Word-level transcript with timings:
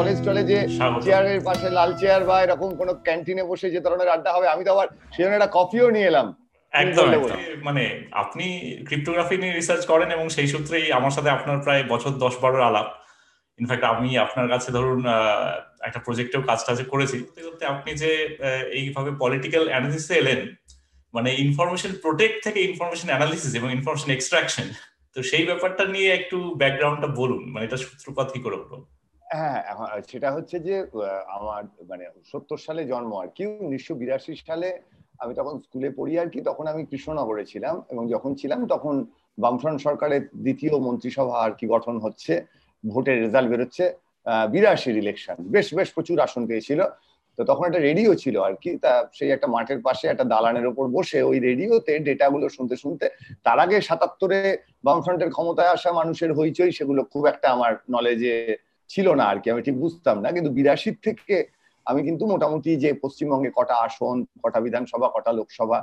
College 0.00 0.46
যে 0.50 0.58
চেয়ারের 1.04 1.40
পাশে 1.48 1.68
লাল 1.78 1.90
চেয়ার 2.00 2.22
বা 2.30 2.36
এরকম 2.44 2.70
কোনো 2.80 2.92
ক্যান্টিনে 3.06 3.44
বসে 3.50 3.66
যে 3.74 3.80
ধরনের 3.86 4.12
আড্ডা 4.14 4.30
হবে 4.36 4.46
আমি 4.54 4.62
তো 4.66 4.70
আবার 4.74 4.86
সেজন্য 5.14 5.36
একটা 5.36 5.54
কফিও 5.56 5.86
নিয়ে 5.96 6.10
এলাম। 6.12 6.26
একদম 6.72 7.06
মানে 7.66 7.84
আপনি 8.22 8.46
ক্রিপ্টোগ্রাফি 8.88 9.36
নিয়ে 9.42 9.54
রিসার্চ 9.54 9.82
করেন 9.92 10.08
এবং 10.16 10.26
সেই 10.36 10.48
সূত্রেই 10.52 10.86
আমার 10.98 11.14
সাথে 11.16 11.30
আপনার 11.36 11.58
প্রায় 11.64 11.82
বছর 11.92 12.12
দশ 12.24 12.34
বারোর 12.42 12.68
আলাপ। 12.70 12.88
ইনফ্যাক্ট 13.60 13.84
আমি 13.92 14.10
আপনার 14.24 14.46
কাছে 14.52 14.68
ধরুন 14.76 15.00
একটা 15.86 16.00
প্রজেক্টেও 16.06 16.42
কাজ 16.48 16.60
টাজ 16.66 16.78
করেছি 16.92 17.16
আপনি 17.74 17.90
যে 18.02 18.10
এইভাবে 18.78 19.10
পলিটিক্যাল 19.22 19.64
অ্যানালিসিসে 19.70 20.14
এলেন 20.22 20.40
মানে 21.14 21.30
ইনফরমেশন 21.44 21.92
প্রোটেক্ট 22.04 22.36
থেকে 22.46 22.58
ইনফরমেশন 22.68 23.08
অ্যানালিসিস 23.12 23.52
এবং 23.58 23.68
ইনফরমেশন 23.78 24.10
এক্সট্রাকশন 24.12 24.66
তো 25.14 25.18
সেই 25.30 25.44
ব্যাপারটা 25.48 25.84
নিয়ে 25.94 26.10
একটু 26.18 26.38
ব্যাকগ্রাউন্ডটা 26.60 27.08
বলুন 27.20 27.42
মানে 27.52 27.64
এটা 27.68 27.78
সূত্রপাত 27.84 28.26
কি 28.34 28.40
করে 28.46 28.56
হলো? 28.62 28.78
হ্যাঁ 29.30 29.58
সেটা 30.10 30.28
হচ্ছে 30.36 30.56
যে 30.66 30.74
আমার 31.38 31.62
মানে 31.90 32.04
সত্তর 32.30 32.58
সালে 32.66 32.82
জন্ম 32.92 33.10
আর 33.22 33.28
কি, 33.36 33.42
উনিশশো 33.66 33.92
বিরাশি 34.00 34.32
সালে 34.48 34.68
আমি 35.22 35.32
তখন 35.40 35.54
স্কুলে 35.64 35.88
পড়ি 35.98 36.14
আর 36.22 36.28
কি, 36.32 36.38
তখন 36.48 36.64
আমি 36.72 36.82
কৃষ্ণনগরে 36.90 37.44
ছিলাম 37.52 37.74
এবং 37.92 38.04
যখন 38.14 38.30
ছিলাম 38.40 38.60
তখন 38.74 38.94
বামফ্রন্ট 39.38 39.78
সরকারের 39.86 40.22
দ্বিতীয় 40.44 40.74
মন্ত্রিসভা 40.86 41.36
আর 41.44 41.52
কি 41.58 41.66
গঠন 41.74 41.94
হচ্ছে, 42.04 42.32
ভোটের 42.84 43.16
রেজাল্ট 43.24 43.48
বেরোচ্ছে 43.52 43.84
বিরাশির 44.54 44.96
ইলেকশন 45.02 45.36
বেশ 45.54 45.66
বেশ 45.78 45.88
প্রচুর 45.96 46.16
আসন 46.26 46.42
পেয়েছিল। 46.50 46.80
তো 47.38 47.42
তখন 47.50 47.64
একটা 47.68 47.80
রেডিও 47.88 48.10
ছিল 48.22 48.36
আর 48.48 48.54
কি, 48.62 48.70
তা 48.84 48.92
সেই 49.18 49.30
একটা 49.36 49.48
মাঠের 49.54 49.80
পাশে 49.86 50.04
একটা 50.08 50.24
দালানের 50.32 50.66
ওপর 50.72 50.84
বসে 50.96 51.18
ওই 51.30 51.36
রেডিওতে 51.48 51.92
ডেটাগুলো 52.08 52.46
শুনতে 52.56 52.76
শুনতে 52.82 53.06
তার 53.46 53.58
আগে 53.64 53.76
সাতাত্তরে 53.88 54.38
বামফ্রন্টের 54.86 55.30
ক্ষমতায় 55.34 55.72
আসা 55.76 55.90
মানুষের 56.00 56.30
হইচই 56.38 56.72
সেগুলো 56.78 57.00
খুব 57.12 57.22
একটা 57.32 57.46
আমার 57.56 57.72
নলেজে 57.94 58.34
ছিল 58.92 59.06
না 59.20 59.24
আর 59.32 59.38
কি, 59.42 59.48
আমি 59.52 59.62
ঠিক 59.66 59.76
বুঝতাম 59.84 60.16
না। 60.22 60.28
কিন্তু 60.36 60.50
বিরাশির 60.58 60.96
থেকে 61.06 61.36
আমি 61.86 62.00
কিন্তু 62.08 62.24
মোটামুটি 62.32 62.70
যে 62.84 62.90
পশ্চিমবঙ্গে 63.04 63.50
কটা 63.58 63.76
আসন, 63.86 64.16
কটা 64.42 64.58
বিধানসভা, 64.66 65.06
কটা 65.14 65.32
লোকসভা, 65.38 65.78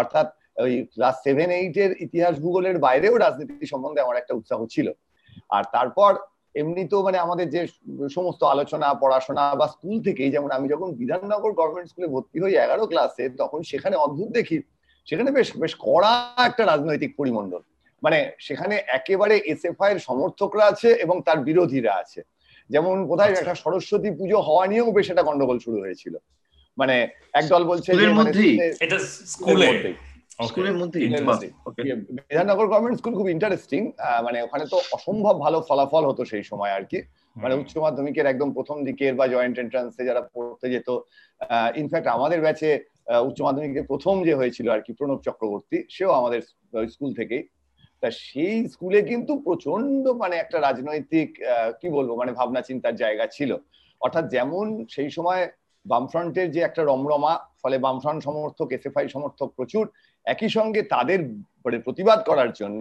অর্থাৎ 0.00 0.26
ওই 0.64 0.72
ক্লাস 0.94 1.16
সেভেন 1.26 1.48
এইট 1.58 1.76
এর 1.84 1.92
ইতিহাস 2.06 2.34
ভূগোলের 2.44 2.76
বাইরেও 2.86 3.14
রাজনীতি 3.24 3.66
সম্বন্ধে 3.72 4.00
আমার 4.04 4.16
একটা 4.18 4.36
উৎসাহ 4.38 4.60
ছিল। 4.74 4.86
আর 5.56 5.62
তারপর 5.76 6.12
এমনি 6.60 6.82
তো 6.92 6.96
মানে 7.06 7.18
আমাদের 7.26 7.46
যে 7.54 7.60
সমস্ত 8.16 8.40
আলোচনা, 8.54 8.88
পড়াশোনা 9.02 9.44
বা 9.60 9.66
স্কুল 9.74 9.96
থেকেই 10.06 10.30
যেমন 10.34 10.50
আমি 10.56 10.66
যখন 10.72 10.88
বিধাননগর 11.00 11.52
গভর্নমেন্ট 11.58 11.88
স্কুলে 11.90 12.08
ভর্তি 12.14 12.36
হই 12.42 12.54
এগারো 12.64 12.84
ক্লাসে 12.90 13.24
তখন 13.40 13.60
সেখানে 13.70 13.96
অদ্ভুত 14.04 14.28
দেখি, 14.38 14.58
সেখানে 15.08 15.30
বেশ 15.36 15.48
বেশ 15.62 15.72
কড়া 15.86 16.12
একটা 16.48 16.62
রাজনৈতিক 16.72 17.10
পরিমণ্ডল। 17.18 17.62
মানে 18.02 18.18
সেখানে 18.46 18.74
একেবারে 18.98 19.34
এসএফআই 19.52 19.90
এর 19.94 20.00
সমর্থকরা 20.08 20.64
আছে 20.72 20.88
এবং 21.04 21.16
তার 21.26 21.38
বিরোধীরা 21.48 21.92
আছে। 22.02 22.20
যেমন 22.70 22.94
কোথায় 23.10 23.30
আচ্ছা। 23.30 23.42
একটা 23.42 23.54
সরস্বতী 23.64 24.10
পুজো 24.18 24.38
হওয়া 24.48 24.64
নিয়েও 24.70 24.94
বেশ 24.96 25.06
একটা 25.10 25.26
গন্ডগোল 25.28 25.58
শুরু 25.64 25.78
হয়েছিল। 25.84 26.14
মানে 26.78 26.96
একদল 27.40 27.62
বলছে 27.70 27.90
বিধাননগর 32.28 32.66
গভর্নমেন্ট 32.72 32.98
স্কুল 33.00 33.14
খুব 33.18 33.28
ইন্টারেস্টিং 33.36 33.80
মানে 34.26 34.38
ওখানে 34.46 34.64
তো 34.72 34.76
অসম্ভব 34.96 35.34
ভালো 35.44 35.58
ফলাফল 35.68 36.04
হতো 36.10 36.22
সেই 36.32 36.44
সময় 36.50 36.72
আর 36.78 36.84
কি। 36.90 36.98
মানে 37.36 37.54
উচ্চ 37.60 37.72
মাধ্যমিকের 37.84 38.26
একদম 38.32 38.48
প্রথম 38.56 38.76
দিকের 38.88 39.12
বা 39.18 39.24
জয়েন্ট 39.34 39.56
এন্ট্রান্সে 39.58 40.02
যারা 40.08 40.22
পড়তে 40.34 40.66
যেত 40.74 40.88
ইনফ্যাক্ট 41.82 42.08
আমাদের 42.16 42.40
ব্যাচে 42.46 42.68
উচ্চ 43.28 43.38
মাধ্যমিকের 43.46 43.88
প্রথম 43.90 44.14
যে 44.28 44.34
হয়েছিল 44.40 44.66
আর 44.74 44.80
কি 44.86 44.92
প্রণব 44.98 45.20
চক্রবর্তী 45.28 45.78
সেও 45.94 46.10
আমাদের 46.20 46.40
স্কুল 46.94 47.10
থেকেই 47.20 47.42
তা 48.02 48.10
সেই 48.10 48.68
স্কুলে 48.68 49.02
কিন্তু 49.02 49.32
প্রচণ্ড 49.46 50.08
মানে 50.08 50.36
একটা 50.36 50.60
রাজনৈতিক 50.60 51.28
কি 51.80 51.88
বলব 51.88 52.10
মানে 52.14 52.32
ভাবনা 52.32 52.60
চিন্তার 52.60 52.94
জায়গা 52.96 53.26
ছিল। 53.26 53.50
অর্থাৎ 54.00 54.24
যেমন 54.28 54.66
সেই 54.94 55.10
সময় 55.10 55.42
বামফ্রন্টের 55.86 56.48
যে 56.50 56.60
একটা 56.60 56.82
রমরমা 56.82 57.32
ফলে 57.62 57.76
বামফ্রন্ট 57.78 58.20
সমর্থক 58.22 58.68
এসএফআই 58.72 59.06
সমর্থক 59.08 59.48
প্রচুর 59.56 59.84
একই 60.26 60.48
সঙ্গে 60.48 60.82
তাদের 60.94 61.20
মানে 61.64 61.78
প্রতিবাদ 61.78 62.18
করার 62.28 62.50
জন্য 62.52 62.80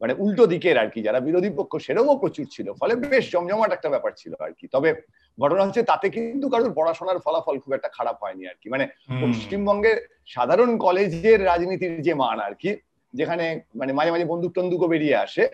মানে 0.00 0.12
উল্টো 0.18 0.44
দিকের 0.46 0.76
আর 0.78 0.88
কি 0.94 1.00
যারা 1.02 1.20
বিরোধী 1.20 1.50
পক্ষ 1.56 1.72
সেরকমও 1.76 2.20
প্রচুর 2.22 2.46
ছিল। 2.50 2.66
ফলে 2.80 2.94
বেশ 2.96 3.24
জমজমাট 3.32 3.70
একটা 3.72 3.88
ব্যাপার 3.88 4.12
ছিল 4.16 4.32
আর 4.40 4.52
কি। 4.58 4.66
তবে 4.68 4.90
ঘটনা 5.38 5.64
হচ্ছে 5.64 5.82
তাতে 5.82 6.06
কিন্তু 6.10 6.46
কারোর 6.48 6.72
পড়াশোনার 6.74 7.18
ফলাফল 7.18 7.56
খুব 7.58 7.72
একটা 7.74 7.88
খারাপ 7.88 8.16
হয়নি 8.22 8.44
আর 8.46 8.56
কি। 8.60 8.68
মানে 8.68 8.84
পশ্চিমবঙ্গের 9.22 9.98
সাধারণ 10.26 10.70
কলেজের 10.78 11.38
রাজনীতির 11.44 11.94
যে 12.02 12.14
মান 12.14 12.38
আর 12.40 12.54
কি 12.54 12.70
যেখানে 13.14 13.44
মানে 13.74 13.92
মাঝে 13.92 14.10
মাঝে 14.10 14.24
বন্দুক 14.24 14.52
টন্দুকও 14.54 14.88
বেরিয়ে 14.88 15.16
আসে। 15.16 15.44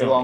এবং 0.00 0.22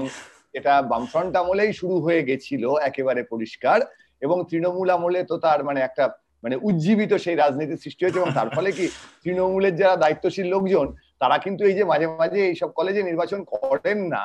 এটা 0.53 0.73
বামফ্রন্ট 0.91 1.33
আমলেই 1.35 1.71
শুরু 1.73 1.95
হয়ে 1.99 2.21
গেছিল 2.23 2.63
একেবারে 2.89 3.21
পরিষ্কার। 3.23 3.79
এবং 4.21 4.37
তৃণমূল 4.49 4.89
আমলে 4.89 5.19
তো 5.23 5.35
তার 5.37 5.59
মানে 5.63 5.79
একটা 5.81 6.03
মানে 6.43 6.55
উজ্জীবিত 6.67 7.11
সেই 7.15 7.35
রাজনীতির 7.35 7.81
সৃষ্টি 7.83 8.01
হয়েছে 8.03 8.19
এবং 8.19 8.31
তার 8.33 8.49
ফলে 8.49 8.69
কি 8.71 8.85
তৃণমূলের 9.23 9.75
যারা 9.75 9.95
দায়িত্বশীল 9.95 10.47
লোকজন 10.47 10.87
তারা 11.19 11.35
কিন্তু 11.37 11.61
এই 11.69 11.75
যে 11.79 11.83
মাঝে 11.83 12.07
মাঝে 12.21 12.39
এইসব 12.49 12.69
কলেজে 12.69 13.01
নির্বাচন 13.03 13.39
করেন 13.53 13.99
না 14.13 14.23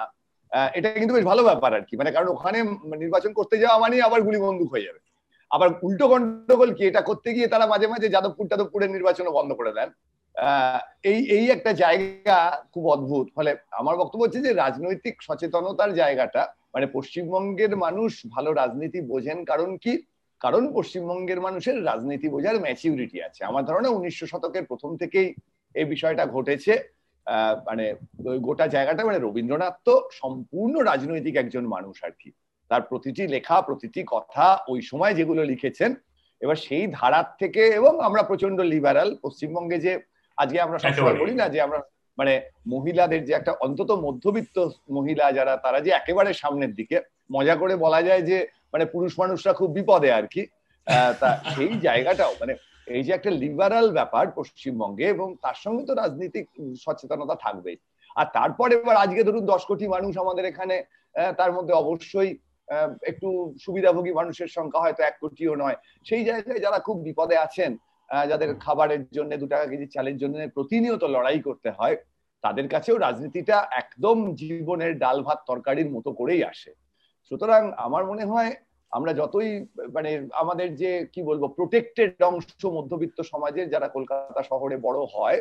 এটা 0.75 0.89
কিন্তু 0.93 1.15
বেশ 1.15 1.25
ভালো 1.25 1.43
ব্যাপার 1.45 1.71
আর 1.75 1.85
কি। 1.89 1.95
মানে 1.97 2.11
কারণ 2.11 2.29
ওখানে 2.29 2.59
নির্বাচন 2.97 3.31
করতে 3.33 3.57
যাওয়া 3.59 3.77
মানে 3.79 3.95
আবার 4.09 4.21
গুলি 4.23 4.39
বন্দুক 4.39 4.69
হয়ে 4.75 4.87
যাবে। 4.87 5.01
আবার 5.51 5.69
উল্টো 5.83 6.07
গন্ডগোল 6.09 6.71
কি 6.75 6.83
এটা 6.87 7.01
করতে 7.01 7.29
গিয়ে 7.35 7.49
তারা 7.49 7.65
মাঝে 7.67 7.87
মাঝে 7.87 8.07
যাদবপুর 8.09 8.45
টাদবপুরের 8.51 8.91
নির্বাচনও 8.91 9.37
বন্ধ 9.39 9.51
করে 9.53 9.73
দেন। 9.73 9.89
এই 11.11 11.19
এই 11.37 11.45
একটা 11.51 11.71
জায়গা 11.83 12.39
খুব 12.73 12.85
অদ্ভুত। 12.95 13.27
ফলে 13.37 13.51
আমার 13.81 13.95
বক্তব্য 14.01 14.23
হচ্ছে 14.25 14.45
যে 14.47 14.53
রাজনৈতিক 14.55 15.15
সচেতনতার 15.27 15.91
জায়গাটা 15.95 16.43
মানে 16.75 16.87
পশ্চিমবঙ্গের 16.97 17.73
মানুষ 17.77 18.13
ভালো 18.35 18.51
রাজনীতি 18.53 19.01
বোঝেন 19.13 19.39
কারণ 19.51 19.71
কি? 19.85 19.93
কারণ 20.41 20.63
পশ্চিমবঙ্গের 20.77 21.41
মানুষের 21.47 21.77
রাজনীতি 21.85 22.27
বোঝার 22.35 22.57
ম্যাচিউরিটি 22.65 23.19
আছে। 23.23 23.41
আমার 23.45 23.67
ধারণা 23.69 23.89
উনিশশো 23.89 24.27
শতকের 24.33 24.65
প্রথম 24.71 24.91
থেকেই 24.97 25.29
এই 25.75 25.85
বিষয়টা 25.85 26.25
ঘটেছে। 26.27 26.73
মানে 27.69 27.85
গোটা 28.47 28.67
জায়গাটা 28.75 29.03
মানে 29.05 29.19
রবীন্দ্রনাথ 29.19 29.75
তো 29.85 29.95
সম্পূর্ণ 30.21 30.75
রাজনৈতিক 30.91 31.35
একজন 31.43 31.65
মানুষ 31.75 31.97
আর 32.07 32.15
কি। 32.21 32.31
তার 32.71 32.83
প্রতিটি 32.83 33.23
লেখা, 33.35 33.57
প্রতিটি 33.69 34.01
কথা 34.15 34.47
ওই 34.73 34.81
সময় 34.83 35.15
যেগুলো 35.15 35.43
লিখেছেন, 35.45 35.91
এবার 36.41 36.59
সেই 36.67 36.85
ধারার 36.99 37.29
থেকে 37.41 37.63
এবং 37.79 37.93
আমরা 38.09 38.23
প্রচণ্ড 38.23 38.59
লিবারাল 38.73 39.11
পশ্চিমবঙ্গে 39.25 39.79
যে 39.87 39.93
আজকে 40.43 40.59
আমরা 40.67 40.79
সবসময় 40.85 41.17
বলি 41.23 41.35
না 41.41 41.47
যে 41.55 41.59
আমরা 41.67 41.81
মানে 42.19 42.35
মহিলাদের 42.75 43.23
যে 43.29 43.33
একটা 43.37 43.53
অন্তত 43.67 43.91
মধ্যবিত্ত 44.07 44.57
মহিলা 44.97 45.27
যারা 45.39 45.55
তারা 45.65 45.79
যে 45.87 45.91
একেবারে 45.95 46.31
সামনের 46.43 46.73
দিকে 46.79 46.97
মজা 47.37 47.55
করে 47.61 47.75
বলা 47.85 48.01
যায় 48.09 48.23
যে 48.31 48.39
মানে 48.73 48.85
পুরুষ 48.95 49.13
মানুষরা 49.23 49.53
খুব 49.61 49.71
বিপদে 49.79 50.11
আর 50.19 50.27
কি। 50.35 50.43
তা 51.21 51.29
সেই 51.55 51.73
জায়গাটাও 51.87 52.33
মানে 52.41 52.53
এই 52.97 53.03
যে 53.07 53.11
একটা 53.15 53.31
লিবারাল 53.43 53.87
ব্যাপার 53.99 54.27
পশ্চিমবঙ্গে 54.39 55.07
এবং 55.15 55.29
তার 55.45 55.57
সঙ্গে 55.65 55.83
তো 55.89 55.93
রাজনৈতিক 56.03 56.47
সচেতনতা 56.85 57.37
থাকবেই। 57.45 57.77
আর 58.17 58.27
তারপরে 58.37 58.73
এবার 58.81 58.97
আজকে 59.05 59.23
ধরুন 59.29 59.45
দশ 59.53 59.63
কোটি 59.71 59.87
মানুষ 59.95 60.13
আমাদের 60.25 60.45
এখানে 60.53 60.77
তার 61.41 61.51
মধ্যে 61.57 61.75
অবশ্যই 61.83 62.31
একটু 63.11 63.29
সুবিধাভোগী 63.65 64.13
মানুষের 64.21 64.49
সংখ্যা 64.57 64.83
হয়তো 64.85 65.01
এক 65.05 65.15
কোটিও 65.23 65.53
নয়। 65.63 65.77
সেই 66.09 66.23
জায়গায় 66.29 66.61
যারা 66.65 66.79
খুব 66.87 66.97
বিপদে 67.07 67.37
আছেন 67.47 67.71
যাদের 68.11 68.51
খাবারের 68.55 69.03
জন্য 69.11 69.31
দু 69.37 69.47
টাকা 69.47 69.67
কেজি 69.67 69.87
চালের 69.87 70.17
জন্য 70.19 70.35
প্রতিনিয়ত 70.49 71.03
লড়াই 71.05 71.41
করতে 71.41 71.71
হয় 71.71 71.97
তাদের 72.45 72.67
কাছেও 72.69 72.97
রাজনীতিটা 72.97 73.57
একদম 73.73 74.17
জীবনের 74.35 74.99
ডাল 74.99 75.19
ভাত 75.23 75.39
তরকারির 75.47 75.91
মতো 75.91 76.13
করেই 76.13 76.43
আসে। 76.45 76.71
সুতরাং 77.31 77.63
আমার 77.77 78.03
মনে 78.07 78.25
হয় 78.25 78.51
আমরা 78.93 79.13
যতই 79.13 79.51
মানে 79.93 80.11
আমাদের 80.33 80.77
যে 80.77 80.91
কি 81.13 81.23
বলব 81.23 81.43
প্রোটেক্টেড 81.49 82.23
অংশ 82.23 82.63
মধ্যবিত্ত 82.67 83.21
সমাজের 83.23 83.67
যারা 83.69 83.89
কলকাতা 83.89 84.43
শহরে 84.43 84.77
বড় 84.77 85.01
হয় 85.15 85.39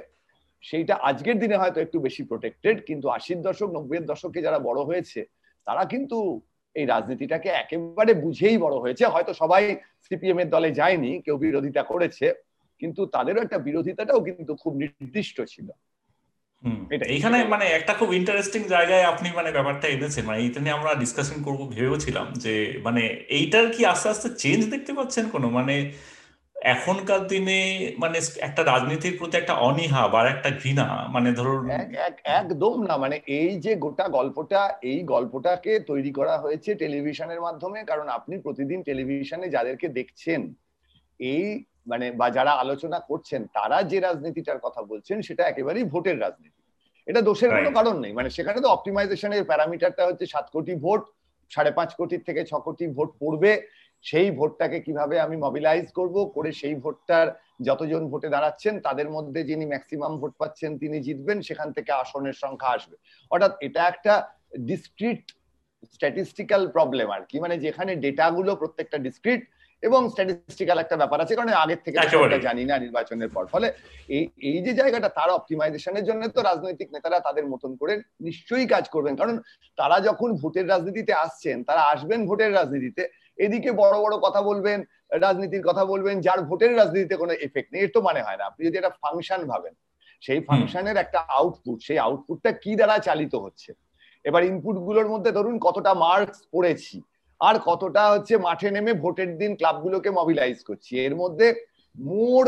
সেইটা 0.64 0.94
আজকের 0.96 1.40
দিনে 1.40 1.56
হয়তো 1.58 1.80
একটু 1.82 2.00
বেশি 2.00 2.24
প্রোটেক্টেড 2.24 2.78
কিন্তু 2.86 3.10
আশির 3.10 3.40
দশক 3.42 3.70
নব্বইয়ের 3.72 4.06
দশকে 4.06 4.40
যারা 4.42 4.60
বড় 4.60 4.80
হয়েছে 4.84 5.20
তারা 5.68 5.84
কিন্তু 5.86 6.18
এই 6.76 6.86
রাজনীতিটাকে 6.86 7.50
একেবারে 7.50 8.14
বুঝেই 8.14 8.58
বড় 8.58 8.76
হয়েছে। 8.80 9.04
হয়তো 9.06 9.32
সবাই 9.34 9.64
সিপিএম 10.04 10.40
এর 10.40 10.50
দলে 10.50 10.72
যায়নি 10.72 11.12
কেউ 11.22 11.38
বিরোধিতা 11.38 11.84
করেছে 11.84 12.34
কিন্তু 12.80 13.06
তাদেরও 13.06 13.42
একটা 13.42 13.58
বিরোধিতাটাও 13.58 14.20
কিন্তু 14.22 14.56
খুব 14.56 14.74
নির্দিষ্ট 14.74 15.42
ছিল। 15.42 15.70
এইখানে 17.06 17.44
মানে 17.44 17.66
একটা 17.66 17.94
খুব 17.94 18.14
ইন্টারেস্টিং 18.14 18.62
জায়গায় 18.64 19.04
আপনি 19.04 19.28
মানে 19.36 19.52
ব্যাপারটা 19.52 19.88
এনেছেন। 19.88 20.26
মানে 20.26 20.40
এইটা 20.42 20.60
নিয়ে 20.60 20.74
আমরা 20.74 20.94
ডিসকাশন 20.94 21.44
করব 21.44 21.62
ভেবেছিলাম 21.70 22.34
যে 22.34 22.82
মানে 22.84 23.02
এইটার 23.30 23.74
কি 23.74 23.86
আস্তে 23.86 24.10
আস্তে 24.10 24.30
চেঞ্জ 24.38 24.70
দেখতে 24.70 24.94
পাচ্ছেন 24.94 25.30
কোনো? 25.30 25.50
মানে 25.50 25.92
এখনকার 26.56 27.28
দিনে 27.28 27.60
মানে 27.98 28.18
একটা 28.40 28.64
রাজনীতির 28.64 29.18
প্রতি 29.18 29.38
একটা 29.38 29.54
অনীহা 29.54 30.08
বা 30.08 30.30
একটা 30.30 30.50
ঘৃণা 30.50 31.08
মানে 31.10 31.32
ধরুন 31.32 31.70
একদম 32.24 32.84
না। 32.84 32.98
মানে 32.98 33.20
এই 33.28 33.60
যে 33.60 33.76
গোটা 33.76 34.08
গল্পটা 34.08 34.62
এই 34.82 35.04
গল্পটাকে 35.04 35.80
তৈরি 35.80 36.12
করা 36.12 36.38
হয়েছে 36.38 36.76
টেলিভিশনের 36.76 37.42
মাধ্যমে। 37.42 37.84
কারণ 37.84 38.08
আপনি 38.10 38.36
প্রতিদিন 38.38 38.84
টেলিভিশনে 38.84 39.50
যাদেরকে 39.50 39.88
দেখছেন 39.88 40.54
এই 41.20 41.64
মানে 41.90 42.06
বা 42.12 42.28
যারা 42.30 42.52
আলোচনা 42.64 43.00
করছেন 43.00 43.42
তারা 43.58 43.78
যে 43.84 43.98
রাজনীতিটার 44.00 44.60
কথা 44.66 44.82
বলছেন 44.82 45.18
সেটা 45.22 45.44
একেবারেই 45.48 45.84
ভোটের 45.84 46.18
রাজনীতি। 46.22 46.62
এটা 47.08 47.22
দোষের 47.22 47.50
কোনো 47.50 47.72
কারণ 47.72 47.96
নেই। 48.00 48.14
মানে 48.14 48.30
সেখানে 48.30 48.60
তো 48.62 48.68
অপটিমাইজেশনের 48.70 49.44
প্যারামিটারটা 49.44 50.04
হচ্ছে 50.06 50.26
সাত 50.26 50.46
কোটি 50.54 50.74
ভোট 50.76 51.02
সাড়ে 51.52 51.72
পাঁচ 51.72 51.90
কোটির 51.96 52.26
থেকে 52.28 52.42
ছ 52.46 52.52
কোটি 52.68 52.86
ভোট 52.88 53.10
পড়বে। 53.20 53.52
সেই 54.06 54.32
ভোটটাকে 54.32 54.78
কীভাবে 54.80 55.16
আমি 55.26 55.36
মবিলাইজ 55.38 55.88
করব? 55.92 56.16
করে 56.36 56.50
সেই 56.52 56.76
ভোটটার 56.76 57.28
যতজন 57.62 58.04
ভোটে 58.12 58.28
দাঁড়াচ্ছেন 58.30 58.74
তাদের 58.80 59.08
মধ্যে 59.10 59.40
যিনি 59.44 59.66
ম্যাক্সিমাম 59.66 60.14
ভোট 60.20 60.34
পাচ্ছেন 60.38 60.72
তিনি 60.78 60.98
জিতবেন 61.02 61.38
সেখান 61.42 61.70
থেকে 61.72 61.92
আসনের 61.92 62.34
সংখ্যা 62.34 62.70
আসবে। 62.70 62.96
অর্থাৎ 63.32 63.54
এটা 63.62 63.82
একটা 63.88 64.14
ডিসক্রিট 64.70 65.24
স্ট্যাটিস্টিক্যাল 65.94 66.62
প্রবলেম 66.68 67.08
আর 67.12 67.24
কি। 67.30 67.38
মানে 67.40 67.56
যেখানে 67.58 67.92
ডেটাগুলো 67.96 68.52
প্রত্যেকটা 68.56 68.98
ডিসক্রিট 68.98 69.42
এবং 69.84 70.02
স্ট্যাটিস্টিক্যাল 70.12 70.78
একটা 70.82 70.96
ব্যাপার 71.02 71.22
আছে 71.24 71.34
কারণ 71.36 71.50
আগের 71.64 71.80
থেকে 71.86 71.98
জানি 72.48 72.64
না 72.70 72.76
নির্বাচনের 72.78 73.30
পর। 73.36 73.44
ফলে 73.54 73.68
এই 74.16 74.24
এই 74.50 74.60
যে 74.66 74.74
জায়গাটা 74.74 75.10
তার 75.18 75.30
অপটিমাইজেশনের 75.30 76.08
জন্য 76.10 76.22
তো 76.36 76.40
রাজনৈতিক 76.42 76.90
নেতারা 76.96 77.18
তাদের 77.28 77.46
মতন 77.48 77.72
করে 77.82 77.94
নিশ্চয়ই 78.28 78.68
কাজ 78.74 78.86
করবেন। 78.90 79.14
কারণ 79.16 79.36
তারা 79.78 79.98
যখন 80.00 80.30
ভোটের 80.42 80.66
রাজনীতিতে 80.70 81.14
আসছেন 81.26 81.58
তারা 81.64 81.82
আসবেন 81.94 82.20
ভোটের 82.30 82.52
রাজনীতিতে। 82.54 83.04
এদিকে 83.38 83.70
বড় 83.82 83.96
বড় 84.04 84.16
কথা 84.26 84.42
বলবেন 84.42 84.80
রাজনীতির 85.26 85.64
কথা 85.70 85.84
বলবেন 85.86 86.16
যার 86.26 86.40
ভোটের 86.50 86.72
রাজনীতিতে 86.78 87.16
কোনো 87.22 87.34
এফেক্ট 87.46 87.70
নেই। 87.72 87.82
এর 87.84 87.92
তো 87.96 88.00
মানে 88.02 88.22
হয় 88.26 88.38
না। 88.38 88.44
আপনি 88.50 88.62
যদি 88.68 88.78
একটা 88.78 88.96
ফাংশন 89.02 89.42
ভাবেন 89.52 89.74
সেই 90.24 90.40
ফাংশনের 90.48 90.98
একটা 90.98 91.20
আউটপুট 91.38 91.78
সেই 91.88 92.00
আউটপুটটা 92.08 92.52
কি 92.64 92.72
দ্বারা 92.76 92.96
চালিত 93.08 93.34
হচ্ছে? 93.36 93.70
এবার 94.26 94.42
ইনপুটগুলোর 94.44 95.08
মধ্যে 95.14 95.32
ধরুন 95.38 95.56
কতটা 95.66 95.92
মার্কস 96.04 96.40
পড়েছি। 96.52 96.98
আর 97.42 97.56
কতটা 97.70 98.04
হচ্ছে 98.14 98.34
মাঠে 98.48 98.70
নেমে 98.76 98.94
ভোটের 99.04 99.30
দিন 99.42 99.52
ক্লাবগুলোকে 99.60 100.10
মোবিলাইজ 100.20 100.58
করছি। 100.70 100.92
এর 101.06 101.14
মধ্যে 101.22 101.48
মোর 101.96 102.46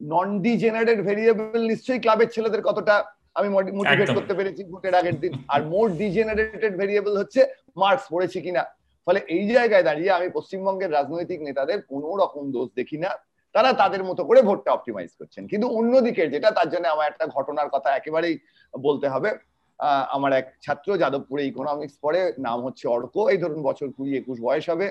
নন 0.00 0.28
ডিজেনারেট 0.44 1.00
ভেরিয়েবল 1.08 1.62
নিশ্চয়ই 1.72 2.00
ক্লাবের 2.04 2.32
ছেলেদের 2.34 2.62
কতটা 2.68 2.94
আমি 3.38 3.48
মোটিভেট 3.78 4.08
করতে 4.16 4.34
পেরেছি 4.38 4.62
ভোটের 4.72 4.94
আগের 5.00 5.16
দিন। 5.22 5.32
আর 5.54 5.60
মোর 5.72 5.86
ডিজেনারেটেড 6.00 6.72
ভেরিয়েবল 6.80 7.14
হচ্ছে 7.20 7.40
মার্কস 7.80 8.04
পড়েছি 8.12 8.38
কিনা। 8.46 8.62
ফলে 9.06 9.20
এই 9.36 9.44
জায়গায় 9.54 9.84
দাঁড়িয়ে 9.88 10.10
আমি 10.18 10.28
পশ্চিমবঙ্গের 10.36 10.94
রাজনৈতিক 10.98 11.40
নেতাদের 11.48 11.78
কোনো 11.92 12.08
রকম 12.22 12.42
দোষ 12.56 12.68
দেখি 12.78 12.98
না। 13.04 13.10
তারা 13.54 13.70
তাদের 13.82 14.02
মতো 14.08 14.22
করে 14.28 14.40
ভোটটা 14.48 14.70
অপটিমাইজ 14.76 15.10
করছেন। 15.20 15.42
কিন্তু 15.50 15.66
অন্যদিকে 15.78 16.22
যেটা 16.34 16.48
তার 16.58 16.68
জন্য 16.72 16.86
আমার 16.94 17.06
একটা 17.10 17.24
ঘটনার 17.36 17.68
কথা 17.74 17.88
একেবারেই 17.92 18.34
বলতে 18.74 19.06
হবে 19.14 19.30
আমার 20.16 20.32
এক 20.32 20.46
ছাত্র 20.60 20.88
যাদবপুরে 20.96 21.42
ইকোনমিক্স 21.46 21.98
পড়ে 22.02 22.32
নাম 22.38 22.58
হচ্ছে 22.66 22.88
অর্ক। 22.88 23.14
এই 23.32 23.38
ধরুন 23.38 23.62
বছর 23.62 23.88
কুড়ি 23.96 24.16
একুশ 24.16 24.38
বয়স 24.40 24.68
হবে। 24.70 24.86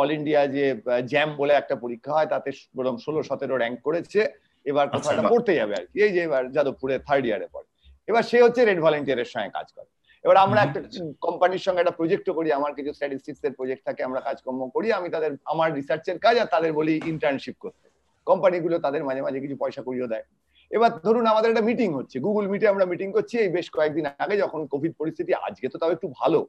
অল 0.00 0.10
ইন্ডিয়া 0.10 0.46
যে 0.46 0.64
জ্যাম 1.10 1.30
বলে 1.36 1.52
একটা 1.52 1.76
পরীক্ষা 1.76 2.12
হয় 2.12 2.26
তাতে 2.26 2.50
বরং 2.76 2.94
ষোলো 2.98 3.22
সতেরো 3.22 3.56
র্যাঙ্ক 3.56 3.78
করেছে। 3.82 4.20
এবার 4.64 4.86
কোথাও 4.88 5.30
পড়তে 5.32 5.54
যাবে 5.54 5.74
আর 5.74 5.86
কি। 5.90 6.02
এই 6.02 6.12
যে 6.12 6.20
এবার 6.22 6.52
যাদবপুরে 6.52 6.98
থার্ড 6.98 7.24
ইয়ারে 7.26 7.48
পড়ে। 7.52 7.66
এবার 8.08 8.22
সে 8.22 8.42
হচ্ছে 8.42 8.64
রেড 8.64 8.80
ভলেন্টিয়ারের 8.80 9.24
সঙ্গে 9.24 9.50
কাজ 9.50 9.72
করে। 9.72 9.88
এবার 10.24 10.36
আমরা 10.36 10.62
একটা 10.62 10.80
কোম্পানির 11.20 11.58
সঙ্গে 11.58 11.80
একটা 11.80 11.90
প্রজেক্ট 11.90 12.30
করি। 12.30 12.52
আমার 12.52 12.74
কিছু 12.74 12.90
স্ট্যাটিস্টিক্স 12.92 13.44
এর 13.44 13.52
প্রজেক্ট 13.52 13.82
থাকে 13.86 14.04
আমরা 14.04 14.20
কাজকর্ম 14.20 14.62
করি। 14.74 14.92
আমি 14.92 15.08
তাদের 15.08 15.36
আমার 15.44 15.74
রিসার্চের 15.74 16.18
কাজ 16.18 16.38
আর 16.38 16.46
তাদের 16.46 16.72
বলি 16.72 17.00
ইন্টার্নশিপ 17.12 17.56
করতে। 17.64 17.86
কোম্পানিগুলো 18.24 18.78
তাদের 18.78 19.04
মাঝে 19.04 19.22
মাঝে 19.22 19.38
কিছু 19.40 19.56
পয়সা 19.62 19.82
করিয়ে 19.82 20.08
দেয়। 20.12 20.24
এবার 20.70 20.90
ধরুন 21.06 21.24
আমাদের 21.32 21.50
একটা 21.52 21.64
মিটিং 21.68 21.88
হচ্ছে। 21.98 22.16
গুগল 22.26 22.44
মিটে 22.52 22.66
আমরা 22.72 22.84
মিটিং 22.92 23.08
করছি 23.16 23.34
এই 23.44 23.50
বেশ 23.56 23.66
কয়েকদিন 23.76 24.04
আগে 24.24 24.34
যখন 24.42 24.60
কোভিড 24.72 24.92
পরিস্থিতি 25.00 25.32
আজকে 25.46 25.66
তো 25.72 25.76
তাও 25.80 25.94
একটু 25.96 26.08
ভালো। 26.20 26.40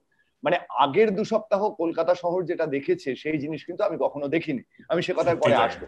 মানে 0.43 0.57
আগের 0.83 1.09
দু 1.17 1.23
সপ্তাহ 1.33 1.61
কলকাতা 1.81 2.13
শহর 2.23 2.39
যেটা 2.49 2.65
দেখেছে 2.75 3.09
সেই 3.23 3.37
জিনিস 3.43 3.61
কিন্তু 3.67 3.81
আমি 3.87 3.97
কখনো 4.03 4.25
দেখিনি। 4.35 4.61
আমি 4.91 5.01
সে 5.07 5.13
কথায় 5.19 5.37
পরে 5.43 5.55
আসব। 5.65 5.81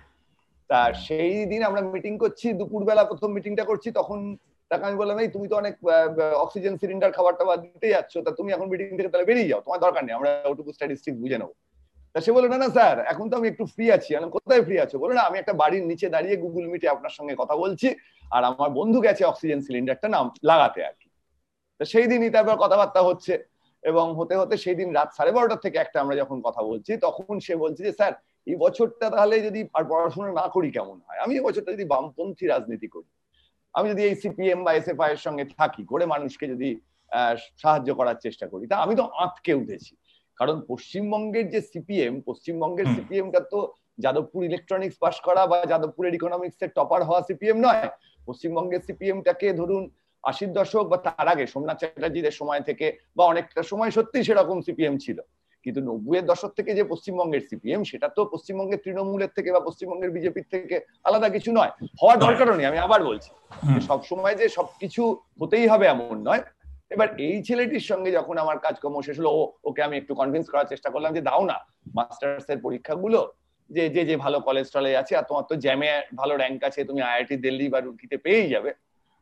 তা 0.69 0.79
সেই 1.05 1.33
দিন 1.51 1.61
আমরা 1.69 1.81
মিটিং 1.95 2.13
করছি 2.23 2.47
দুপুরবেলা 2.59 3.03
প্রথম 3.11 3.29
মিটিংটা 3.37 3.63
করছি 3.69 3.89
তখন 3.99 4.19
তাকে 4.71 4.83
আমি 4.89 4.97
বললাম 5.01 5.17
এই 5.23 5.29
তুমি 5.35 5.47
তো 5.51 5.55
অনেক 5.61 5.75
অক্সিজেন 6.43 6.73
সিলিন্ডার 6.81 7.15
খাবার 7.17 7.33
টাবার 7.39 7.57
দিতে 7.63 7.87
যাচ্ছ 7.95 8.13
তা 8.25 8.31
তুমি 8.39 8.49
এখন 8.55 8.67
মিটিং 8.71 8.95
থেকে 8.97 9.11
তাহলে 9.11 9.29
বেরিয়ে 9.29 9.49
যাও 9.51 9.61
তোমার 9.65 9.79
দরকার 9.85 10.01
নেই 10.05 10.15
আমরা 10.17 10.29
ওটুকু 10.51 10.69
স্ট্যাটিস্টিক 10.75 11.15
বুঝে 11.21 11.37
নেব। 11.41 11.51
তা 12.15 12.17
সে 12.25 12.31
বলল 12.35 12.47
না 12.53 12.57
না 12.63 12.67
স্যার 12.77 12.97
এখন 13.11 13.25
তো 13.29 13.33
আমি 13.39 13.47
একটু 13.51 13.63
ফ্রি 13.73 13.85
আছি। 13.97 14.11
আমি 14.19 14.27
কোথায় 14.35 14.61
ফ্রি 14.67 14.75
আছো? 14.83 14.95
বলো 15.03 15.13
না 15.17 15.21
আমি 15.29 15.37
একটা 15.39 15.53
বাড়ির 15.61 15.83
নিচে 15.91 16.07
দাঁড়িয়ে 16.15 16.35
গুগল 16.43 16.65
মিটে 16.71 16.87
আপনার 16.95 17.13
সঙ্গে 17.17 17.33
কথা 17.41 17.55
বলছি। 17.63 17.87
আর 18.35 18.41
আমার 18.49 18.69
বন্ধু 18.79 18.99
গেছে 19.05 19.23
অক্সিজেন 19.25 19.59
সিলিন্ডারটা 19.65 20.07
নাম 20.15 20.25
লাগাতে 20.49 20.79
আর 20.89 20.95
কি। 21.01 21.07
তো 21.79 21.83
সেই 21.91 22.07
দিনই 22.11 22.31
তারপর 22.35 22.61
কথাবার্তা 22.63 23.01
হচ্ছে 23.09 23.33
এবং 23.83 24.05
হতে 24.19 24.35
হতে 24.41 24.55
সেই 24.63 24.75
দিন 24.79 24.89
রাত 24.97 25.09
সাড়ে 25.17 25.31
বারোটার 25.35 25.63
থেকে 25.65 25.77
একটা 25.81 25.97
আমরা 26.03 26.15
যখন 26.21 26.37
কথা 26.47 26.61
বলছি 26.69 26.91
তখন 27.05 27.33
সে 27.45 27.53
বলছে 27.63 27.81
যে 27.87 27.93
স্যার 27.99 28.13
এই 28.47 28.55
বছরটা 28.63 29.05
তাহলে 29.15 29.35
যদি 29.47 29.59
আর 29.77 29.83
পড়াশোনা 29.91 30.31
না 30.41 30.45
করি 30.55 30.69
কেমন 30.77 30.97
হয়? 31.05 31.19
আমি 31.23 31.33
এই 31.37 31.43
বছরটা 31.47 31.69
যদি 31.75 31.85
বামপন্থী 31.93 32.45
রাজনীতি 32.45 32.87
করি 32.95 33.09
আমি 33.75 33.87
যদি 33.91 34.01
এই 34.09 34.15
সিপিএম 34.21 34.59
বা 34.65 34.71
এসএফআই 34.79 35.09
এর 35.15 35.21
সঙ্গে 35.25 35.45
থাকি 35.57 35.83
করে 35.91 36.03
মানুষকে 36.13 36.45
যদি 36.53 36.69
সাহায্য 37.61 37.89
করার 37.99 38.17
চেষ্টা 38.25 38.45
করি 38.53 38.63
তা 38.71 38.75
আমি 38.85 38.93
তো 38.99 39.03
আঁতকে 39.23 39.51
উঠেছি। 39.61 39.93
কারণ 40.37 40.57
পশ্চিমবঙ্গের 40.71 41.45
যে 41.53 41.59
সিপিএম 41.71 42.13
পশ্চিমবঙ্গের 42.29 42.87
সিপিএমটা 42.95 43.41
তো 43.53 43.59
যাদবপুর 44.03 44.41
ইলেকট্রনিক্স 44.49 44.97
পাস 45.03 45.15
করা 45.27 45.41
বা 45.51 45.57
যাদবপুরের 45.71 46.13
ইকোনমিক্স 46.19 46.59
এর 46.63 46.71
টপার 46.77 47.01
হওয়া 47.07 47.21
সিপিএম 47.27 47.57
নয়। 47.67 47.87
পশ্চিমবঙ্গের 48.27 48.81
সিপিএমটাকে 48.87 49.47
ধরুন 49.53 49.83
আশির 50.23 50.51
দশক 50.57 50.85
বা 50.91 50.97
তার 51.05 51.27
আগে 51.33 51.45
সোমনাথ 51.53 51.77
চ্যাটার্জিদের 51.81 52.35
সময় 52.39 52.61
থেকে 52.67 52.85
বা 53.17 53.23
অনেকটা 53.25 53.61
সময় 53.71 53.91
সত্যি 53.97 54.19
সেরকম 54.27 54.57
সিপিএম 54.67 54.95
ছিল। 55.05 55.19
কিন্তু 55.65 55.79
নব্বইয়ের 55.89 56.25
দশক 56.31 56.51
থেকে 56.57 56.71
যে 56.79 56.83
পশ্চিমবঙ্গের 56.83 57.43
সিপিএম 57.49 57.81
সেটা 57.91 58.07
তো 58.17 58.21
পশ্চিমবঙ্গের 58.33 58.81
তৃণমূলের 58.83 59.31
থেকে 59.37 59.49
বা 59.55 59.61
পশ্চিমবঙ্গের 59.67 60.11
বিজেপির 60.15 60.47
থেকে 60.53 60.75
আলাদা 61.07 61.27
কিছু 61.35 61.49
নয়। 61.59 61.71
হওয়ার 62.01 62.17
দরকারও 62.25 62.55
নেই 62.57 62.69
আমি 62.71 62.79
আবার 62.85 63.01
বলছি। 63.09 63.29
সব 63.89 63.99
সময় 64.09 64.35
যে 64.41 64.45
সবকিছু 64.57 65.01
হতেই 65.41 65.65
হবে 65.71 65.85
এমন 65.85 66.17
নয়। 66.29 66.43
এবার 66.93 67.07
এই 67.27 67.37
ছেলেটির 67.47 67.85
সঙ্গে 67.89 68.09
যখন 68.11 68.35
আমার 68.43 68.57
কাজকর্ম 68.65 68.97
শেষ 69.07 69.15
হলো 69.19 69.31
ওকে 69.69 69.81
আমি 69.87 69.95
একটু 69.97 70.13
কনভিন্স 70.19 70.45
করার 70.51 70.69
চেষ্টা 70.71 70.89
করলাম 70.93 71.11
যে 71.17 71.21
দাও 71.29 71.41
না 71.51 71.57
মাস্টার্স 71.97 72.47
এর 72.53 72.59
পরীক্ষাগুলো 72.65 73.19
যে 73.75 73.83
যে 73.95 74.01
যে 74.09 74.15
ভালো 74.25 74.37
কলেজ 74.47 74.65
আছে 75.01 75.13
আর 75.19 75.25
তোমার 75.29 75.45
তো 75.49 75.55
জ্যামে 75.65 75.89
ভালো 76.19 76.33
র্যাঙ্ক 76.41 76.59
আছে, 76.69 76.79
তুমি 76.89 77.01
আইআইটি 77.09 77.35
দিল্লি 77.45 77.65
বা 77.73 77.79
রুকিতে 77.79 78.17
পেয়েই 78.25 78.49
যাবে। 78.53 78.71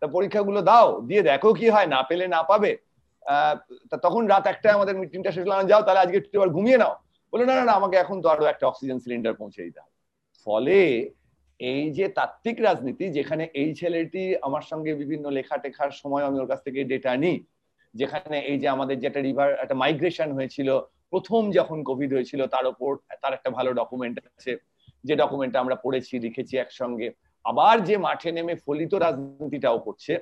তা 0.01 0.05
পরীক্ষাগুলো 0.15 0.59
দাও, 0.69 0.87
দিয়ে 1.09 1.21
দেখো 1.29 1.49
কি 1.59 1.67
হয়, 1.73 1.87
না 1.95 1.99
পেলে 2.09 2.25
না 2.35 2.41
পাবে 2.51 2.71
তা 3.89 3.95
তখন 4.05 4.23
রাত 4.33 4.45
একটা 4.53 4.67
আমাদের 4.77 4.95
মিটিংটা 5.01 5.31
শেষ 5.35 5.45
হলাম 5.47 5.67
যাও, 5.71 5.81
তাহলে 5.85 6.01
আজকে 6.03 6.17
একটু 6.21 6.37
ঘুমিয়ে 6.57 6.79
নাও। 6.83 6.93
বলে, 7.33 7.43
না 7.49 7.53
না 7.69 7.73
আমাকে 7.79 7.95
এখন 8.03 8.17
তো 8.23 8.27
আরও 8.33 8.45
একটা 8.53 8.65
অক্সিজেন 8.69 8.97
সিলিন্ডার 9.03 9.39
পৌঁছে 9.41 9.61
দিতে 9.65 9.79
হবে। 9.83 9.95
ফলে 10.47 10.79
এই 11.59 11.83
যে 11.97 12.05
তাত্ত্বিক 12.17 12.57
রাজনীতি, 12.67 13.05
যেখানে 13.17 13.43
এই 13.61 13.69
ছেলেটি 13.79 14.23
আমার 14.47 14.63
সঙ্গে 14.71 14.91
বিভিন্ন 15.01 15.25
লেখা 15.37 15.55
টেখার 15.63 15.91
সময় 16.01 16.23
আমি 16.27 16.37
ওর 16.41 16.47
কাছ 16.51 16.59
থেকে 16.67 16.79
ডেটা 16.91 17.11
নিই, 17.23 17.37
যেখানে 17.95 18.37
এই 18.51 18.57
যে 18.61 18.67
আমাদের 18.75 18.97
যেটা 19.03 19.19
রিভার 19.27 19.49
একটা 19.63 19.75
মাইগ্রেশন 19.81 20.29
হয়েছিল 20.37 20.69
প্রথম 21.09 21.41
যখন 21.51 21.77
কোভিড 21.83 22.13
হয়েছিল 22.13 22.47
তার 22.47 22.65
উপর 22.67 22.97
তার 23.21 23.33
একটা 23.33 23.49
ভালো 23.49 23.73
ডকুমেন্ট 23.73 24.15
আছে। 24.25 24.51
যে 25.03 25.15
ডকুমেন্টটা 25.15 25.59
আমরা 25.59 25.75
পড়েছি 25.75 26.13
লিখেছি 26.19 26.57
একসঙ্গে। 26.57 27.07
আবার 27.45 27.75
যে 27.83 27.97
মাঠে 27.97 28.29
নেমে 28.31 28.55
ফলিত 28.55 28.93
রাজনীতিটাও 28.93 29.79
করছে 29.79 30.13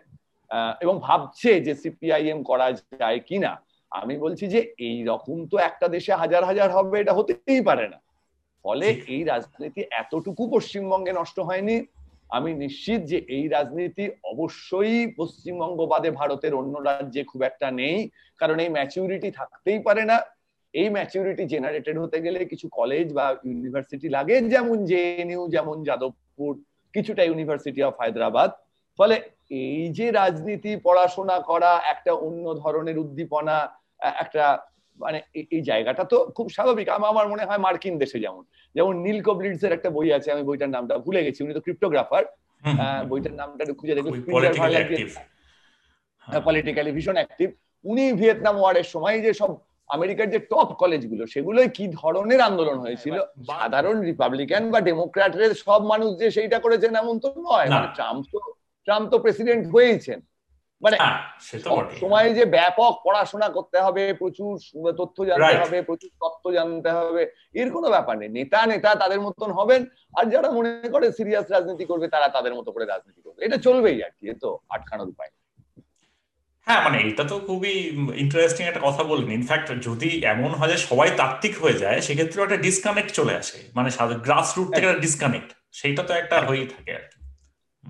এবং 0.81 0.99
ভাবছে 0.99 1.51
যে 1.61 1.73
সিপিআইএম 1.75 2.43
করা 2.43 2.67
যায় 2.71 3.19
কিনা। 3.19 3.51
আমি 3.91 4.17
বলছি 4.17 4.47
যে 4.47 4.59
এই 4.77 4.97
রকম 5.03 5.37
তো 5.47 5.57
একটা 5.57 5.87
দেশে 5.87 6.13
হাজার 6.13 6.43
হাজার 6.43 6.69
হবে 6.71 6.95
এটা 6.99 7.13
হতেই 7.13 7.61
পারে 7.61 7.87
না। 7.87 7.99
ফলে 8.65 8.87
এই 9.07 9.23
রাজনীতি 9.23 9.81
এতটুকু 9.91 10.43
পশ্চিমবঙ্গে 10.51 11.13
নষ্ট 11.13 11.39
হয়নি। 11.39 11.77
আমি 12.29 12.53
নিশ্চিত 12.53 13.01
যে 13.01 13.17
এই 13.17 13.47
রাজনীতি 13.47 14.05
অবশ্যই 14.23 15.13
পশ্চিমবঙ্গ 15.17 15.79
বাদে 15.85 16.09
ভারতের 16.11 16.53
অন্য 16.53 16.75
রাজ্যে 16.79 17.23
খুব 17.23 17.41
একটা 17.41 17.71
নেই 17.71 17.97
কারণ 18.39 18.57
এই 18.59 18.69
ম্যাচিউরিটি 18.69 19.29
থাকতেই 19.31 19.79
পারে 19.79 20.03
না। 20.05 20.17
এই 20.81 20.87
ম্যাচিউরিটি 20.95 21.43
জেনারেটেড 21.53 21.95
হতে 22.03 22.17
গেলে 22.25 22.39
কিছু 22.51 22.67
কলেজ 22.79 23.07
বা 23.17 23.25
ইউনিভার্সিটি 23.49 24.07
লাগে 24.17 24.35
যেমন 24.53 24.77
জেএনইউ 24.91 25.43
যেমন 25.55 25.75
যাদবপুর 25.87 26.51
কিছুটা 26.93 27.23
ইউনিভার্সিটি 27.25 27.81
অফ 27.83 27.93
হায়দ্রাবাদ 28.01 28.49
ফলে 28.99 29.15
এই 29.63 29.83
যে 29.97 30.07
রাজনীতি 30.11 30.71
পড়াশোনা 30.85 31.37
করা 31.49 31.71
একটা 31.93 32.11
অন্য 32.27 32.45
ধরনের 32.63 32.97
উদ্দীপনা 33.03 33.55
একটা 34.23 34.43
মানে 34.99 35.19
এই 35.55 35.61
জায়গাটা 35.69 36.03
তো 36.11 36.17
খুব 36.37 36.47
স্বাভাবিক। 36.55 36.87
আমার 37.11 37.27
মনে 37.33 37.47
হয় 37.47 37.61
মার্কিন 37.65 37.95
দেশে 38.03 38.17
যেমন। 38.25 38.43
যেমন 38.75 38.93
নীল 39.05 39.19
কবলিডস 39.27 39.61
এর 39.65 39.73
একটা 39.77 39.89
বই 39.97 40.09
আছে 40.17 40.29
আমি 40.35 40.43
বইটার 40.49 40.71
নামটা 40.75 40.93
ভুলে 41.05 41.25
গেছি 41.25 41.39
উনি 41.45 41.53
তো 41.57 41.61
ক্রিপ্টোগ্রাফার 41.65 42.23
বইটার 43.11 43.35
নামটা 43.41 43.63
খুঁজে 43.79 43.95
দেখুন। 43.97 44.13
পলিটিক্যালি 46.47 46.91
ভীষণ 46.97 47.17
অ্যাক্টিভ 47.19 47.49
উনি 47.85 48.05
ভিয়েতনাম 48.19 48.55
ওয়ারের 48.59 48.87
সময় 48.93 49.17
যে 49.25 49.31
সব 49.41 49.51
আমেরিকার 49.89 50.27
যে 50.29 50.39
টপ 50.39 50.69
কলেজগুলো 50.81 51.27
সেগুলোই 51.27 51.69
কি 51.69 51.87
ধরনের 52.01 52.41
আন্দোলন 52.41 52.77
হয়েছিল? 52.79 53.15
সাধারণ 53.49 54.01
রিপাবলিকান 54.01 54.71
বা 54.71 54.79
ডেমোক্র্যাটের 54.81 55.53
সব 55.53 55.81
মানুষ 55.85 56.09
যে 56.19 56.31
সেইটা 56.31 56.59
করেছেন 56.59 56.95
এমন 56.95 57.19
তো 57.19 57.29
নয়। 57.37 57.69
মানে 57.69 57.87
ট্রাম্প 57.95 58.23
তো 58.31 58.39
ট্রাম্প 58.87 59.09
তো 59.09 59.17
প্রেসিডেন্ট 59.19 59.63
হয়েইছেন। 59.73 60.19
মানে 60.81 60.97
সময় 62.01 62.33
যে 62.33 62.45
ব্যাপক 62.45 62.93
পড়াশোনা 63.05 63.49
করতে 63.49 63.77
হবে 63.79 64.13
প্রচুর 64.13 64.53
তথ্য 64.97 65.25
জানতে 65.25 65.57
হবে 65.63 65.81
প্রচুর 65.81 66.11
তথ্য 66.23 66.51
জানতে 66.51 66.89
হবে 66.89 67.31
এর 67.53 67.71
কোনো 67.71 67.87
ব্যাপার 67.89 68.17
নেই। 68.17 68.29
নেতা 68.29 68.65
নেতা 68.65 68.95
তাদের 68.95 69.19
মতন 69.21 69.51
হবেন 69.51 69.81
আর 70.17 70.25
যারা 70.25 70.51
মনে 70.51 70.89
করে 70.93 71.11
সিরিয়াস 71.11 71.45
রাজনীতি 71.51 71.85
করবে 71.85 72.07
তারা 72.07 72.27
তাদের 72.27 72.53
মতো 72.55 72.69
করে 72.71 72.85
রাজনীতি 72.85 73.21
করবে। 73.21 73.39
এটা 73.45 73.57
চলবেই 73.57 73.97
আর 74.03 74.13
কি 74.19 74.25
তো 74.43 74.49
আটখানোর 74.69 75.09
উপায়। 75.09 75.31
হ্যাঁ 76.67 76.81
মানে 76.83 76.97
এটা 77.09 77.23
তো 77.23 77.39
খুবই 77.39 77.73
ইন্টারেস্টিং 78.15 78.67
একটা 78.67 78.79
কথা 78.83 79.03
বললেন। 79.03 79.31
ইনফ্যাক্ট 79.31 79.67
যদি 79.87 80.09
এমন 80.25 80.51
হয় 80.51 80.71
যে 80.71 80.77
সবাই 80.77 81.11
তাত্ত্বিক 81.17 81.53
হয়ে 81.63 81.73
যায় 81.73 82.01
সেক্ষেত্রে 82.01 82.43
একটা 82.43 82.57
ডিসকানেক্ট 82.57 83.11
চলে 83.11 83.35
আসে। 83.35 83.57
মানে 83.75 83.89
গ্রাস 84.23 84.57
রুট 84.57 84.73
থেকে 84.73 84.87
একটা 84.87 84.99
ডিসকানেক্ট 84.99 85.49
সেইটা 85.71 86.03
তো 86.03 86.13
একটা 86.13 86.41
হয়েই 86.41 86.67
থাকে 86.67 86.91
আর 86.95 87.05
কি। 87.11 87.17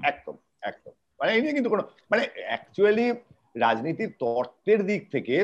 একদম 0.03 0.35
একদম। 0.61 0.91
মানে 1.19 1.33
এই 1.33 1.41
নিয়ে 1.41 1.53
কিন্তু 1.53 1.69
কোনো 1.69 1.83
মানে 2.11 2.23
অ্যাকচুয়ালি 2.47 3.11
রাজনীতির 3.55 4.11
তত্ত্বের 4.19 4.85
দিক 4.85 5.11
থেকে 5.11 5.35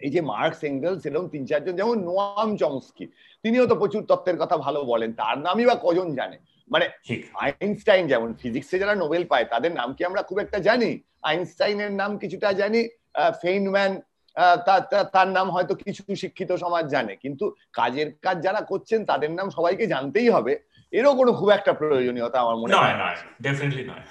এই 0.00 0.10
যে 0.10 0.20
মার্কস 0.20 0.64
এঙ্গেলস 0.64 1.06
এরকম 1.06 1.28
তিন 1.28 1.46
চারজন 1.46 1.76
যেমন 1.76 1.96
নোয়াম 2.04 2.56
চমস্কি 2.56 3.06
তিনিও 3.42 3.66
তো 3.66 3.74
প্রচুর 3.74 4.02
তত্ত্বের 4.04 4.36
কথা 4.36 4.56
ভালো 4.56 4.84
বলেন 4.84 5.12
তার 5.12 5.38
নামই 5.38 5.66
বা 5.66 5.76
কজন 5.82 6.14
জানে? 6.14 6.36
মানে 6.70 6.86
আইনস্টাইন 7.42 8.04
যেমন 8.08 8.30
ফিজিক্সে 8.34 8.76
যারা 8.78 8.94
নোবেল 8.94 9.24
পায় 9.24 9.46
তাদের 9.52 9.72
নাম 9.72 9.88
কি 9.96 10.02
আমরা 10.04 10.22
খুব 10.22 10.38
একটা 10.38 10.58
জানি? 10.58 10.90
আইনস্টাইনের 11.22 11.92
নাম 11.92 12.10
কিছুটা 12.18 12.48
জানি 12.52 12.80
ফেইনম্যান 13.42 13.92
তার 15.12 15.28
নাম 15.28 15.46
হয়তো 15.50 15.72
কিছু 15.80 16.02
শিক্ষিত 16.14 16.50
সমাজ 16.54 16.84
জানে 16.86 17.12
কিন্তু 17.16 17.44
কাজের 17.72 18.08
কাজ 18.22 18.36
যারা 18.42 18.60
করছেন 18.60 19.00
তাদের 19.04 19.30
নাম 19.30 19.46
সবাইকে 19.50 19.84
জানতেই 19.86 20.30
হবে। 20.30 20.52
এরও 20.92 21.12
কোনো 21.14 21.30
খুব 21.32 21.48
একটা 21.50 21.72
প্রয়োজনীয়তা 21.72 22.38
আমার 22.40 22.56
মনে 22.56 22.74
হয় 22.74 22.94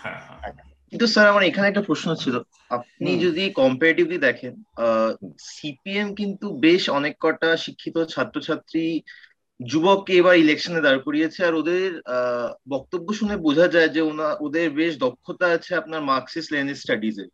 হ্যাঁ, 0.02 0.20
হ্যাঁ। 0.42 0.54
কিন্তু 0.94 1.06
স্যার 1.08 1.28
আমার 1.28 1.44
এখানে 1.44 1.68
একটা 1.68 1.82
প্রশ্ন 1.82 2.10
ছিল। 2.16 2.36
আপনি 2.70 3.12
যদি 3.20 3.44
কম্পারেটিভলি 3.52 4.18
দেখেন 4.18 4.54
সিপিএম 5.50 6.10
কিন্তু 6.16 6.46
বেশ 6.58 6.84
অনেক 6.90 7.14
কটা 7.20 7.50
শিক্ষিত 7.58 7.98
ছাত্রছাত্রী 8.04 8.86
যুবককে 9.60 10.14
এবার 10.16 10.36
ইলেকশনে 10.36 10.82
দাঁড় 10.82 11.02
করিয়েছে 11.02 11.40
আর 11.46 11.54
ওদের 11.54 11.90
বক্তব্য 12.70 13.08
শুনে 13.14 13.36
বোঝা 13.38 13.68
যায় 13.68 13.90
যে 13.90 14.02
ওদের 14.40 14.68
বেশ 14.72 14.94
দক্ষতা 14.98 15.48
আছে 15.48 15.72
আপনার 15.76 16.02
মার্কসিস্ট 16.02 16.50
স্টাডিজ 16.76 17.18
এ। 17.20 17.28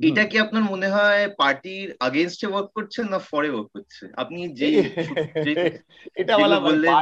এটা 0.00 0.22
কি 0.24 0.36
আপনার 0.38 0.62
মনে 0.62 0.88
হয় 0.88 1.22
পার্টির 1.38 1.88
আগেনস্টে 2.00 2.46
ওয়ার্ক 2.46 2.68
করছে 2.76 3.00
না 3.02 3.18
ফরে 3.30 3.50
ওয়ার্ক 3.50 3.68
করছে? 3.74 4.04
আপনি 4.16 4.40
যে 4.60 4.68
এটা 6.16 6.34
বলা 6.38 6.58
বললেন 6.60 6.94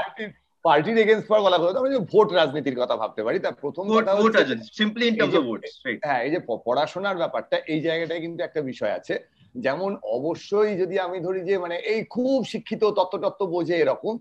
পার্টির 0.64 0.96
এগেনস্ট 0.98 1.26
ফর 1.28 1.40
বলা 1.40 1.58
কথা 1.58 1.80
আমি 1.80 1.90
ভোট 2.12 2.28
রাজনীতির 2.32 2.76
কথা 2.76 2.94
ভাবতে 2.96 3.22
পারি 3.22 3.38
তার 3.38 3.54
প্রথম 3.54 3.84
কথা 3.88 4.12
vote 4.14 4.34
simply 4.78 5.04
in 5.06 5.14
terms 5.16 5.36
of 5.36 5.44
vote 5.44 5.62
হ্যাঁ 6.02 6.20
এই 6.24 6.30
যে 6.30 6.40
পড়াশোনার 6.66 7.16
ব্যাপারটা 7.16 7.56
এই 7.66 7.80
জায়গাটায় 7.80 8.20
কিন্তু 8.20 8.40
একটা 8.42 8.60
বিষয় 8.62 8.92
আছে। 8.92 9.14
যেমন 9.54 9.90
অবশ্যই 10.16 10.72
যদি 10.76 10.96
আমি 10.98 11.18
ধরি 11.20 11.40
যে 11.44 11.54
মানে 11.58 11.76
এই 11.92 12.00
খুব 12.10 12.36
শিক্ষিত 12.44 12.82
তত্ত্ব 12.98 13.16
তত্ত্ব 13.18 13.42
বোঝে 13.46 13.76
এরকম 13.78 14.14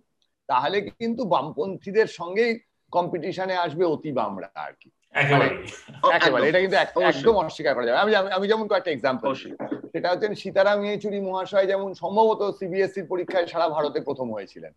তাহলে 0.51 0.77
কিন্তু 0.81 1.21
বামপন্থীদের 1.33 2.07
সঙ্গেই 2.19 2.51
কম্পিটিশনে 2.95 3.55
আসবে 3.65 3.83
অতি 3.93 4.11
বামরা 4.11 4.49
আর 4.65 4.73
কি। 4.81 4.89
একেবারে। 5.21 5.47
মানে 6.31 6.45
এটা 6.49 6.59
কিন্তু 6.63 6.77
একদম 6.77 7.35
অস্বীকার 7.43 7.73
করা 7.75 7.85
যাবে। 7.85 7.99
আমি 8.03 8.11
আমি 8.37 8.45
যেমন 8.47 8.65
কয়েকটা 8.67 8.91
এক্সাম্পল 8.91 9.29
সেটা 9.93 10.07
হচ্ছে 10.11 10.27
সীতারাম 10.41 10.79
ইয়েচুরি 10.85 11.19
মহাশয় 11.21 11.67
যেমন 11.67 11.89
সম্ভবত 11.93 12.41
সিবিএসসির 12.59 13.05
পরীক্ষায় 13.05 13.47
সারা 13.51 13.67
ভারতে 13.75 13.99
প্রথম 14.07 14.27
হয়েছিলেন। 14.33 14.73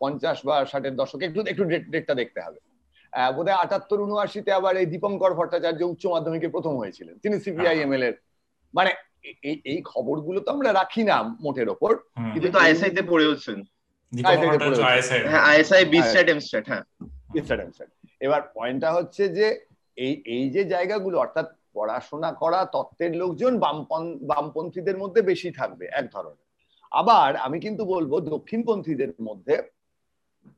পঞ্চাশ 0.00 0.38
বা 0.46 0.56
ষাটের 0.70 0.94
দশকে। 0.96 1.24
একটু 1.28 1.40
একটু 1.52 1.64
ডেটটা 1.94 2.14
দেখতে 2.20 2.40
হবে। 2.40 2.58
বোধহয় 3.36 3.58
আটাত্তর 3.64 4.04
উনআশিতে 4.06 4.50
আবার 4.52 4.74
এই 4.76 4.86
দীপঙ্কর 4.86 5.32
ভট্টাচার্য 5.34 5.82
উচ্চ 5.82 6.04
মাধ্যমিকে 6.06 6.48
প্রথম 6.48 6.74
হয়েছিলেন। 6.76 7.14
তিনি 7.18 7.36
সিপিআইএমএল 7.40 8.02
এর 8.08 8.14
মানে 8.74 8.90
এই 9.72 9.78
খবরগুলো 9.90 10.38
তো 10.40 10.48
আমরা 10.52 10.70
রাখি 10.80 11.02
না 11.02 11.16
মোটের 11.44 11.68
ওপর। 11.74 11.92
কিন্তু 12.32 12.58
আইএসআই 12.58 12.90
তে 12.90 13.02
পড়েওছেন। 13.12 13.58
এবার 18.20 18.42
পয়েন্টটা 18.54 18.92
হচ্ছে 18.92 19.22
যে 19.28 19.46
এই 19.98 20.22
এই 20.26 20.50
যে 20.50 20.64
জায়গাগুলো 20.64 21.18
অর্থাৎ 21.18 21.46
পড়াশোনা 21.74 22.32
করা 22.32 22.60
তত্ত্বের 22.64 23.12
লোকজন 23.16 23.52
বামপন্থীদের 24.30 24.96
মধ্যে 24.98 25.22
বেশি 25.22 25.50
থাকবে 25.50 25.84
এক 25.92 26.06
ধরনের। 26.14 26.46
আবার 26.92 27.36
আমি 27.36 27.60
কিন্তু 27.60 27.82
বলব 27.84 28.12
দক্ষিণপন্থীদের 28.20 29.10
মধ্যে 29.22 29.54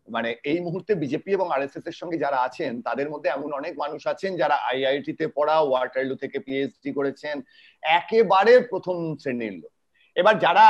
মানে 0.08 0.30
এই 0.44 0.58
মুহূর্তে 0.60 0.94
বিজেপি 0.94 1.30
এবং 1.32 1.46
আর 1.50 1.62
এস 1.62 1.74
এর 1.76 1.92
সঙ্গে 1.92 2.18
যারা 2.18 2.38
আছেন 2.42 2.82
তাদের 2.82 3.08
মধ্যে 3.10 3.28
এমন 3.30 3.52
অনেক 3.52 3.74
মানুষ 3.78 4.06
আছেন 4.06 4.36
যারা 4.36 4.56
আইআইটি 4.70 5.12
তে 5.12 5.26
পড়া 5.28 5.56
ওয়াটারলু 5.60 6.14
থেকে 6.16 6.38
পিএইচডি 6.38 6.90
করেছেন 6.92 7.36
একেবারে 7.82 8.52
প্রথম 8.70 8.96
শ্রেণির 9.16 9.54
লোক। 9.62 9.72
এবার 10.16 10.34
যারা 10.44 10.66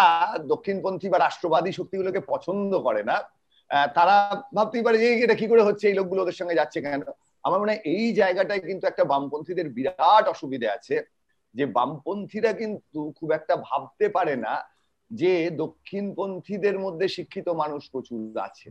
দক্ষিণপন্থী 0.53 1.07
বা 1.13 1.19
রাষ্ট্রবাদী 1.19 1.71
শক্তিগুলোকে 1.79 2.21
পছন্দ 2.33 2.73
করে 2.87 3.03
না 3.11 3.17
তারা 3.97 4.17
ভাবতেই 4.57 4.85
পারে 4.87 4.97
এটা 5.25 5.35
কি 5.41 5.47
করে 5.53 5.63
হচ্ছে, 5.69 5.85
এই 5.89 5.97
লোকগুলো 6.01 6.21
ওদের 6.23 6.39
সঙ্গে 6.41 6.59
যাচ্ছে 6.61 6.79
কেন? 6.85 7.03
আমার 7.45 7.61
মনে 7.63 7.75
এই 7.95 8.07
জায়গাটায় 8.21 8.63
কিন্তু 8.71 8.85
একটা 8.89 9.05
বামপন্থীদের 9.13 9.67
বিরাট 9.77 10.25
অসুবিধে 10.35 10.69
আছে, 10.77 10.97
যে 11.55 11.65
বামপন্থীরা 11.77 12.53
কিন্তু 12.61 13.01
খুব 13.19 13.29
একটা 13.39 13.55
ভাবতে 13.69 14.07
পারে 14.17 14.35
না 14.47 14.55
যে 15.11 15.33
দক্ষিণপন্থীদের 15.63 16.77
মধ্যে 16.85 17.07
শিক্ষিত 17.17 17.47
মানুষ 17.63 17.83
প্রচুর 17.93 18.21
আছে। 18.49 18.69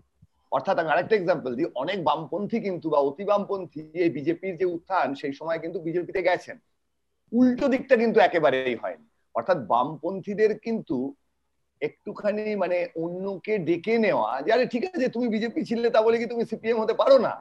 অর্থাৎ 0.55 0.75
আমি 0.81 0.89
আরেকটা 0.91 1.15
এক্সাম্পল 1.17 1.51
দিই, 1.57 1.69
অনেক 1.83 1.97
বামপন্থী 2.09 2.57
কিন্তু 2.67 2.87
বা 2.93 2.99
অতি 3.09 3.23
বামপন্থী 3.29 3.81
এই 4.05 4.11
বিজেপির 4.17 4.53
যে 4.61 4.65
উত্থান, 4.75 5.07
সেই 5.21 5.33
সময় 5.39 5.59
কিন্তু 5.63 5.77
বিজেপিতে 5.87 6.21
গেছেন। 6.27 6.57
উল্টো 7.31 7.65
দিকটা 7.73 7.95
কিন্তু 8.01 8.17
একেবারেই 8.27 8.77
হয়নি। 8.83 9.08
অর্থাৎ 9.39 9.57
বামপন্থীদের 9.71 10.51
কিন্তু 10.65 10.97
একটুখানি 11.81 12.55
মানে 12.63 12.77
অন্যকে 13.03 13.53
ডেকে 13.67 13.95
নেওয়া 14.05 14.29
যে, 14.41 14.49
আরে 14.53 14.65
ঠিক 14.73 14.83
আছে, 14.85 15.07
তুমি 15.15 15.27
বিজেপি 15.35 15.61
ছিলে 15.69 15.87
তা 15.95 15.99
বলে 16.05 16.17
কি 16.17 16.25
তুমি 16.33 16.43
সিপিএম 16.49 16.77
হতে 16.83 16.95
পারো 17.01 17.17
না? 17.27 17.33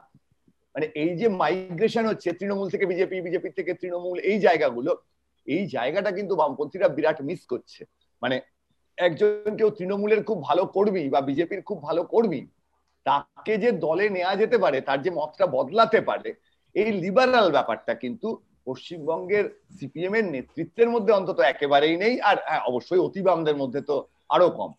মানে 0.75 0.85
এই 1.03 1.11
যে 1.19 1.27
মাইগ্রেশন 1.41 2.05
হচ্ছে 2.07 2.29
তৃণমূল 2.39 2.67
থেকে 2.69 2.85
বিজেপি 2.85 3.15
বিজেপি 3.27 3.49
থেকে 3.49 3.71
তৃণমূল, 3.73 4.17
এই 4.29 4.37
জায়গাগুলো, 4.39 4.91
এই 5.47 5.63
জায়গাটা 5.67 6.11
কিন্তু 6.11 6.33
বামপন্থীরা 6.35 6.87
বিরাট 6.87 7.19
মিস 7.21 7.41
করছে। 7.51 7.81
মানে 8.21 8.35
একজন 8.97 9.55
কেউ 9.59 9.69
তৃণমূলের 9.69 10.21
খুব 10.23 10.37
ভালো 10.43 10.63
কর্মী 10.75 11.03
বা 11.09 11.19
বিজেপির 11.21 11.61
খুব 11.61 11.77
ভালো 11.87 12.01
কর্মী, 12.03 12.41
তাকে 13.05 13.53
যে 13.57 13.69
দলে 13.85 14.05
নেওয়া 14.09 14.33
যেতে 14.35 14.57
পারে, 14.57 14.77
তার 14.81 14.99
যে 15.01 15.11
মতটা 15.11 15.45
বদলাতে 15.57 15.99
পারে, 16.01 16.29
এই 16.75 16.89
লিবারাল 17.03 17.47
ব্যাপারটা 17.51 17.93
কিন্তু 18.03 18.27
পশ্চিমবঙ্গের 18.69 19.45
সিপিএম 19.77 20.13
এর 20.15 20.25
নেতৃত্বের 20.35 20.89
মধ্যে 20.89 21.11
অন্তত 21.13 21.39
একেবারেই 21.43 21.95
নেই 21.97 22.15
আর 22.21 22.37
হ্যাঁ 22.47 22.63
অবশ্যই 22.65 22.99
অতিবামদের 22.99 23.55
মধ্যে 23.55 23.81
তো 23.81 23.95
আরও 24.29 24.49
কম। 24.49 24.71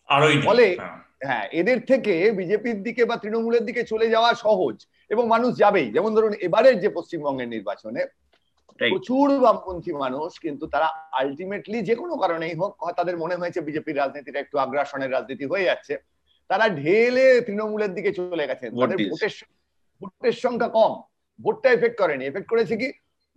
ফলে 0.47 0.65
হ্যাঁ।, 0.77 0.97
হ্যাঁ 1.23 1.45
এদের 1.51 1.79
থেকে 1.85 2.13
বিজেপির 2.31 2.77
দিকে 2.83 3.03
বা 3.05 3.15
তৃণমূলের 3.17 3.63
দিকে 3.65 3.81
চলে 3.83 4.07
যাওয়া 4.09 4.29
সহজ 4.35 4.75
এবং 5.11 5.23
মানুষ 5.27 5.51
যাবেই। 5.57 5.87
যেমন 5.91 6.11
ধরুন 6.15 6.33
এবারের 6.47 6.75
যে 6.79 6.89
পশ্চিমবঙ্গের 6.89 7.49
নির্বাচনে 7.49 8.01
প্রচুর 8.79 9.27
বামপন্থী 9.39 9.91
মানুষ 9.93 10.29
কিন্তু 10.39 10.65
তারা 10.67 10.87
আলটিমেটলি 11.11 11.77
যে 11.81 11.95
কোনো 11.95 12.13
কারণেই 12.17 12.53
হোক 12.55 12.71
তাদের 12.95 13.15
মনে 13.17 13.35
হয়েছে 13.35 13.59
বিজেপির 13.61 13.97
রাজনীতিটা 13.97 14.39
একটু 14.41 14.55
আগ্রাসনের 14.57 15.11
রাজনীতি 15.11 15.45
হয়ে 15.45 15.65
যাচ্ছে 15.65 15.93
তারা 16.49 16.65
ঢেলে 16.69 17.27
তৃণমূলের 17.41 17.91
দিকে 17.93 18.11
চলে 18.13 18.45
গেছে। 18.47 18.65
তাদের 18.81 18.97
ভোটের 19.11 19.33
ভোটের 20.01 20.35
সংখ্যা 20.43 20.69
কম 20.69 20.91
ভোটটা 21.39 21.69
এফেক্ট 21.71 21.97
করেনি। 21.97 22.23
এফেক্ট 22.25 22.49
করেছে 22.49 22.73
কি? 22.77 22.87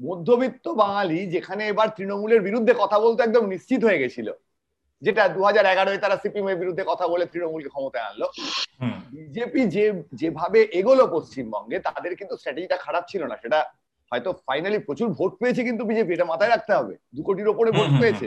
মধ্যবিত্ত 0.01 0.67
বাঙালি 0.83 1.19
যেখানে 1.35 1.63
এবার 1.73 1.89
তৃণমূলের 1.97 2.41
বিরুদ্ধে 2.47 2.73
কথা 2.83 2.99
বলতে 3.05 3.21
একদম 3.23 3.45
নিশ্চিত 3.55 3.81
হয়ে 3.85 4.03
গেছিল 4.03 4.29
যেটা 5.03 5.23
দু 5.37 5.41
হাজার 5.49 5.65
এগারোয় 5.73 6.01
তারা 6.05 6.17
সিপিএম 6.23 6.47
এর 6.51 6.61
বিরুদ্ধে 6.63 6.85
কথা 6.91 7.07
বলে 7.13 7.25
তৃণমূলকে 7.33 7.71
ক্ষমতায় 7.75 8.07
আনলো। 8.09 8.27
বিজেপি 9.13 9.63
যে 9.75 9.85
যেভাবে 10.21 10.61
এগোলো 10.81 11.05
পশ্চিমবঙ্গে 11.15 11.77
তাদের 11.87 12.13
কিন্তু 12.21 12.35
স্ট্র্যাটেজিটা 12.37 12.77
খারাপ 12.85 13.05
ছিল 13.11 13.23
না। 13.31 13.37
সেটা 13.43 13.59
হয়তো 14.13 14.31
ফাইনালি 14.47 14.79
প্রচুর 14.87 15.09
ভোট 15.19 15.33
পেয়েছে 15.41 15.63
কিন্তু 15.69 15.83
বিজেপি 15.91 16.11
এটা 16.15 16.31
মাথায় 16.33 16.53
রাখতে 16.53 16.73
হবে। 16.79 16.95
দু 17.17 17.21
কোটির 17.27 17.53
ওপরে 17.53 17.71
ভোট 17.79 17.91
পেয়েছে। 18.03 18.27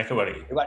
একেবারে 0.00 0.32
এবার 0.52 0.66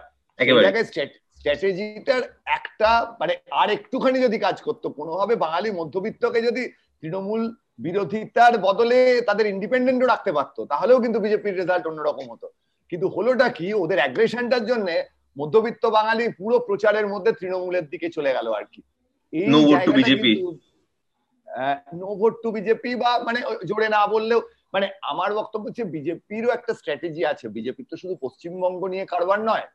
স্ট্র্যাটেজিটার 1.39 2.21
একটা 2.57 2.89
মানে 3.21 3.33
আর 3.61 3.67
একটুখানি 3.77 4.17
যদি 4.25 4.37
কাজ 4.45 4.57
করতো 4.67 4.87
কোনোভাবে 4.99 5.33
বাঙালি 5.45 5.69
মধ্যবিত্তকে 5.79 6.39
যদি 6.47 6.63
তৃণমূল 7.01 7.41
বিরোধিতার 7.79 8.53
বদলে 8.57 9.21
তাদের 9.21 9.45
ইন্ডিপেন্ডেন্টও 9.53 10.11
রাখতে 10.13 10.31
পারতো। 10.31 10.65
তাহলেও 10.65 10.97
কিন্তু 11.03 11.19
বিজেপির 11.19 11.57
রেজাল্ট 11.57 11.85
অন্যরকম 11.87 12.25
হতো। 12.31 12.47
কিন্তু 12.91 13.07
হলোটা 13.07 13.47
কি? 13.49 13.67
ওদের 13.83 13.99
অ্যাগ্রেশনটার 14.01 14.63
জন্য 14.65 14.87
মধ্যবিত্ত 15.37 15.83
বাঙালি 15.97 16.25
পুরো 16.39 16.55
প্রচারের 16.59 17.07
মধ্যে 17.07 17.31
তৃণমূলের 17.39 17.85
দিকে 17.89 18.09
চলে 18.09 18.31
গেল 18.33 18.47
আর 18.59 18.65
কি। 18.73 18.81
এই 19.33 19.47
BJP 19.99 20.31
no 22.01 22.09
vote 22.15 22.33
to 22.43 22.49
BJP 22.51 22.91
বা 22.95 23.11
মানে 23.27 23.39
জোরে 23.69 23.87
না 23.95 24.01
বললেও 24.07 24.39
মানে 24.73 24.87
আমার 25.01 25.29
বক্তব্য 25.33 25.65
হচ্ছে 25.67 25.83
বিজেপিরও 25.95 26.49
একটা 26.49 26.71
স্ট্র্যাটেজি 26.73 27.21
আছে। 27.25 27.45
বিজেপির 27.47 27.89
তো 27.91 27.95
শুধু 27.97 28.15
পশ্চিমবঙ্গ 28.21 28.81
নিয়ে 28.93 29.05
কারবার 29.05 29.39
নয় 29.49 29.65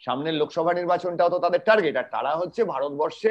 সামনের 0.00 0.34
লোকসভা 0.34 0.72
নির্বাচনটাও 0.74 1.32
তো 1.34 1.38
তাদের 1.38 1.62
টার্গেট 1.68 1.94
আর 1.96 2.06
তারা 2.14 2.32
হচ্ছে 2.36 2.60
ভারতবর্ষে 2.64 3.30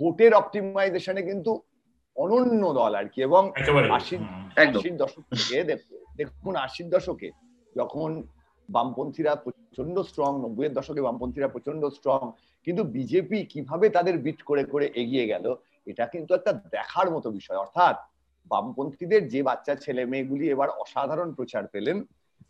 ভোটের 0.00 0.32
অপটিমাইজেশনে 0.34 1.22
কিন্তু 1.22 1.52
অনন্য 2.22 2.62
দল 2.78 2.92
আর 3.00 3.06
কি। 3.12 3.18
এবং 3.28 3.42
আশির 3.98 4.20
আশির 4.72 4.96
দশক 5.02 5.24
থেকে 5.30 5.56
দেখুন 6.18 6.54
আশির 6.66 6.88
দশকে 6.94 7.28
যখন 7.76 8.10
বামপন্থীরা 8.68 9.32
প্রচণ্ড 9.44 9.96
স্ট্রং 10.08 10.30
নব্বইয়ের 10.44 10.76
দশকে 10.78 11.00
বামপন্থীরা 11.06 11.48
প্রচণ্ড 11.54 11.82
স্ট্রং 11.96 12.20
কিন্তু 12.66 12.82
বিজেপি 12.96 13.38
কীভাবে 13.52 13.86
তাদের 13.96 14.16
বিট 14.24 14.40
করে 14.42 14.62
করে 14.72 14.86
এগিয়ে 15.02 15.26
গেল 15.32 15.44
এটা 15.86 16.04
কিন্তু 16.06 16.30
একটা 16.34 16.52
দেখার 16.76 17.08
মতো 17.10 17.28
বিষয়। 17.30 17.58
অর্থাৎ 17.64 17.96
বামপন্থীদের 18.50 19.22
যে 19.32 19.40
বাচ্চা 19.48 19.74
ছেলে 19.84 20.02
মেয়েগুলি 20.12 20.44
এবার 20.54 20.68
অসাধারণ 20.82 21.28
প্রচার 21.38 21.64
পেলেন 21.66 21.96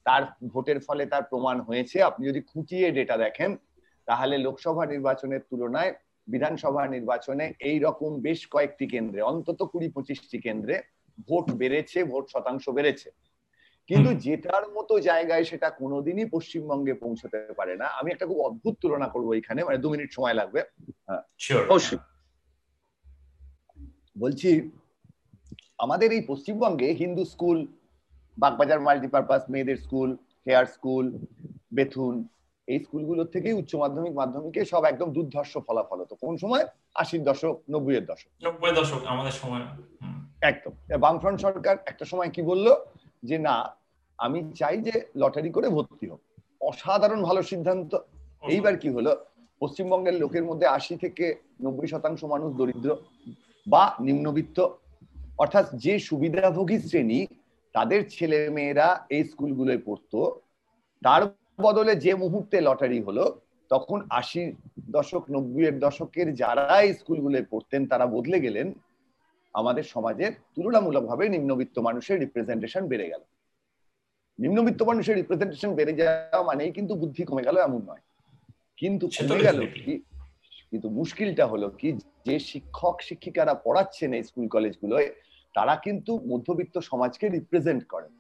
তার 0.06 0.22
ভোটের 0.52 0.78
ফলে 0.86 1.04
তার 1.12 1.24
প্রমাণ 1.30 1.56
হয়েছে। 1.60 1.96
আপনি 2.02 2.22
যদি 2.30 2.40
খুঁটিয়ে 2.50 2.86
ডেটা 2.90 3.16
দেখেন 3.16 3.50
তাহলে 4.08 4.34
লোকসভা 4.46 4.84
নির্বাচনের 4.92 5.42
তুলনায় 5.50 5.92
বিধানসভা 6.28 6.82
নির্বাচনে 6.86 7.52
এই 7.60 7.78
রকম 7.78 8.20
বেশ 8.20 8.40
কয়েকটি 8.46 8.86
কেন্দ্রে 8.86 9.20
অন্তত 9.22 9.62
কুড়ি 9.62 9.88
পঁচিশটি 9.88 10.38
কেন্দ্রে 10.38 10.82
ভোট 11.28 11.46
বেড়েছে 11.52 12.04
ভোট 12.04 12.24
শতাংশ 12.28 12.68
বেড়েছে। 12.68 13.10
কিন্তু 13.90 14.14
যেটার 14.14 14.64
মতো 14.68 15.00
জায়গায় 15.00 15.44
সেটা 15.44 15.70
কোনোদিনই 15.70 16.24
পশ্চিমবঙ্গে 16.24 16.94
পৌঁছতে 16.94 17.38
পারে 17.56 17.76
না। 17.76 17.86
আমি 17.86 18.10
একটা 18.10 18.26
খুব 18.26 18.40
অদ্ভুত 18.40 18.74
তুলনা 18.80 19.08
করব 19.08 19.32
এখানে 19.32 19.64
মানে 19.64 19.78
দু 19.78 19.90
মিনিট 19.90 20.12
সময় 20.12 20.34
লাগবে। 20.34 20.60
হ্যাঁ। 21.06 21.22
অবশ্যই। 21.70 21.98
বলছি 24.18 24.70
আমাদের 25.78 26.12
এই 26.12 26.22
পশ্চিমবঙ্গে 26.26 26.88
হিন্দু 26.92 27.24
স্কুল 27.24 27.66
বাগবাজার 28.38 28.80
মাল্টিপারপাস 28.80 29.42
মেয়েদের 29.50 29.76
স্কুল 29.76 30.16
হেয়ার 30.46 30.66
স্কুল 30.66 31.18
বেথুন 31.74 32.14
এই 32.68 32.78
স্কুলগুলোর 32.84 33.26
থেকেই 33.26 33.52
উচ্চ 33.52 33.74
মাধ্যমিক 33.74 34.12
মাধ্যমিকে 34.12 34.64
সব 34.64 34.84
একদম 34.84 35.12
দুর্ধর্ষ 35.12 35.58
ফলাফল 35.66 36.00
হতো। 36.00 36.14
কোন 36.14 36.36
সময়? 36.36 36.64
আশির 36.94 37.22
দশক 37.24 37.54
নব্বই 37.70 37.94
এর 37.96 38.04
দশক। 38.04 38.30
নব্বই 38.46 38.72
দশক 38.72 39.00
আমাদের 39.06 39.32
সময় 39.32 39.60
একদম। 40.40 40.72
বামফ্রন্ট 41.00 41.40
সরকার 41.40 41.76
একটা 41.86 42.04
সময় 42.04 42.30
কি 42.30 42.42
বলল? 42.42 42.66
যে 43.22 43.38
না 43.38 43.76
আমি 44.18 44.52
চাই 44.56 44.76
যে 44.82 44.94
লটারি 45.16 45.50
করে 45.50 45.68
ভর্তি 45.68 46.06
হোক। 46.10 46.20
অসাধারণ 46.60 47.22
ভালো 47.22 47.42
সিদ্ধান্ত। 47.42 47.92
এইবার 48.42 48.76
কি 48.76 48.88
হলো? 48.90 49.24
পশ্চিমবঙ্গের 49.60 50.14
লোকের 50.14 50.44
মধ্যে 50.44 50.66
আশি 50.66 50.96
থেকে 50.96 51.34
নব্বই 51.62 51.86
শতাংশ 51.86 52.24
মানুষ 52.24 52.56
দরিদ্র 52.56 52.96
বা 53.66 53.94
নিম্নবিত্ত। 54.00 54.58
অর্থাৎ 55.38 55.66
যে 55.74 55.98
সুবিধাভোগী 55.98 56.78
শ্রেণি 56.78 57.26
তাদের 57.72 58.00
ছেলে 58.10 58.38
মেয়েরা 58.50 58.88
এই 59.10 59.24
স্কুলগুলোয় 59.24 59.80
পড়তো 59.84 60.40
তার 61.02 61.22
বদলে 61.58 61.92
যে 61.96 62.14
মুহূর্তে 62.14 62.60
লটারি 62.60 63.02
হলো 63.02 63.40
তখন 63.70 63.98
আশি 64.10 64.52
দশক 64.78 65.24
নব্বই 65.30 65.64
এর 65.66 65.78
দশকের 65.78 66.34
যারা 66.34 66.80
এই 66.80 66.94
স্কুলগুলোয় 66.94 67.46
পড়তেন 67.50 67.86
তারা 67.86 68.06
বদলে 68.06 68.40
গেলেন। 68.40 68.74
আমাদের 69.54 69.82
সমাজের 69.82 70.32
তুলনামূলকভাবে 70.54 71.28
নিম্নবিত্ত 71.28 71.78
মানুষের 71.78 72.20
রিপ্রেজেন্টেশন 72.20 72.88
বেড়ে 72.88 73.08
গেল। 73.08 73.22
নিম্নবিত্ত 74.38 74.82
মানুষের 74.82 75.16
রিপ্রেজেন্টেশন 75.16 75.74
বেড়ে 75.74 75.92
যাওয়া 75.92 76.42
মানেই 76.42 76.70
কিন্তু 76.70 76.94
বুদ্ধি 76.94 77.24
কমে 77.24 77.42
গেল 77.42 77.56
এমন 77.58 77.80
নয়। 77.86 78.02
কিন্তু 78.76 79.08
কমে 79.08 79.38
গেল 79.42 79.58
কি? 79.84 80.02
কিন্তু 80.70 80.88
মুশকিলটা 80.90 81.46
হলো 81.46 81.68
কি 81.70 81.88
যে 82.26 82.38
শিক্ষক 82.38 82.96
শিক্ষিকারা 83.02 83.54
পড়াচ্ছেন 83.54 84.12
এই 84.12 84.22
স্কুল 84.22 84.46
কলেজগুলোয় 84.48 85.08
তারা 85.54 85.76
কিন্তু 85.76 86.12
মধ্যবিত্ত 86.26 86.78
সমাজকে 86.78 87.28
রিপ্রেজেন্ট 87.28 87.82
করেন। 87.88 88.12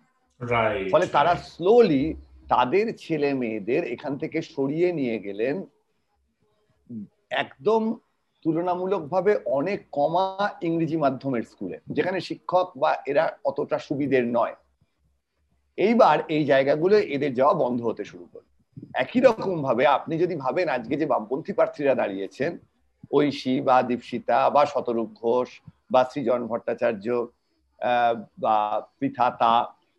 ফলে 0.92 1.06
তারা 1.06 1.32
স্লোলি 1.34 2.04
তাদের 2.52 2.86
ছেলে 3.02 3.30
মেয়েদের 3.40 3.82
এখান 3.94 4.12
থেকে 4.22 4.38
সরিয়ে 4.54 4.88
নিয়ে 4.98 5.16
গেলেন, 5.26 5.56
একদম 7.42 7.82
তুলনামূলকভাবে 8.44 9.32
অনেক 9.58 9.78
কমা 9.98 10.26
ইংরেজি 10.68 10.96
মাধ্যমের 11.04 11.44
স্কুলে, 11.50 11.76
যেখানে 11.96 12.18
শিক্ষক 12.28 12.66
বা 12.82 12.90
এরা 13.10 13.24
অতটা 13.44 13.76
সুবিধের 13.86 14.24
নয়। 14.36 14.54
এইবার 15.78 16.16
এই 16.34 16.42
জায়গাগুলো 16.44 16.96
এদের 17.14 17.32
যাওয়া 17.38 17.54
বন্ধ 17.62 17.78
হতে 17.88 18.04
শুরু 18.10 18.26
করে 18.32 18.46
একই 18.94 19.20
রকম 19.20 19.56
ভাবে 19.66 19.84
আপনি 19.96 20.14
যদি 20.22 20.34
ভাবেন 20.44 20.66
আজকে 20.76 20.94
যে 21.00 21.06
বামপন্থী 21.12 21.52
প্রার্থীরা 21.58 21.94
দাঁড়িয়েছেন, 22.00 22.50
ঐশী 23.12 23.54
বা 23.68 23.76
দীপশিতা 23.88 24.38
বা 24.54 24.62
শতরূপ 24.66 25.08
ঘোষ 25.22 25.48
বা 25.92 26.00
সৃজন 26.10 26.40
ভট্টাচার্য 26.50 27.06
বা 28.42 28.56
পৃথাতা 28.98 29.52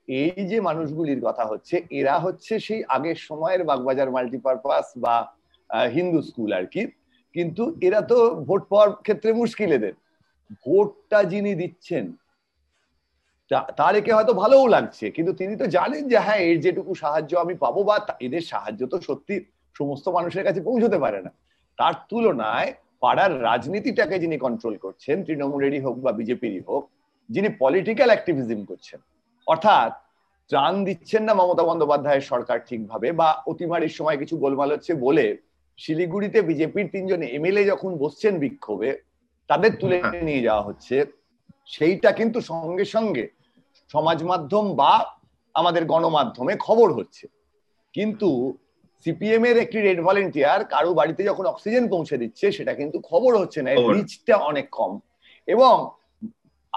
এই 0.10 0.44
যে 0.52 0.58
মানুষগুলির 0.70 1.22
কথা 1.28 1.44
হচ্ছে, 1.52 1.76
এরা 2.00 2.16
হচ্ছে 2.26 2.54
সেই 2.68 2.82
আগের 2.96 3.18
সময়ের 3.28 3.62
বাগবাজার 3.70 4.14
মাল্টিপারপাস 4.16 4.86
বা 5.04 5.16
হিন্দু 5.96 6.20
স্কুল 6.30 6.52
আর 6.60 6.66
কি। 6.74 6.82
কিন্তু 7.36 7.64
এরা 7.88 8.00
তো 8.12 8.18
ভোট 8.48 8.62
পাওয়ার 8.72 8.90
ক্ষেত্রে 9.06 9.30
মুশকিল 9.42 9.70
এদের। 9.78 9.94
ভোটটা 10.64 11.20
যিনি 11.32 11.52
দিচ্ছেন 11.62 12.06
তার 13.80 13.94
একে 14.00 14.12
হয়তো 14.18 14.34
ভালোও 14.42 14.66
লাগছে, 14.76 15.06
কিন্তু 15.16 15.32
তিনি 15.40 15.54
তো 15.62 15.66
জানেন 15.78 16.04
যে 16.12 16.18
হ্যাঁ 16.26 16.42
এর 16.50 16.58
যেটুকু 16.66 16.92
সাহায্য 17.04 17.32
আমি 17.44 17.54
পাবো 17.64 17.82
বা 17.90 17.96
এদের 18.26 18.44
সাহায্য 18.52 18.82
তো 18.94 18.98
সত্যি 19.08 19.36
সমস্ত 19.76 20.06
মানুষের 20.18 20.44
কাছে 20.48 20.62
পৌঁছতে 20.68 20.98
পারে 21.04 21.20
না। 21.26 21.32
তার 21.80 21.96
তুলনায় 22.10 22.70
পাড়ার 23.04 23.32
রাজনীতিটাকে 23.50 24.16
যিনি 24.24 24.38
কন্ট্রোল 24.46 24.76
করছেন, 24.86 25.16
তৃণমূলেরই 25.28 25.82
হোক 25.86 25.96
বা 26.06 26.12
বিজেপিরই 26.20 26.62
হোক, 26.68 26.84
যিনি 27.30 27.50
পলিটিক্যাল 27.64 28.10
অ্যাক্টিভিজম 28.12 28.62
করছেন 28.70 29.00
অর্থাৎ 29.50 29.92
ত্রাণ 30.50 30.74
দিচ্ছেন 30.86 31.24
না 31.24 31.34
মমতা 31.34 31.64
বন্দ্যোপাধ্যায়ের 31.64 32.22
সরকার 32.22 32.60
ঠিকভাবে 32.66 33.12
বা 33.12 33.44
অতিমারির 33.48 33.90
সময় 33.90 34.18
কিছু 34.18 34.38
গোলমাল 34.38 34.72
হচ্ছে 34.72 34.94
বলে 34.94 35.38
শিলিগুড়িতে 35.78 36.42
বিজেপির 36.42 36.88
তিনজন 36.88 37.22
এমএলএ 37.22 37.64
যখন 37.64 37.98
বসছেন 37.98 38.40
বিক্ষোভে 38.40 38.92
তাদের 39.48 39.72
তুলে 39.80 39.98
নিয়ে 40.22 40.42
যাওয়া 40.42 40.62
হচ্ছে। 40.62 41.06
সেইটা 41.66 42.12
কিন্তু 42.12 42.42
সঙ্গে 42.42 42.86
সঙ্গে 42.86 43.28
সমাজ 43.92 44.24
মাধ্যম 44.24 44.66
বা 44.76 44.94
আমাদের 45.56 45.86
গণমাধ্যমে 45.86 46.54
খবর 46.60 46.94
হচ্ছে। 46.94 47.28
কিন্তু 47.94 48.30
সিপিএম 49.06 49.46
এর 49.46 49.58
একটি 49.58 49.78
রেড 49.82 50.00
ভলেন্টিয়ার 50.02 50.66
কারও 50.66 50.94
বাড়িতে 50.94 51.24
যখন 51.24 51.46
অক্সিজেন 51.46 51.90
পৌঁছে 51.90 52.18
দিচ্ছে 52.18 52.52
সেটা 52.52 52.74
কিন্তু 52.74 52.98
খবর 53.00 53.32
হচ্ছে 53.38 53.62
না। 53.62 53.72
রিচটা 53.94 54.36
অনেক 54.38 54.68
কম। 54.72 55.00
এবং 55.48 55.74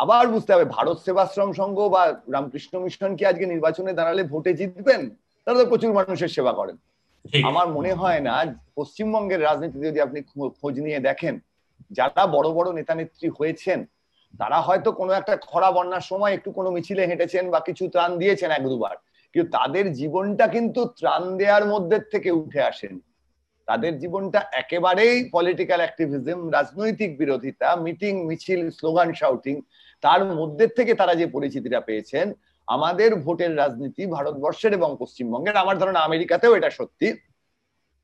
আবার 0.02 0.24
বুঝতে 0.34 0.50
হবে 0.54 0.66
ভারত 0.76 0.98
সেবাশ্রম 1.06 1.50
সংঘ 1.60 1.78
বা 1.94 2.02
রামকৃষ্ণ 2.34 2.72
মিশন 2.84 3.10
কি 3.18 3.24
আজকে 3.30 3.44
নির্বাচনে 3.52 3.92
দাঁড়ালে 3.98 4.22
ভোটে 4.32 4.52
জিতবেন? 4.60 5.02
তারা 5.44 5.56
তো 5.60 5.64
প্রচুর 5.70 5.90
মানুষের 5.98 6.34
সেবা 6.36 6.52
করেন। 6.60 6.76
আমার 7.48 7.66
মনে 7.76 7.92
হয় 8.00 8.20
না 8.28 8.34
পশ্চিমবঙ্গের 8.78 9.40
রাজনীতিতে 9.48 9.86
যদি 9.88 10.00
আপনি 10.06 10.18
খোঁজ 10.60 10.74
নিয়ে 10.86 11.00
দেখেন 11.08 11.34
যারা 11.98 12.22
বড় 12.36 12.48
বড় 12.58 12.68
নেতা 12.78 12.94
নেত্রী 12.98 13.28
হয়েছেন 13.38 13.78
তারা 14.40 14.58
হয়তো 14.66 14.90
কোনো 15.00 15.12
একটা 15.20 15.34
খরা 15.50 15.70
বন্যার 15.76 16.04
সময় 16.10 16.32
একটু 16.34 16.50
কোনো 16.58 16.68
মিছিলে 16.76 17.02
হেঁটেছেন 17.10 17.44
বা 17.52 17.60
কিছু 17.68 17.84
ত্রাণ 17.94 18.10
দিয়েছেন 18.22 18.50
এক 18.50 18.64
দুবার। 18.72 18.96
কিন্তু 19.34 19.48
তাদের 19.58 19.86
জীবনটা 20.00 20.46
কিন্তু 20.56 20.80
ত্রাণ 20.98 21.22
দেওয়ার 21.40 21.64
মধ্যে 21.72 21.96
থেকে 22.12 22.30
উঠে 22.40 22.60
আসেন। 22.70 22.94
তাদের 23.68 23.92
জীবনটা 24.02 24.40
একেবারেই 24.62 25.14
পলিটিক্যাল 25.36 25.80
অ্যাক্টিভিজম 25.82 26.38
রাজনৈতিক 26.56 27.10
বিরোধিতা 27.20 27.68
মিটিং 27.86 28.12
মিছিল 28.28 28.60
স্লোগান 28.78 29.08
শাউটিং 29.20 29.54
তার 30.02 30.24
মধ্যে 30.24 30.66
থেকে 30.66 30.94
তারা 30.94 31.14
যে 31.14 31.26
পরিচিতিটা 31.26 31.80
পেয়েছেন, 31.80 32.32
আমাদের 32.66 33.14
ভোটের 33.14 33.56
রাজনীতি 33.56 34.06
ভারতবর্ষের 34.06 34.72
এবং 34.72 34.96
পশ্চিমবঙ্গের। 35.00 35.56
আমার 35.56 35.78
ধারণা 35.78 36.00
আমেরিকাতেও 36.00 36.56
এটা 36.56 36.70
সত্যি। 36.70 37.16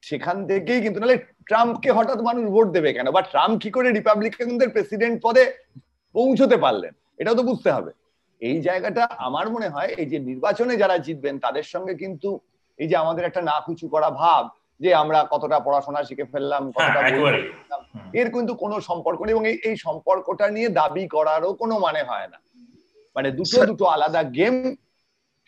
সেখান 0.03 0.47
থেকেই 0.47 0.81
কিন্তু 0.81 1.01
নাহলে 1.01 1.19
ট্রাম্পকে 1.47 1.91
হঠাৎ 1.93 2.19
মানুষ 2.21 2.45
ভোট 2.45 2.67
দেবে 2.71 2.93
কেন? 2.93 3.11
বা 3.11 3.23
ট্রাম্প 3.23 3.63
কি 3.63 3.71
করে 3.71 3.93
রিপাবলিকানদের 3.93 4.69
প্রেসিডেন্ট 4.69 5.23
পদে 5.23 5.53
পৌঁছতে 6.13 6.57
পারলেন? 6.57 6.93
এটাও 7.19 7.35
তো 7.35 7.43
বুঝতে 7.43 7.71
হবে। 7.71 7.93
এই 8.41 8.61
জায়গাটা 8.61 9.05
আমার 9.05 9.51
মনে 9.51 9.69
হয় 9.69 9.89
এই 9.89 10.07
যে 10.07 10.19
নির্বাচনে 10.19 10.77
যারা 10.77 10.99
জিতবেন, 10.99 11.39
তাদের 11.39 11.63
সঙ্গে 11.63 11.95
কিন্তু 11.95 12.41
এই 12.79 12.89
যে 12.89 12.97
আমাদের 12.97 13.25
একটা 13.25 13.43
না 13.43 13.57
কিছু 13.67 13.89
করা 13.89 14.11
ভাব 14.11 14.45
যে 14.81 14.95
আমরা 14.95 15.19
কতটা 15.31 15.61
পড়াশোনা 15.61 16.01
শিখে 16.05 16.31
ফেললাম 16.33 16.63
কতটা 16.73 17.01
এর 18.21 18.29
কিন্তু 18.31 18.55
কোনো 18.55 18.81
সম্পর্ক 18.81 19.21
নেই 19.25 19.35
এবং 19.35 19.45
এই 19.69 19.77
সম্পর্কটা 19.77 20.51
নিয়ে 20.51 20.69
দাবি 20.69 21.05
করারও 21.09 21.51
কোনো 21.55 21.79
মানে 21.79 22.03
হয় 22.03 22.29
না। 22.33 22.39
মানে 23.17 23.31
দুটো 23.31 23.59
দুটো 23.67 23.85
আলাদা 23.85 24.23
গেম 24.23 24.55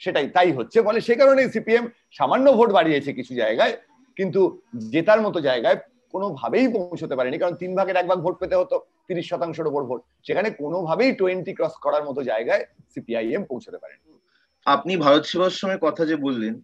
সেটাই 0.01 0.29
তাই 0.29 0.51
হচ্ছে। 0.53 0.79
বলে 0.83 1.01
সে 1.01 1.14
কারণে 1.14 1.43
সিপিএম 1.49 1.85
সামান্য 2.12 2.47
ভোট 2.53 2.71
বাড়িয়েছে 2.73 3.12
কিছু 3.12 3.35
জায়গায় 3.35 3.75
কিন্তু 4.16 4.40
জেতার 4.93 5.21
মতো 5.21 5.40
জায়গায় 5.40 5.79
কোনোভাবেই 6.14 6.69
পৌঁছতে 6.69 7.14
পারেনি। 7.16 7.38
কারণ 7.38 7.55
তিন 7.55 7.71
ভাগের 7.79 7.97
এক 7.97 8.07
ভাগ 8.07 8.19
ভোট 8.21 8.37
পেতে 8.38 8.57
হতো 8.57 8.77
তিরিশ 9.09 9.27
শতাংশের 9.31 9.66
ওপর 9.66 9.83
ভোট। 9.85 10.01
সেখানে 10.27 10.51
কোনোভাবেই 10.51 11.12
টোয়েন্টি 11.12 11.53
ক্রস 11.55 11.75
করার 11.85 12.05
মতো 12.09 12.23
জায়গায় 12.23 12.62
সিপিআইএম 12.93 13.43
পৌঁছতে 13.45 13.79
পারেনি। 13.79 14.05
আপনি 14.66 14.93
ভারত 14.97 15.23
সেবাশ্রমের 15.25 15.79
কথা 15.79 16.03
যে 16.07 16.16
বললেন 16.16 16.55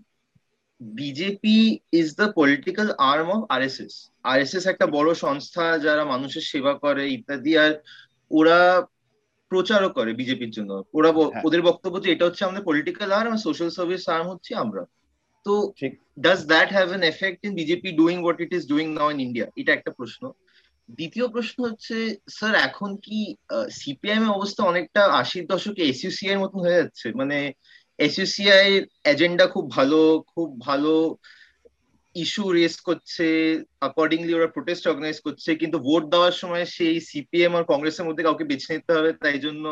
BJP 0.81 1.59
is 2.01 2.09
the 2.21 2.27
political 2.41 2.89
arm 3.13 3.29
of 3.37 3.41
R 3.55 3.61
S 3.69 3.77
S 3.85 3.95
R 4.31 4.39
S 4.41 4.53
S 4.55 4.65
একটা 4.67 4.87
বড় 4.97 5.11
সংস্থা 5.25 5.65
যারা 5.79 6.03
মানুষের 6.05 6.45
সেবা 6.51 6.73
করে 6.85 7.03
ইত্যাদি 7.17 7.53
আর 7.65 7.73
ওরা 8.31 8.61
প্রচারও 9.51 9.91
করে 9.97 10.11
বিজেপির 10.21 10.55
জন্য। 10.57 10.73
ওরা 10.99 11.11
ওদের 11.47 11.63
বক্তব্য 11.69 11.95
যে 12.05 12.09
এটা 12.13 12.27
হচ্ছে 12.29 12.45
আমাদের 12.45 12.67
পলিটিক্যাল 12.69 13.11
আর্ম 13.13 13.33
আর 13.35 13.45
সোশ্যাল 13.47 13.71
সার্ভিস 13.71 14.03
আর্ম 14.09 14.27
হচ্ছে 14.33 14.53
আমরা। 14.65 14.83
তো 15.47 15.53
does 16.25 16.41
that 16.53 16.69
have 16.77 16.89
an 16.93 17.03
effect 17.13 17.41
in 17.47 17.53
BJP 17.61 17.89
doing 18.01 18.17
what 18.25 18.39
it 18.45 18.51
is 18.59 18.63
doing 18.73 18.87
now 18.99 19.09
in 19.11 19.19
India 19.27 19.47
এটা 19.61 19.73
একটা 19.75 19.91
প্রশ্ন। 19.99 20.23
দ্বিতীয় 20.89 21.27
প্রশ্ন 21.35 21.57
হচ্ছে 21.69 21.97
স্যার 22.37 22.55
এখন 22.69 22.91
কি 23.07 23.19
সিপিআইএম 23.81 24.23
এর 24.27 24.33
অবস্থা 24.39 24.63
অনেকটা 24.65 25.03
আশির 25.21 25.45
দশকে 25.53 25.83
এসইউসিআই 25.93 26.35
এর 26.35 26.43
মতন 26.45 26.59
হয়ে 26.65 26.81
যাচ্ছে? 26.81 27.07
মানে 27.21 27.39
এসইউসিআই 27.99 28.69
এজেন্ডা 29.13 29.45
খুব 29.55 29.65
ভালো 29.77 30.01
খুব 30.33 30.49
ভালো 30.69 30.95
ইস্যু 32.17 32.45
রেস 32.57 32.75
করছে 32.89 33.27
অ্যাকর্ডিংলি 33.83 34.33
ওরা 34.39 34.49
প্রোটেস্ট 34.55 34.85
অর্গানাইজ 34.91 35.19
করছে, 35.27 35.51
কিন্তু 35.61 35.77
ভোট 35.89 36.03
দেওয়ার 36.13 36.35
সময় 36.43 36.65
সেই 36.77 36.97
সিপিএম 37.09 37.53
আর 37.59 37.65
কংগ্রেসের 37.73 38.07
মধ্যে 38.09 38.27
কাউকে 38.27 38.45
বেছে 38.51 38.71
নিতে 38.75 38.93
হবে, 38.97 39.11
তাই 39.23 39.39
জন্য 39.47 39.65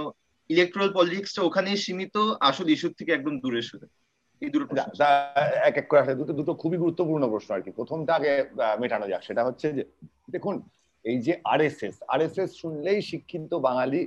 ইলেকট্রাল 0.51 0.89
পলিটিক্সটা 0.97 1.41
ওখানেই 1.49 1.79
সীমিত, 1.85 2.17
আসল 2.49 2.67
ইস্যুর 2.75 2.99
থেকে 2.99 3.11
একদম 3.15 3.35
দূরে 3.43 3.63
সরে। 3.69 3.87
এক 5.69 5.77
এক 5.81 5.87
করে 5.91 6.15
দুটো 6.21 6.33
দুটো 6.39 6.53
খুবই 6.63 6.79
গুরুত্বপূর্ণ 6.83 7.25
প্রশ্ন 7.33 7.51
আর 7.57 7.63
কি। 7.65 7.71
প্রথমটা 7.79 8.13
আগে 8.19 8.33
মেটানো 8.83 9.07
যাক। 9.11 9.23
সেটা 9.29 9.43
হচ্ছে 9.49 9.67
যে, 9.77 9.83
দেখুন, 10.35 10.55
এই 11.05 11.19
যে 11.27 11.33
আরএসএস 11.53 11.97
আরএসএস 12.15 12.51
শুনলেই 12.63 13.01
শিক্ষিত 13.11 13.53
বাঙালি 13.69 14.01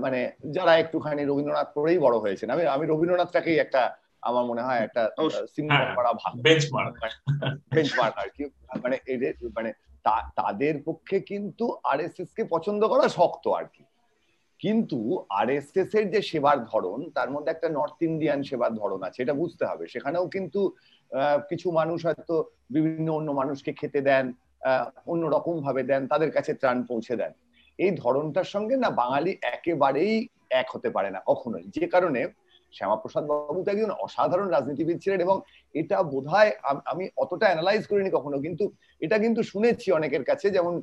মানে 0.00 0.32
যারা 0.50 0.78
একটুখানি 0.78 1.24
রবীন্দ্রনাথ 1.24 1.68
পড়েই 1.74 1.98
বড় 1.98 2.18
হয়েছেন। 2.18 2.50
আমি 2.50 2.66
আমি 2.66 2.86
রবীন্দ্রনাথটাকেই 2.86 3.58
একটা 3.58 3.96
আমার 4.22 4.44
মনে 4.44 4.62
হয় 4.62 4.78
একটা 4.78 5.10
সিম্বল 5.54 5.94
করা 5.94 6.12
ভালো। 6.12 6.42
বেঞ্চমার্ক 6.42 6.94
বেঞ্চমার্ক 7.74 8.18
আর 8.18 8.28
কি। 8.36 8.44
মানে 8.82 8.98
এদের 9.06 9.34
মানে 9.56 9.72
তাদের 10.36 10.82
পক্ষে 10.84 11.20
কিন্তু 11.20 11.76
আরএসএস 11.84 12.30
কে 12.36 12.44
পছন্দ 12.44 12.88
করা 12.88 13.08
শক্ত 13.08 13.48
আর 13.48 13.64
কি। 13.64 13.84
কিন্তু 14.58 15.26
আরএসএস 15.28 15.94
এর 15.94 16.10
যে 16.10 16.22
সেবার 16.22 16.64
ধরন 16.64 17.10
তার 17.10 17.30
মধ্যে 17.30 17.50
একটা 17.50 17.68
নর্থ 17.68 18.02
ইন্ডিয়ান 18.02 18.42
সেবার 18.42 18.74
ধরন 18.74 19.02
আছে 19.02 19.22
এটা 19.22 19.34
বুঝতে 19.34 19.64
হবে। 19.66 19.88
সেখানেও 19.88 20.28
কিন্তু 20.28 20.76
কিছু 21.48 21.70
মানুষ 21.70 22.06
হয়তো 22.06 22.44
বিভিন্ন 22.70 23.12
অন্য 23.12 23.30
মানুষকে 23.30 23.72
খেতে 23.72 24.00
দেন 24.00 24.32
অন্য 25.06 25.26
রকম 25.26 25.60
ভাবে 25.60 25.82
দেন 25.82 26.06
তাদের 26.06 26.30
কাছে 26.30 26.54
ত্রাণ 26.54 26.82
পৌঁছে 26.82 27.16
দেন। 27.16 27.32
এই 27.84 27.90
ধরনটার 28.02 28.48
সঙ্গে 28.54 28.74
না 28.84 28.88
বাঙালি 29.02 29.32
একেবারেই 29.54 30.14
এক 30.60 30.66
হতে 30.74 30.88
পারে 30.96 31.08
না, 31.14 31.20
কখনোই। 31.30 31.64
যে 31.76 31.84
কারণে 31.94 32.20
শ্যামাপ্রসাদ 32.72 33.24
বাবু 33.30 33.60
তো 33.64 33.68
একজন 33.74 33.90
অসাধারণ 34.04 34.48
রাজনীতিবিদ 34.50 34.96
ছিলেন 35.04 35.18
এবং 35.26 35.36
এটা 35.80 35.96
বোধ 36.12 36.26
আমি 36.92 37.04
অতটা 37.22 37.46
অ্যানালাইজ 37.48 37.82
করিনি 37.90 38.10
কখনো, 38.16 38.36
কিন্তু 38.44 38.64
এটা 39.04 39.16
কিন্তু 39.24 39.40
শুনেছি 39.52 39.88
অনেকের 39.98 40.24
কাছে, 40.30 40.46
যেমন 40.56 40.74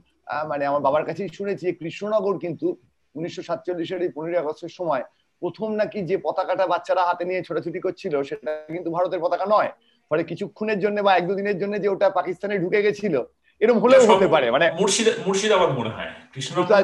মানে 0.51 0.63
আমার 0.69 0.85
বাবার 0.87 1.07
কাছেই 1.09 1.29
শুনেছি 1.39 1.65
কৃষ্ণনগর 1.79 2.35
কিন্তু 2.43 2.67
উনিশশো 3.15 3.41
সাতচল্লিশের 3.49 4.05
এই 4.05 4.11
পনেরোই 4.15 4.41
আগস্টের 4.43 4.73
সময় 4.79 5.03
প্রথম 5.41 5.69
নাকি 5.81 5.99
যে 6.09 6.15
পতাকাটা 6.25 6.65
বাচ্চারা 6.73 7.03
হাতে 7.09 7.23
নিয়ে 7.29 7.45
ছোটাছুটি 7.47 7.79
করছিল, 7.85 8.13
সেটা 8.29 8.51
কিন্তু 8.75 8.89
ভারতের 8.95 9.23
পতাকা 9.23 9.45
নয়। 9.55 9.71
ফলে 10.11 10.23
কিছুক্ষণের 10.31 10.79
জন্য 10.83 10.97
বা 11.05 11.11
এক 11.15 11.23
দুদিনের 11.29 11.57
জন্য 11.61 11.73
যে 11.83 11.87
ওটা 11.93 12.07
পাকিস্তানে 12.19 12.55
ঢুকে 12.63 12.79
গেছিল 12.85 13.15
এরকম 13.61 13.79
হলেও 13.83 14.01
হতে 14.11 14.27
পারে 14.33 14.47
মানে 14.55 14.65
মুর্শিদাবাদ 15.27 15.69
মনে 15.79 15.91
হয় 15.95 16.11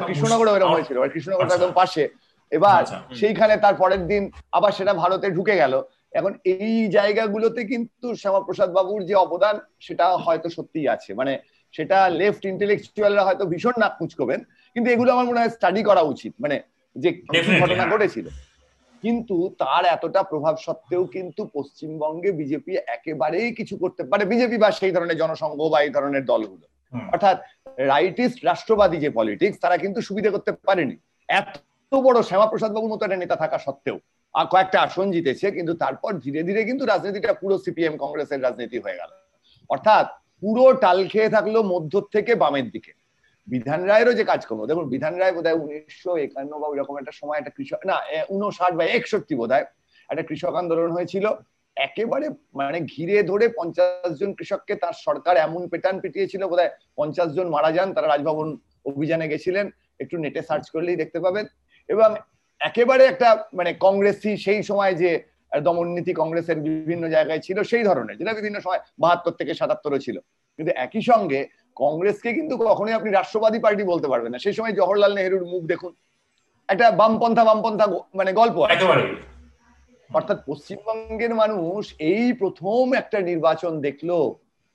কৃষ্ণনগর 0.08 0.46
এরকম 0.56 0.72
হয়েছিল। 0.76 0.96
কৃষ্ণনগর 1.14 1.44
একদম 1.56 1.72
পাশে। 1.80 2.02
এবার 2.52 2.80
আচ্ছা, 2.82 2.98
সেইখানে 3.20 3.54
তার 3.64 3.74
পরের 3.82 4.02
দিন 4.10 4.22
আবার 4.56 4.72
সেটা 4.78 4.92
ভারতে 5.02 5.26
ঢুকে 5.36 5.54
গেল। 5.62 5.74
এখন 6.18 6.32
এই 6.54 6.74
জায়গাগুলোতে 6.96 7.60
কিন্তু 7.72 8.06
শ্যামাপ্রসাদ 8.20 8.70
বাবুর 8.76 9.00
যে 9.08 9.14
অবদান 9.24 9.54
সেটা 9.86 10.06
হয়তো 10.24 10.48
সত্যিই 10.56 10.88
আছে। 10.94 11.10
মানে 11.20 11.32
সেটা 11.74 11.98
লেফট 12.20 12.42
ইন্টেলেকচুয়ালরা 12.52 13.22
হয়তো 13.28 13.44
ভীষণ 13.52 13.74
নাক 13.82 13.92
কুচকবেন 13.98 14.40
কিন্তু 14.76 14.88
এগুলো 14.94 15.10
আমার 15.14 15.26
মনে 15.30 15.40
হয় 15.40 15.52
স্টাডি 15.56 15.82
করা 15.88 16.02
উচিত। 16.12 16.32
মানে 16.42 16.56
যে 16.96 17.08
ঘটনা 17.62 17.84
ঘটেছিল। 17.92 18.26
কিন্তু 19.06 19.36
তার 19.62 19.82
এতটা 19.96 20.20
প্রভাব 20.22 20.54
সত্ত্বেও 20.56 21.04
কিন্তু 21.14 21.42
পশ্চিমবঙ্গে 21.56 22.30
বিজেপি 22.32 22.72
একেবারেই 22.96 23.48
কিছু 23.58 23.74
করতে 23.82 24.02
পারে। 24.10 24.24
বিজেপি 24.32 24.56
বা 24.64 24.70
সেই 24.70 24.92
ধরনের 24.96 25.20
জনসংঘ 25.22 25.58
বা 25.72 25.78
এই 25.82 25.90
ধরনের 25.90 26.24
দলগুলো। 26.24 26.66
অর্থাৎ 27.12 27.36
রাইটিস্ট 27.92 28.38
রাষ্ট্রবাদী 28.44 28.98
যে 29.04 29.10
পলিটিক্স 29.10 29.56
তারা 29.60 29.76
কিন্তু 29.76 30.00
সুবিধা 30.08 30.30
করতে 30.30 30.52
পারেনি। 30.66 30.96
এত 31.28 31.92
বড় 32.06 32.18
শ্যামাপ্রসাদ 32.22 32.70
বাবুর 32.74 32.92
মতো 32.92 33.02
একটা 33.04 33.22
নেতা 33.22 33.36
থাকা 33.36 33.58
সত্ত্বেও। 33.58 33.98
আর 34.34 34.46
কয়েকটা 34.52 34.78
আসন 34.82 35.06
জিতেছে 35.10 35.46
কিন্তু 35.50 35.72
তারপর 35.74 36.10
ধীরে 36.24 36.40
ধীরে 36.42 36.60
কিন্তু 36.64 36.84
রাজনীতিটা 36.86 37.32
পুরো 37.32 37.58
সিপিএম 37.64 37.94
কংগ্রেসের 38.02 38.42
রাজনীতি 38.42 38.78
হয়ে 38.78 38.98
গেল। 39.00 39.10
অর্থাৎ 39.70 40.06
পুরো 40.42 40.64
টাল 40.82 40.98
খেয়ে 41.08 41.30
থাকল 41.30 41.54
মধ্য 41.72 41.92
থেকে 42.14 42.32
বামের 42.34 42.70
দিকে। 42.70 42.92
বিধান 43.48 43.80
রায়েরও 43.84 44.12
যে 44.12 44.24
কাজকর্ম, 44.24 44.60
দেখুন, 44.66 44.84
বিধান 44.88 45.14
রায় 45.16 45.32
বোধ 45.32 45.46
হয় 45.46 45.58
উনিশশো 45.64 46.12
একান্ন 46.16 46.52
বা 46.60 46.66
ওইরকম 46.68 46.94
একটা 46.98 47.12
সময় 47.12 47.38
একটা 47.38 47.52
কৃষক, 47.56 47.80
না 47.86 47.96
উনষাট 48.28 48.72
বা 48.78 48.84
একষট্টি 48.84 49.34
বোধ 49.40 49.50
হয় 49.52 49.66
একটা 50.08 50.22
কৃষক 50.22 50.54
আন্দোলন 50.54 50.90
হয়েছিল। 50.92 51.26
একেবারে 51.76 52.26
মানে 52.54 52.78
ঘিরে 52.92 53.16
ধরে 53.22 53.46
পঞ্চাশ 53.58 54.12
জন 54.20 54.30
কৃষককে 54.38 54.74
তার 54.74 54.94
সরকার 55.06 55.34
এমন 55.36 55.62
পেটান 55.68 55.96
পিটিয়েছিল 56.00 56.42
বোধ 56.46 56.58
হয় 56.58 56.72
পঞ্চাশ 56.96 57.28
জন 57.36 57.46
মারা 57.48 57.70
যান, 57.72 57.88
তারা 57.94 58.08
রাজভবন 58.08 58.48
অভিযানে 58.84 59.26
গেছিলেন। 59.28 59.66
একটু 60.02 60.14
নেটে 60.18 60.40
সার্চ 60.42 60.66
করলেই 60.74 61.00
দেখতে 61.02 61.18
পাবেন। 61.20 61.44
এবং 61.88 62.10
একেবারে 62.60 63.04
একটা 63.04 63.28
মানে 63.58 63.70
কংগ্রেসি 63.86 64.32
সেই 64.36 64.60
সময় 64.62 64.94
যে 65.02 65.10
দমননীতি 65.66 66.12
কংগ্রেসের 66.20 66.58
বিভিন্ন 66.60 67.04
জায়গায় 67.08 67.42
ছিল, 67.46 67.58
সেই 67.62 67.84
ধরনের, 67.88 68.16
যেটা 68.18 68.32
বিভিন্ন 68.38 68.58
সময় 68.60 68.80
বাহাত্তর 69.02 69.38
থেকে 69.40 69.52
সাতাত্তরে 69.54 69.98
ছিল। 70.00 70.16
কিন্তু 70.58 70.72
একই 70.86 71.02
সঙ্গে 71.10 71.40
কংগ্রেসকে 71.76 72.30
কিন্তু 72.34 72.56
কখনোই 72.56 72.92
আপনি 72.92 73.10
রাষ্ট্রবাদী 73.10 73.58
পার্টি 73.58 73.82
বলতে 73.82 74.08
পারবেন 74.08 74.32
না। 74.32 74.38
সেই 74.38 74.52
সময় 74.52 74.72
জওহরলাল 74.72 75.14
নেহরুর 75.14 75.44
মুখ 75.44 75.62
দেখুন। 75.62 75.92
একটা 76.68 76.90
বামপন্থা 76.90 77.44
বামপন্থা 77.44 77.86
মানে 78.14 78.32
গল্প 78.32 78.56
অর্থাৎ 80.10 80.38
পশ্চিমবঙ্গের 80.46 81.34
মানুষ 81.34 81.94
এই 81.98 82.32
প্রথম 82.32 82.94
একটা 82.94 83.18
নির্বাচন 83.20 83.80
দেখল 83.80 84.10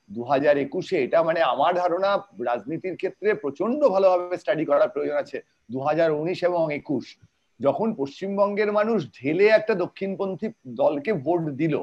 দু 0.10 0.24
হাজার 0.24 0.58
একুশে। 0.58 1.04
এটা 1.04 1.24
মানে 1.24 1.42
আমার 1.42 1.76
ধারণা 1.76 2.12
রাজনীতির 2.46 2.96
ক্ষেত্রে 2.96 3.34
প্রচণ্ড 3.34 3.88
ভালোভাবে 3.88 4.38
স্টাডি 4.38 4.66
করার 4.66 4.90
প্রয়োজন 4.90 5.18
আছে। 5.18 5.38
দু 5.72 5.80
হাজার 5.80 6.12
উনিশ 6.12 6.44
এবং 6.44 6.74
একুশ। 6.74 7.06
যখন 7.60 7.94
পশ্চিমবঙ্গের 7.94 8.72
মানুষ 8.72 9.00
ঢেলে 9.18 9.46
একটা 9.48 9.74
দক্ষিণপন্থী 9.74 10.48
দলকে 10.68 11.14
ভোট 11.14 11.42
দিল। 11.42 11.76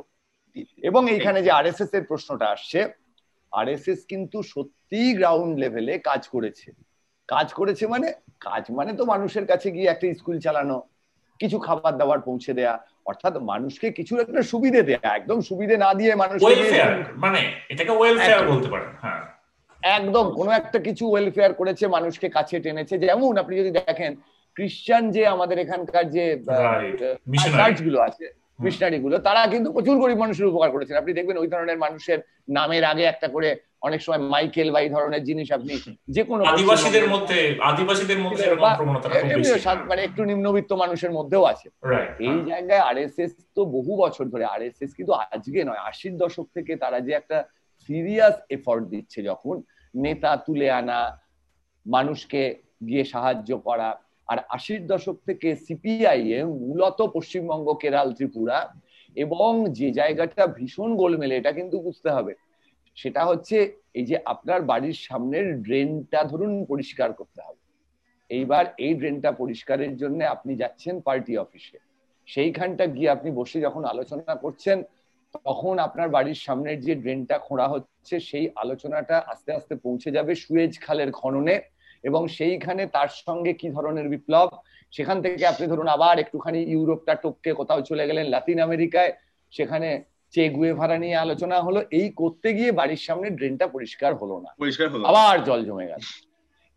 এবং 0.82 1.10
এইখানে 1.10 1.38
যে 1.42 1.50
আরএসএস 1.50 1.94
এর 1.94 2.04
প্রশ্নটা 2.04 2.46
আসছে 2.46 2.80
আরএসএস 3.52 4.00
কিন্তু 4.04 4.38
সত্যি 4.52 5.00
গ্রাউন্ড 5.14 5.52
লেভেলে 5.58 5.94
কাজ 5.98 6.22
করেছে। 6.28 6.68
কাজ 7.28 7.48
করেছে 7.52 7.84
মানে 7.86 8.08
কাজ 8.40 8.64
মানে 8.70 8.90
তো 8.92 9.02
মানুষের 9.04 9.44
কাছে 9.46 9.68
গিয়ে 9.70 9.88
একটা 9.90 10.06
স্কুল 10.14 10.36
চালানো 10.38 10.76
কিছু 11.40 11.56
খাবার 11.58 11.94
দাবার 11.98 12.20
পৌঁছে 12.20 12.52
দেয়া 12.54 12.74
অর্থাৎ 13.06 13.34
মানুষকে 13.52 13.86
কিছু 13.90 14.14
একটা 14.20 14.40
সুবিধে 14.42 14.82
দেয়া 14.82 15.08
একদম 15.10 15.38
সুবিধে 15.40 15.76
না 15.76 15.90
দিয়ে 15.94 16.12
মানুষ 16.14 16.38
মানে 17.16 17.40
এটাকে 17.68 17.92
ওয়েলফেয়ার 17.92 18.42
বলতে 18.48 18.68
পারেন 18.68 18.90
হ্যাঁ। 19.02 19.22
একদম 19.82 20.26
কোনো 20.34 20.50
একটা 20.50 20.78
কিছু 20.78 21.04
ওয়েলফেয়ার 21.08 21.52
করেছে 21.54 21.84
মানুষকে 21.86 22.28
কাছে 22.28 22.56
টেনেছে। 22.60 22.94
যেমন 22.98 23.32
আপনি 23.38 23.54
যদি 23.56 23.70
দেখেন 23.80 24.12
খ্রিস্টান 24.56 25.04
যে 25.10 25.22
আমাদের 25.26 25.56
এখানকার 25.58 26.04
যে 26.10 26.24
চার্চগুলো 27.52 27.98
আছে 28.00 28.26
মিশনারি 28.58 28.98
গুলো 29.04 29.16
তারা 29.26 29.40
কিন্তু 29.52 29.68
প্রচুর 29.76 29.96
গরিব 30.02 30.18
মানুষের 30.24 30.50
উপকার 30.50 30.70
করেছেন। 30.74 30.96
আপনি 30.96 31.12
দেখবেন 31.18 31.36
ওই 31.42 31.48
ধরনের 31.54 31.78
মানুষের 31.84 32.18
নামের 32.58 32.84
আগে 32.92 33.04
একটা 33.08 33.28
করে 33.34 33.48
অনেক 33.86 34.00
সময় 34.04 34.22
মাইকেল 34.32 34.68
বা 34.74 34.80
এই 34.84 34.90
ধরনের 34.96 35.22
জিনিস 35.28 35.48
আপনি 35.56 35.72
যে 36.16 36.22
কোনো 36.30 36.42
আদিবাসীদের 36.44 37.06
মধ্যে 37.14 37.38
আদিবাসীদের 37.70 38.20
মধ্যে 38.24 38.44
মানে 39.90 40.02
একটু 40.08 40.22
নিম্নবিত্ত 40.30 40.70
মানুষের 40.82 41.12
মধ্যেও 41.18 41.44
আছে। 41.52 41.68
এই 42.28 42.38
জায়গায় 42.50 42.82
আরএসএস 42.90 43.32
তো 43.56 43.62
বহু 43.76 43.92
বছর 44.02 44.24
ধরে 44.32 44.44
আরএসএস 44.54 44.90
কিন্তু 44.98 45.12
আজকে 45.24 45.60
নয় 45.68 45.82
আশির 45.90 46.14
দশক 46.22 46.46
থেকে 46.56 46.72
তারা 46.82 46.98
যে 47.06 47.12
একটা 47.20 47.38
সিরিয়াস 47.88 48.36
এফর্ট 48.56 48.84
দিচ্ছে 48.92 49.20
যখন 49.30 49.54
নেতা 49.94 50.30
তুলে 50.46 50.68
আনা 50.80 50.98
মানুষকে 51.86 52.42
গিয়ে 52.88 53.04
সাহায্য 53.12 53.50
করা 53.66 53.88
আর 54.28 54.38
আশির 54.48 54.86
দশক 54.86 55.16
থেকে 55.26 55.56
সিপিআইএম 55.56 56.48
মূলত 56.48 57.02
পশ্চিমবঙ্গ, 57.02 57.72
কেরাল, 57.72 58.12
ত্রিপুরা 58.12 58.74
এবং 59.16 59.52
যে 59.72 59.90
জায়গাটা 59.90 60.46
ভীষণ 60.46 60.96
গোলমেলে, 60.96 61.36
এটা 61.36 61.52
কিন্তু 61.52 61.80
বুঝতে 61.80 62.10
হবে। 62.10 62.34
সেটা 62.96 63.24
হচ্ছে 63.24 63.56
এই 63.94 64.04
যে 64.04 64.16
আপনার 64.24 64.62
বাড়ির 64.62 64.92
সামনের 64.92 65.62
ড্রেনটা 65.62 66.24
ধরুন 66.24 66.64
পরিষ্কার 66.64 67.12
করতে 67.12 67.40
হবে। 67.42 67.62
এইবার 68.30 68.64
এই 68.78 68.94
ড্রেনটা 68.94 69.32
পরিষ্কারের 69.32 69.96
জন্য 69.96 70.24
আপনি 70.24 70.56
যাচ্ছেন 70.56 71.00
পার্টি 71.00 71.38
অফিসে। 71.38 71.78
সেইখানটা 72.26 72.86
গিয়ে 72.86 73.10
আপনি 73.10 73.30
বসে 73.30 73.60
যখন 73.60 73.84
আলোচনা 73.84 74.34
করছেন, 74.34 74.82
তখন 75.34 75.78
আপনার 75.78 76.08
বাড়ির 76.08 76.34
সামনের 76.34 76.80
যে 76.80 76.94
ড্রেনটা 76.94 77.38
খোঁড়া 77.38 77.68
হচ্ছে, 77.68 78.20
সেই 78.20 78.46
আলোচনাটা 78.54 79.16
আস্তে 79.26 79.52
আস্তে 79.52 79.74
পৌঁছে 79.74 80.10
যাবে 80.10 80.34
সুয়েজ 80.34 80.78
খালের 80.78 81.12
খননে। 81.12 81.56
এবং 82.02 82.28
সেইখানে 82.28 82.86
তার 82.86 83.08
সঙ্গে 83.08 83.52
কি 83.52 83.70
ধরনের 83.70 84.08
বিপ্লব? 84.08 84.48
সেখান 84.92 85.22
থেকে 85.22 85.46
আপনি 85.46 85.66
ধরুন 85.66 85.88
আবার 85.88 86.18
একটুখানি 86.18 86.58
ইউরোপটা 86.62 87.14
টপকে 87.14 87.52
কোথাও 87.52 87.80
চলে 87.80 88.06
গেলেন 88.06 88.26
লাতিন 88.26 88.60
আমেরিকায়। 88.60 89.12
সেখানে 89.50 90.02
চে 90.30 90.48
গুয়ে 90.48 90.72
ভাড়া 90.72 90.98
নিয়ে 90.98 91.16
আলোচনা 91.16 91.60
হলো। 91.60 91.82
এই 91.90 92.10
করতে 92.10 92.52
গিয়ে 92.52 92.72
বাড়ির 92.72 92.96
সামনে 92.96 93.30
ড্রেনটা 93.30 93.66
পরিষ্কার 93.66 94.14
হলো 94.14 94.40
না। 94.40 94.54
আবার 95.04 95.44
জল 95.44 95.64
জমে 95.64 95.86
গেল। 95.86 95.98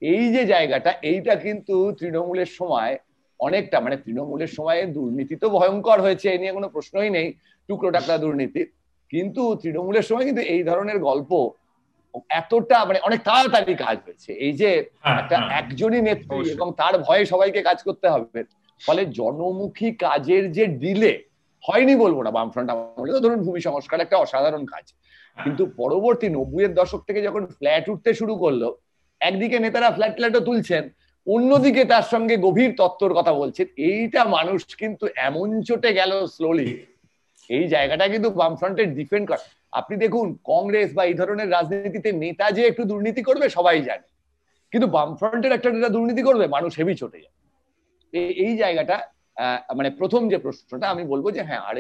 এই 0.01 0.34
যে 0.34 0.45
জায়গাটা 0.45 0.93
এইটা 1.01 1.36
কিন্তু 1.36 1.91
তৃণমূলের 1.91 2.45
সময় 2.45 2.97
অনেকটা 3.39 3.79
মানে 3.79 3.97
তৃণমূলের 3.97 4.47
সময় 4.47 4.86
দুর্নীতি 4.86 5.36
তো 5.36 5.49
ভয়ঙ্কর 5.49 6.01
হয়েছে 6.01 6.29
এ 6.29 6.38
নিয়ে 6.38 6.51
কোনো 6.51 6.69
প্রশ্নই 6.69 7.10
নেই। 7.10 7.34
টুকরো 7.67 7.91
টাকরা 7.91 8.17
দুর্নীতি। 8.17 8.65
কিন্তু 9.10 9.55
তৃণমূলের 9.55 10.01
সময় 10.01 10.25
কিন্তু 10.25 10.41
এই 10.41 10.63
ধরনের 10.63 10.99
গল্প 10.99 11.49
এতটা 12.30 12.86
মানে 12.86 13.00
অনেক 13.00 13.21
তাড়াতাড়ি 13.24 13.76
কাজ 13.76 13.97
হয়েছে। 14.06 14.34
এই 14.34 14.54
যে 14.54 14.89
হ্যাঁ, 15.02 15.24
একটা 15.24 15.38
হ্যাঁ। 15.38 15.60
একজনই 15.60 16.02
নেত্রী 16.02 16.50
এবং 16.50 16.74
তার 16.78 16.97
ভয়ে 16.97 17.26
সবাইকে 17.26 17.62
কাজ 17.62 17.84
করতে 17.84 18.10
হবে। 18.10 18.43
ফলে 18.86 19.06
জনমুখী 19.06 19.91
কাজের 19.91 20.52
যে 20.52 20.67
ডিলে 20.67 21.24
হয়নি 21.67 21.95
বলব 21.95 22.21
না 22.21 22.32
বামফ্রন্ট 22.32 22.69
আমলে। 22.69 23.12
তো 23.12 23.19
ধরুন 23.19 23.43
ভূমি 23.43 23.62
সংস্কার 23.62 24.02
একটা 24.02 24.17
অসাধারণ 24.17 24.65
কাজ। 24.65 24.93
হ্যাঁ। 24.93 25.43
কিন্তু 25.43 25.65
পরবর্তী 25.65 26.30
নব্বইয়ের 26.30 26.74
দশক 26.74 27.02
থেকে 27.08 27.21
যখন 27.21 27.45
ফ্ল্যাট 27.45 27.89
উঠতে 27.89 28.13
শুরু 28.13 28.36
করল 28.36 28.71
একদিকে 29.19 29.60
নেতারা 29.60 29.91
ফ্ল্যাট 29.91 30.15
ফ্ল্যাটও 30.15 30.39
তুলছেন 30.39 30.89
অন্যদিকে 31.28 31.86
তার 31.86 32.02
সঙ্গে 32.02 32.38
গভীর 32.38 32.76
তত্ত্বর 32.78 33.13
কথা 33.13 33.34
বলছেন। 33.34 33.67
এইটা 33.78 34.24
মানুষ 34.26 34.76
কিন্তু 34.76 35.08
এমন 35.15 35.62
চটে 35.62 35.93
গেল 35.93 36.26
স্লোলি 36.26 36.86
এই 37.50 37.67
জায়গাটা 37.67 38.08
কিন্তু 38.08 38.30
বামফ্রন্টের 38.30 38.93
ডিফেন্ড 38.93 39.28
করে 39.28 39.61
আপনি 39.79 39.95
দেখুন, 40.03 40.27
কংগ্রেস 40.51 40.89
বা 40.97 41.03
এই 41.10 41.15
ধরনের 41.21 41.49
রাজনীতিতে 41.57 42.10
নেতা 42.23 42.45
যে 42.57 42.62
একটু 42.71 42.84
দুর্নীতি 42.91 43.21
করবে, 43.29 43.45
সবাই 43.57 43.81
জানে। 43.89 44.07
কিন্তু 44.73 44.88
বামফ্রন্টের 44.95 45.55
একটা 45.57 45.69
নেতা 45.75 45.89
দুর্নীতি 45.95 46.21
করবে, 46.29 46.45
মানুষ 46.55 46.71
হেভি 46.79 46.95
চটে 47.01 47.19
যায় 47.23 47.36
এই 48.45 48.53
জায়গাটা 48.62 48.97
মানে 49.77 49.89
প্রথম 49.99 50.21
যে 50.31 50.38
প্রশ্নটা 50.45 50.86
আমি 50.93 51.03
বলব 51.12 51.25
যে 51.36 51.41
হ্যাঁ 51.47 51.62
আর 51.69 51.75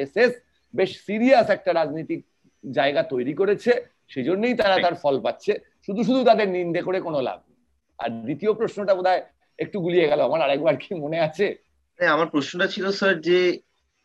বেশ 0.73 0.91
সিরিয়াস 1.05 1.47
একটা 1.55 1.71
রাজনীতিক 1.73 2.21
জায়গা 2.63 3.01
তৈরি 3.03 3.33
করেছে 3.33 3.71
সেই 4.11 4.25
জন্যই 4.29 4.53
তারা 4.61 4.75
তার 4.85 4.95
ফল 4.95 5.15
পাচ্ছে। 5.25 5.51
শুধু 5.85 6.01
শুধু 6.03 6.21
তাদের 6.29 6.47
নিন্দে 6.57 6.81
করে 6.87 6.99
কোনো 7.07 7.19
লাভ 7.27 7.39
আর 7.99 8.09
দ্বিতীয় 8.25 8.51
প্রশ্নটা 8.59 8.93
বোধ 8.95 9.07
একটু 9.59 9.77
গুলিয়ে 9.85 10.09
গেল। 10.11 10.19
আমার 10.27 10.41
আরেকবার 10.41 10.75
কি 10.83 10.91
মনে 11.03 11.17
আছে? 11.27 11.45
আমার 11.99 12.27
প্রশ্নটা 12.27 12.67
ছিল, 12.67 12.85
স্যার, 12.91 13.15
যে 13.21 13.39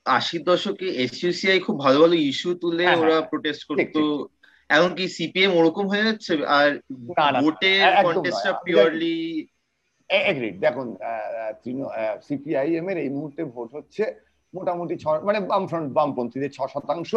আশির 0.06 0.42
দশকে 0.44 0.86
এসইউসিআই 1.04 1.58
খুব 1.60 1.76
ভালো 1.84 1.98
ভালো 2.02 2.16
ইস্যু 2.30 2.50
তুলে 2.54 2.84
হ্যাঁ, 2.86 2.98
ওরা 3.00 3.16
প্রোটেস্ট 3.30 3.62
হ্যাঁ, 3.62 3.68
করতো। 3.70 4.02
এমনকি 4.70 5.04
সিপিএম 5.08 5.52
ওরকম 5.56 5.84
হয়ে 5.88 6.06
যাচ্ছে 6.08 6.32
আর 6.58 6.70
ভোটের 7.42 7.80
কন্টেস্টটা 8.04 8.52
পিওরলি 8.64 9.16
এগ্রিড 10.10 10.56
দেখুন। 10.64 10.88
সিপিআইএম 12.28 12.86
এর 12.90 12.98
এই 13.04 13.10
মুহূর্তে 13.16 13.42
ভোট 13.54 13.68
হচ্ছে 13.76 14.04
মোটামুটি 14.54 14.94
ছ 15.02 15.04
মানে 15.28 15.38
বামফ্রন্ট 15.50 15.88
বামপন্থীদের 15.96 16.52
ছ 16.56 16.58
শতাংশ। 16.74 17.10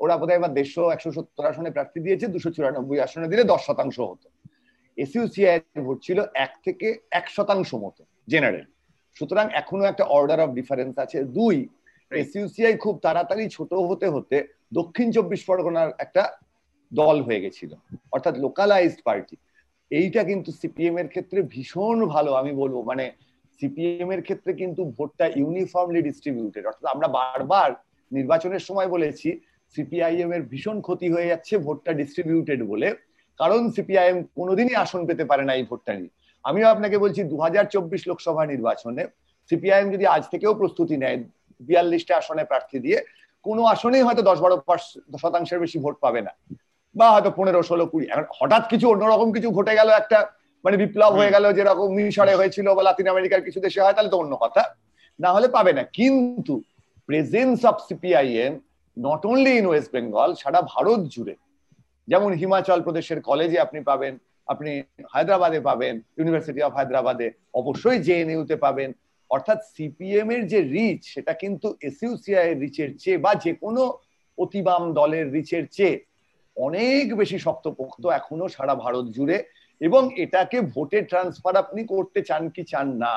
ওরা 0.00 0.14
বোধহয় 0.20 0.38
এবার 0.40 0.52
দেড়শো 0.56 0.82
একশো 0.94 1.10
সত্তর 1.16 1.50
আসনে 1.50 1.70
প্রার্থী 1.76 1.98
দিয়েছে 2.00 2.26
দুশো 2.34 2.50
চুরানব্বই 2.56 3.00
আসনে 3.06 3.26
দিলে 3.32 3.44
দশ 3.52 3.60
শতাংশ 3.68 3.96
হতো। 4.10 4.28
এসইউসিআই 4.98 5.58
ভোট 5.86 5.98
ছিল 6.06 6.18
এক 6.44 6.52
থেকে 6.64 6.86
এক 7.18 7.26
শতাংশ 7.36 7.70
মতো 7.84 8.02
জেনারেল 8.28 8.66
সুতরাং 9.16 9.46
এখনও 9.60 9.84
একটা 9.84 10.04
অর্ডার 10.16 10.38
অফ 10.44 10.50
ডিফারেন্স 10.58 10.94
আছে। 11.04 11.18
দুই 11.38 11.56
এসইউসিআই 12.12 12.74
খুব 12.84 12.94
তাড়াতাড়ি 13.04 13.44
ছোট 13.56 13.70
হতে 13.88 14.06
হতে 14.14 14.36
দক্ষিণ 14.78 15.08
চব্বিশ 15.16 15.40
পরগনার 15.48 15.90
একটা 16.04 16.22
দল 16.92 17.16
হয়ে 17.26 17.42
গেছিল, 17.44 17.70
অর্থাৎ 18.14 18.34
লোকালাইজড 18.44 19.00
পার্টি 19.06 19.36
এইটা 19.90 20.20
কিন্তু 20.30 20.50
সিপিএম 20.60 20.96
এর 21.00 21.08
ক্ষেত্রে 21.12 21.38
ভীষণ 21.54 21.98
ভালো, 22.14 22.30
আমি 22.40 22.52
বলব। 22.62 22.76
মানে 22.90 23.04
সিপিএম 23.60 24.10
এর 24.14 24.22
ক্ষেত্রে 24.26 24.52
কিন্তু 24.60 24.82
ভোটটা 24.96 25.26
ইউনিফর্মলি 25.40 26.00
ডিস্ট্রিবিউটেড 26.08 26.64
অর্থাৎ 26.66 26.86
আমরা 26.94 27.08
বারবার 27.18 27.70
নির্বাচনের 28.12 28.62
সময় 28.68 28.88
বলেছি 28.94 29.28
সিপিআইএম 29.74 30.30
এর 30.36 30.42
ভীষণ 30.52 30.76
ক্ষতি 30.86 31.06
হয়ে 31.14 31.30
যাচ্ছে 31.32 31.54
ভোটটা 31.66 31.90
ডিস্ট্রিবিউটেড 32.00 32.60
বলে। 32.72 32.88
কারণ 33.40 33.60
সিপিআইএম 33.76 34.18
কোনোদিনই 34.38 34.76
আসন 34.84 35.00
পেতে 35.08 35.24
পারে 35.30 35.44
না 35.48 35.52
এই 35.58 35.64
ভোটটা 35.70 35.92
নিয়ে। 35.98 36.12
আমিও 36.44 36.66
আপনাকে 36.74 36.96
বলছি, 37.04 37.20
দু 37.32 37.36
হাজার 37.44 37.64
চব্বিশ 37.74 38.02
লোকসভা 38.10 38.42
নির্বাচনে 38.52 39.02
সিপিআইএম 39.50 39.88
যদি 39.94 40.04
আজ 40.14 40.22
থেকেও 40.32 40.52
প্রস্তুতি 40.60 40.96
নেয় 41.02 41.18
বিয়াল্লিশটা 41.60 42.16
আসনে 42.16 42.44
প্রার্থী 42.44 42.78
দিয়ে 42.78 43.04
কোনো 43.42 43.64
আসনেই 43.64 44.02
হয়তো 44.02 44.22
দশ 44.22 44.38
বারো 44.40 44.62
শতাংশের 45.22 45.58
বেশি 45.58 45.78
ভোট 45.78 45.96
পাবে 46.00 46.20
না। 46.20 46.32
বা 46.94 47.10
হয়তো 47.10 47.30
পনেরো 47.30 47.62
ষোলো 47.62 47.86
কুড়ি। 47.86 48.06
এখন 48.06 48.24
হঠাৎ 48.40 48.68
কিছু 48.68 48.90
অন্যরকম 48.90 49.32
কিছু 49.32 49.50
ঘটে 49.50 49.74
গেল 49.74 49.88
একটা 49.88 50.18
মানে 50.64 50.76
বিপ্লব 50.76 51.12
হয়ে 51.12 51.30
গেল 51.30 51.52
যেরকম 51.52 51.94
মিশরে 51.94 52.34
হয়েছিল 52.34 52.74
বা 52.74 52.82
লাতিন 52.82 53.08
আমেরিকার 53.08 53.40
কিছু 53.40 53.60
দেশে 53.60 53.82
হয় 53.82 53.92
তাহলে 53.92 54.10
তো 54.10 54.18
অন্য 54.18 54.36
কথা। 54.36 54.74
না 55.18 55.32
হলে 55.32 55.48
পাবে 55.48 55.72
না। 55.72 55.82
কিন্তু 55.82 56.62
presence 57.06 57.64
of 57.64 57.76
CPIM 57.88 58.60
not 58.98 59.26
only 59.26 59.58
in 59.58 59.66
West 59.66 59.92
Bengal 59.92 60.34
সারা 60.34 60.62
ভারত 60.62 61.00
জুড়ে। 61.00 61.34
যেমন 62.08 62.32
হিমাচল 62.32 62.82
প্রদেশের 62.82 63.20
কলেজে 63.22 63.58
আপনি 63.60 63.80
পাবেন 63.80 64.18
আপনি 64.46 64.82
হায়দ্রাবাদে 65.12 65.60
পাবেন 65.60 66.00
ইউনিভার্সিটি 66.18 66.62
অফ 66.62 66.72
হায়দ্রাবাদে 66.72 67.30
অবশ্যই 67.54 67.98
জেএনইউতে 67.98 68.56
পাবেন। 68.56 68.92
অর্থাৎ 69.34 69.58
সিপিএম 69.74 70.28
এর 70.34 70.42
যে 70.52 70.60
রিচ 70.74 71.00
সেটা 71.14 71.32
কিন্তু 71.42 71.68
এসইউসিআই 71.88 72.46
এর 72.50 72.58
রিচের 72.64 72.90
চেয়ে 73.02 73.18
বা 73.24 73.32
যে 73.44 73.52
কোনো 73.62 73.82
অতিবাম 74.38 74.82
দলের 74.98 75.26
রিচের 75.36 75.64
চেয়ে 75.76 75.96
অনেক 76.56 77.04
বেশি 77.20 77.38
শক্তপোক্ত 77.46 78.02
এখনও 78.18 78.46
সারা 78.56 78.74
ভারত 78.84 79.06
জুড়ে। 79.16 79.38
এবং 79.80 80.02
এটাকে 80.24 80.58
ভোটে 80.74 80.98
ট্রান্সফার 81.10 81.54
আপনি 81.62 81.80
করতে 81.92 82.20
চান 82.28 82.42
কি 82.54 82.62
চান 82.72 82.86
না, 83.04 83.14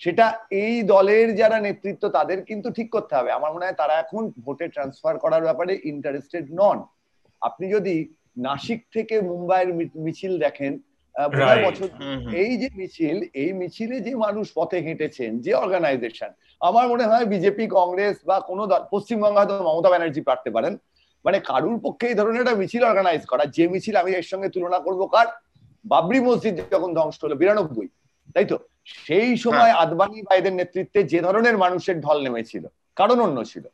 সেটা 0.00 0.26
এই 0.62 0.74
দলের 0.92 1.28
যারা 1.40 1.58
নেতৃত্ব, 1.66 2.04
তাদের 2.16 2.38
কিন্তু 2.48 2.68
ঠিক 2.76 2.88
করতে 2.94 3.12
হবে। 3.18 3.30
আমার 3.38 3.50
মনে 3.54 3.66
হয় 3.66 3.78
তারা 3.82 3.94
এখন 4.04 4.22
ভোটে 4.44 4.66
ট্রান্সফার 4.74 5.14
করার 5.24 5.42
ব্যাপারে 5.48 5.72
ইন্টারেস্টেড 5.92 6.46
নন। 6.60 6.78
আপনি 7.42 7.64
যদি 7.76 7.94
নাসিক 8.46 8.80
থেকে 8.94 9.14
মুম্বাইয়ের 9.30 9.70
মিছিল 10.04 10.32
দেখেন 10.44 10.72
বছর 11.66 11.88
এই 12.42 12.52
যে 12.56 12.68
মিছিল 12.78 13.16
এই 13.42 13.50
মিছিলে 13.52 13.96
যে 14.00 14.12
মানুষ 14.16 14.46
পথে 14.54 14.78
হেঁটেছেন 14.86 15.30
যে 15.40 15.52
অর্গানাইজেশন 15.54 16.30
আমার 16.60 16.86
মনে 16.88 17.04
হয় 17.10 17.24
বিজেপি 17.24 17.64
কংগ্রেস 17.78 18.16
বা 18.26 18.36
কোনো 18.40 18.62
পশ্চিমবঙ্গ 18.92 19.36
হয়তো 19.38 19.54
মমতা 19.68 19.90
ব্যানার্জি 19.92 20.20
পারতে 20.20 20.50
পারেন। 20.50 20.74
মানে 21.24 21.38
কারুর 21.40 21.78
পক্ষে 21.82 22.04
এই 22.08 22.16
ধরনের 22.18 22.42
একটা 22.42 22.58
মিছিল 22.60 22.82
অর্গানাইজ 22.84 23.22
করা 23.26 23.44
যে 23.56 23.64
মিছিল 23.68 23.94
আমি 23.96 24.10
এর 24.12 24.26
সঙ্গে 24.32 24.48
তুলনা 24.48 24.78
করব 24.78 25.00
কার? 25.06 25.26
বাবরি 25.84 26.20
মসজিদ 26.20 26.54
যখন 26.74 26.90
ধ্বংস 26.94 27.16
হলো 27.24 27.36
বিরানব্বই 27.40 27.88
তাই 28.34 28.46
তো? 28.52 28.56
সেই 29.06 29.30
সময় 29.36 29.72
হ্যাঁ। 29.72 29.80
আদবানি 29.82 30.18
ভাইদের 30.22 30.54
নেতৃত্বে 30.60 31.00
যে 31.12 31.18
ধরনের 31.20 31.56
মানুষের 31.58 31.96
ঢল 32.00 32.18
নেমেছিল 32.22 32.64
কারণ 32.96 33.18
অন্য 33.20 33.38
ছিল। 33.44 33.64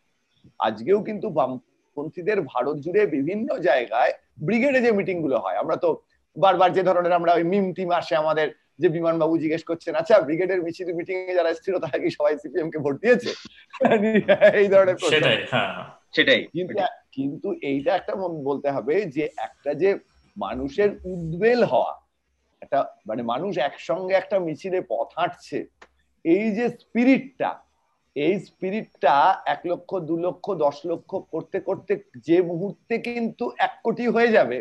আজকেও 0.61 0.99
কিন্তু 1.03 1.27
বামপন্থীদের 1.31 2.39
ভারত 2.53 2.77
জুড়ে 2.85 3.03
বিভিন্ন 3.07 3.49
জায়গায় 3.59 4.13
ব্রিগেডে 4.47 4.81
যে 4.81 4.91
মিটিংগুলো 4.93 5.37
হয় 5.39 5.57
আমরা 5.57 5.77
তো 5.77 5.91
বারবার 6.37 6.71
যে 6.73 6.83
ধরনের 6.83 7.13
আমরা 7.13 7.33
ওই 7.35 7.45
মিম 7.45 7.67
টিম 7.75 7.91
আসে 7.91 8.15
আমাদের 8.17 8.49
যে 8.79 8.89
বিমান 8.89 9.15
বাবু 9.19 9.35
জিজ্ঞেস 9.39 9.63
করছেন 9.65 9.93
আচ্ছা 9.95 10.15
ব্রিগেডের 10.21 10.61
মিছিল 10.63 10.89
মিটিং 10.93 11.17
এ 11.23 11.33
যারা 11.35 11.51
এসেছিল 11.51 11.75
তারা 11.79 11.99
কি 11.99 12.09
সবাই 12.11 12.35
সিপিএম 12.43 12.69
কে 12.71 12.79
ভোট 12.79 12.97
দিয়েছে? 13.03 13.31
এই 14.61 14.69
ধরনের 14.69 14.97
সেটাই 15.05 15.39
হ্যাঁ, 15.53 15.71
হ্যাঁ। 15.75 15.89
সেটাই। 16.13 16.41
কিন্তু 16.55 16.75
কিন্তু 17.13 17.49
এইটা 17.63 17.91
একটা 17.95 18.13
বলতে 18.45 18.69
হবে 18.71 18.95
যে 19.07 19.25
একটা 19.39 19.71
যে 19.75 19.91
মানুষের 20.37 20.91
উদ্বেল 21.05 21.61
হওয়া 21.65 21.93
একটা 22.63 22.79
মানে 23.07 23.23
মানুষ 23.23 23.53
একসঙ্গে 23.59 24.15
একটা 24.15 24.37
মিছিলে 24.39 24.79
পথ 24.89 25.09
হাঁটছে 25.17 25.59
এই 26.25 26.45
যে 26.51 26.65
স্পিরিটটা 26.79 27.51
এই 28.17 28.35
স্পিরিটটা 28.39 29.15
এক 29.47 29.61
লক্ষ 29.67 29.91
দু 30.01 30.15
লক্ষ 30.17 30.47
দশ 30.55 30.77
লক্ষ 30.85 31.11
করতে 31.33 31.59
করতে 31.61 31.93
যে 32.21 32.39
মুহূর্তে 32.43 32.95
কিন্তু 33.07 33.45
এক 33.59 33.73
কোটি 33.83 34.05
হয়ে 34.07 34.31
যাবে 34.33 34.59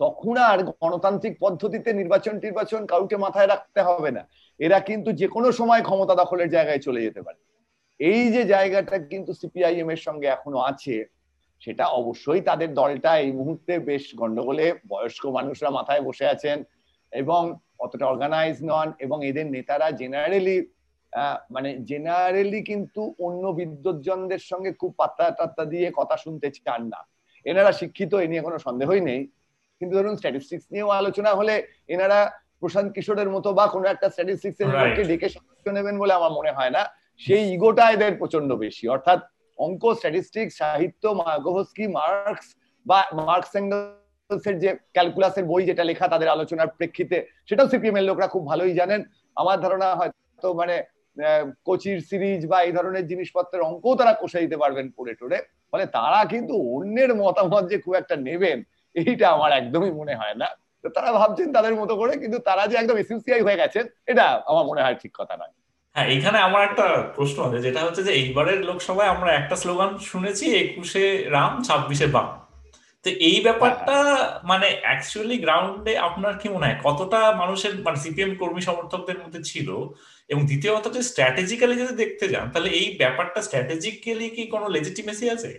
তখন 0.00 0.36
আর 0.50 0.58
গণতান্ত্রিক 0.82 1.34
পদ্ধতিতে 1.40 1.90
নির্বাচন 1.92 2.34
টির্বাচন 2.38 2.82
কাউকে 2.92 3.16
মাথায় 3.16 3.48
রাখতে 3.52 3.80
হবে 3.88 4.10
না। 4.10 4.22
এরা 4.60 4.78
কিন্তু 4.88 5.10
যে 5.20 5.26
কোনো 5.28 5.48
সময় 5.52 5.82
ক্ষমতা 5.82 6.14
দখলের 6.22 6.48
জায়গায় 6.50 6.78
চলে 6.78 7.00
যেতে 7.06 7.20
পারে। 7.22 7.40
এই 8.00 8.22
যে 8.34 8.42
জায়গাটা 8.44 8.96
কিন্তু 9.12 9.30
সিপিআইএম 9.32 9.88
এর 9.90 10.00
সঙ্গে 10.06 10.26
এখনও 10.26 10.60
আছে, 10.70 10.96
সেটা 11.62 11.84
অবশ্যই 12.00 12.40
তাদের 12.40 12.70
দলটা 12.74 13.10
এই 13.18 13.32
মুহূর্তে 13.32 13.72
বেশ 13.78 14.04
গন্ডগোলে, 14.16 14.66
বয়স্ক 14.88 15.22
মানুষরা 15.26 15.70
মাথায় 15.70 16.02
বসে 16.02 16.26
আছেন 16.28 16.56
এবং 17.12 17.42
অতটা 17.84 18.06
অর্গানাইজ 18.06 18.56
নন 18.62 18.88
এবং 18.98 19.18
এদের 19.26 19.46
নেতারা 19.46 19.90
জেনারেলি 19.90 20.56
মানে 21.50 21.70
জেনারেলি 21.90 22.60
কিন্তু 22.62 23.14
অন্য 23.18 23.44
বিদ্যুৎজনদের 23.48 24.42
সঙ্গে 24.50 24.70
খুব 24.72 24.90
পাত্তা 24.98 25.26
টাত্তা 25.30 25.64
দিয়ে 25.64 25.88
কথা 25.96 26.16
শুনতে 26.16 26.46
চান 26.50 26.80
না। 26.92 27.00
এনারা 27.46 27.72
শিক্ষিত, 27.72 28.12
এ 28.14 28.26
নিয়ে 28.28 28.42
কোনো 28.42 28.58
সন্দেহই 28.58 29.00
নেই। 29.00 29.22
কিন্তু 29.80 29.92
ধরুন 29.98 30.14
স্ট্যাটিস্টিক্স 30.16 30.66
নিয়েও 30.72 30.90
আলোচনা 31.00 31.30
হলে 31.38 31.54
এনারা 31.94 32.18
প্রশান্ত 32.62 32.88
কিশোরের 32.96 33.28
মতো 33.34 33.48
বা 33.58 33.64
কোনো 33.74 33.86
একটা 33.88 34.06
স্ট্যাটিস্টিক্স 34.14 34.58
এর 34.60 34.68
ডেকে 35.10 35.28
সদস্য 35.36 35.66
নেবেন 35.76 35.96
বলে 36.02 36.12
আমার 36.18 36.32
মনে 36.38 36.52
হয় 36.58 36.72
না। 36.76 36.82
সেই 37.20 37.42
ইগোটা 37.54 37.84
এদের 37.90 38.12
প্রচণ্ড 38.20 38.50
বেশি। 38.64 38.84
অর্থাৎ 38.88 39.20
অঙ্ক 39.58 39.82
স্ট্যাটিস্টিক্স 39.98 40.54
সাহিত্য 40.62 41.04
মার্গোভস্কি 41.20 41.84
মার্কস 41.98 42.46
বা 42.86 42.98
মার্কস 43.20 43.52
এর 44.48 44.56
যে 44.62 44.70
ক্যালকুলাসের 44.94 45.44
বই 45.50 45.62
যেটা 45.70 45.84
লেখা 45.90 46.06
তাদের 46.08 46.32
আলোচনার 46.34 46.74
প্রেক্ষিতে 46.78 47.16
সেটাও 47.48 47.70
সিপিএম 47.72 47.96
এর 47.98 48.08
লোকরা 48.10 48.26
খুব 48.34 48.42
ভালোই 48.50 48.74
জানেন। 48.80 49.00
আমার 49.36 49.56
ধারণা 49.64 49.88
হয়তো 50.00 50.48
মানে 50.60 50.76
কোচির 51.66 51.98
সিরিজ 52.08 52.40
বা 52.50 52.58
এই 52.66 52.72
ধরনের 52.72 53.04
জিনিসপত্রের 53.10 53.66
অঙ্কও 53.68 53.98
তারা 54.00 54.12
কষে 54.20 54.42
দিতে 54.44 54.56
পারবেন 54.62 54.86
পড়ে 54.96 55.12
টোরে 55.20 55.38
ফলে 55.72 55.84
তারা 55.96 56.20
কিন্তু 56.32 56.54
অন্যের 56.76 57.10
মতামত 57.22 57.64
যে 57.70 57.76
খুব 57.84 57.94
একটা 57.94 58.16
নেবেন 58.28 58.58
এইটা 59.00 59.26
আমার 59.36 59.50
একদমই 59.60 59.92
মনে 60.00 60.14
হয় 60.20 60.36
না। 60.42 60.48
তো 60.84 60.88
তারা 60.96 61.10
ভাবছেন 61.20 61.48
তাদের 61.56 61.74
মতো 61.80 61.94
করে 62.00 62.12
কিন্তু 62.22 62.38
তারা 62.48 62.62
যে 62.70 62.76
একদম 62.78 62.96
এসিসিআই 63.02 63.42
হয়ে 63.46 63.60
গেছেন 63.62 63.84
এটা 64.10 64.24
আমার 64.50 64.64
মনে 64.70 64.82
হয় 64.84 64.96
ঠিক 65.02 65.12
কথা 65.20 65.34
নয়। 65.40 65.54
হ্যাঁ 65.96 66.08
এখানে 66.16 66.38
আমার 66.48 66.62
একটা 66.68 66.86
প্রশ্ন 67.16 67.38
আছে 67.46 67.58
যেটা 67.66 67.80
হচ্ছে 67.86 68.02
যে 68.06 68.12
এইবারের 68.20 68.60
লোকসভায় 68.68 69.10
আমরা 69.14 69.30
একটা 69.34 69.56
স্লোগান 69.62 69.90
শুনেছি 70.10 70.44
একুশে 70.62 71.04
রাম 71.36 71.52
ছাব্বিশে 71.66 72.06
বাম। 72.14 72.28
তো 73.04 73.10
এই 73.28 73.38
ব্যাপারটা 73.46 73.96
মানে 74.50 74.68
অ্যাকচুয়ালি 74.84 75.36
গ্রাউন্ডে 75.44 75.92
আপনার 76.08 76.34
কি 76.40 76.46
মনে 76.54 76.66
হয় 76.66 76.78
কতটা 76.86 77.20
মানুষের 77.42 77.72
মানে 77.86 77.98
সিপিএম 78.04 78.32
কর্মী 78.40 78.62
সমর্থকদের 78.68 79.18
মধ্যে 79.22 79.40
ছিল? 79.50 79.68
এবং 80.30 80.42
দ্বিতীয় 80.50 80.72
কথা 80.76 80.88
যে 80.96 81.02
স্ট্র্যাটেজিক্যালি 81.10 81.74
যদি 81.82 81.94
দেখতে 82.02 82.24
যান 82.28 82.46
তাহলে 82.52 82.70
এই 82.80 82.86
ব্যাপারটা 83.00 83.40
স্ট্র্যাটেজিক্যালি 83.42 84.26
কি 84.36 84.42
কোনো 84.54 84.66
লেজিটিমেসি 84.74 85.26
আছে? 85.36 85.50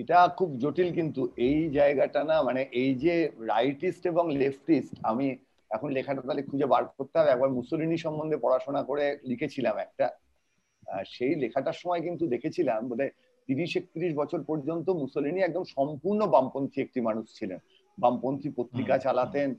এটা 0.00 0.28
খুব 0.38 0.58
জটিল 0.58 0.94
কিন্তু 0.94 1.28
এই 1.36 1.70
জায়গাটা 1.70 2.24
না 2.24 2.42
মানে 2.42 2.62
এই 2.72 2.94
যে 2.94 3.30
রাইটিস্ট 3.40 4.06
এবং 4.06 4.36
লেফটিস্ট 4.36 4.94
আমি 5.02 5.36
এখন 5.70 5.88
লেখাটা 5.88 6.20
তাহলে 6.20 6.42
খুঁজে 6.42 6.66
বার 6.66 6.84
করতে 6.84 7.18
হবে। 7.18 7.30
একবার 7.30 7.50
মুসলিনী 7.50 7.96
সম্বন্ধে 7.96 8.36
পড়াশোনা 8.36 8.82
করে 8.82 9.18
লিখেছিলাম 9.24 9.76
একটা। 9.76 10.10
সেই 11.06 11.34
লেখাটার 11.34 11.72
সময় 11.72 12.00
কিন্তু 12.00 12.26
দেখেছিলাম 12.26 12.88
বোধহয় 12.88 13.10
তিরিশ 13.46 13.76
একত্রিশ 13.76 14.14
বছর 14.14 14.42
পর্যন্ত 14.42 14.90
মুসলিনী 14.90 15.40
একদম 15.40 15.64
সম্পূর্ণ 15.64 16.26
বামপন্থী 16.26 16.82
একটি 16.82 17.00
মানুষ 17.00 17.38
ছিলেন। 17.38 17.58
বামপন্থী 17.98 18.48
পত্রিকা 18.56 18.98
চালাতেন 18.98 19.54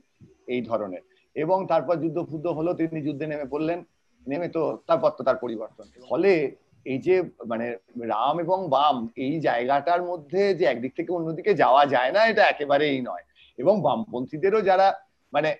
এই 0.46 0.60
ধরনের। 0.62 1.02
এবং 1.34 1.66
তারপর 1.66 1.96
যুদ্ধ 1.96 2.18
ফুদ্ধ 2.30 2.46
হলো 2.46 2.74
তিনি 2.74 3.02
যুদ্ধে 3.02 3.26
নেমে 3.26 3.44
পড়লেন। 3.44 3.84
নেমে 4.28 4.48
তো 4.48 4.78
তারপর 4.86 5.10
তো 5.10 5.24
তার 5.24 5.36
পরিবর্তন। 5.36 5.84
ফলে 6.08 6.56
এই 6.86 6.98
যে 6.98 7.22
মানে 7.46 7.66
রাম 8.02 8.40
এবং 8.40 8.68
বাম 8.68 9.08
এই 9.16 9.40
জায়গাটার 9.40 10.02
মধ্যে 10.02 10.54
যে 10.54 10.64
একদিক 10.64 10.92
থেকে 10.96 11.12
অন্যদিকে 11.12 11.54
যাওয়া 11.54 11.86
যায় 11.86 12.12
না 12.12 12.20
এটা 12.26 12.42
একেবারেই 12.46 13.00
নয়। 13.00 13.24
এবং 13.58 13.74
বামপন্থীদেরও 13.80 14.60
যারা 14.60 14.86
মানে 15.32 15.50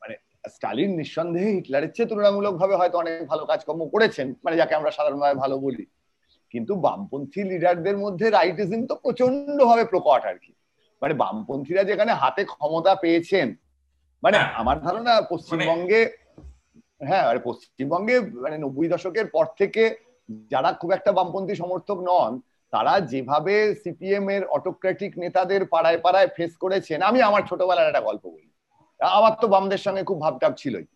মানে 0.00 0.14
স্টালিন 0.48 0.90
নিঃসন্দেহে 0.96 1.50
হিটলারের 1.50 1.92
চেয়ে 1.92 2.08
তুলনামূলকভাবে 2.08 2.74
হয়তো 2.76 2.98
অনেক 2.98 3.26
ভালো 3.26 3.44
কাজকর্ম 3.44 3.82
করেছেন 3.88 4.34
মানে 4.44 4.56
যাকে 4.56 4.74
আমরা 4.74 4.90
সাধারণভাবে 4.90 5.34
ভালো 5.34 5.56
বলি। 5.58 5.84
কিন্তু 6.54 6.72
বামপন্থী 6.76 7.40
লিডারদের 7.44 7.96
মধ্যে 7.98 8.30
রাইটিজম 8.30 8.80
তো 8.86 8.94
প্রচণ্ড 8.94 9.58
ভাবে 9.64 9.84
প্রকট 9.84 10.22
আর 10.26 10.38
কি। 10.38 10.52
মানে 11.02 11.14
বামপন্থীরা 11.14 11.82
যেখানে 11.84 12.12
হাতে 12.12 12.42
ক্ষমতা 12.44 12.92
পেয়েছেন 12.94 13.46
মানে 14.22 14.36
হ্যাঁ। 14.38 14.52
আমার 14.54 14.76
ধারণা 14.80 15.14
পশ্চিমবঙ্গে 15.30 16.00
হ্যাঁ 17.00 17.24
আর 17.30 17.38
পশ্চিমবঙ্গে 17.38 18.16
মানে 18.20 18.56
নব্বই 18.58 18.88
দশকের 18.88 19.26
পর 19.26 19.46
থেকে 19.58 19.82
যারা 20.52 20.70
খুব 20.80 20.90
একটা 20.96 21.10
বামপন্থী 21.18 21.54
সমর্থক 21.62 21.98
নন, 22.10 22.32
তারা 22.72 22.94
যেভাবে 23.12 23.54
সিপিএম 23.82 24.26
এর 24.34 24.42
অটোক্রেটিক 24.56 25.12
নেতাদের 25.22 25.62
পাড়ায় 25.74 26.00
পাড়ায় 26.04 26.28
ফেস 26.36 26.52
করেছেন, 26.62 26.98
আমি 27.10 27.18
আমার 27.28 27.42
ছোটবেলার 27.48 27.90
একটা 27.90 28.06
গল্প 28.08 28.24
বলি। 28.34 28.50
আমার 29.00 29.32
তো 29.42 29.46
বামদের 29.54 29.80
সঙ্গে 29.86 30.02
খুব 30.08 30.18
ভাবটাব 30.24 30.52
ছিলই। 30.62 30.86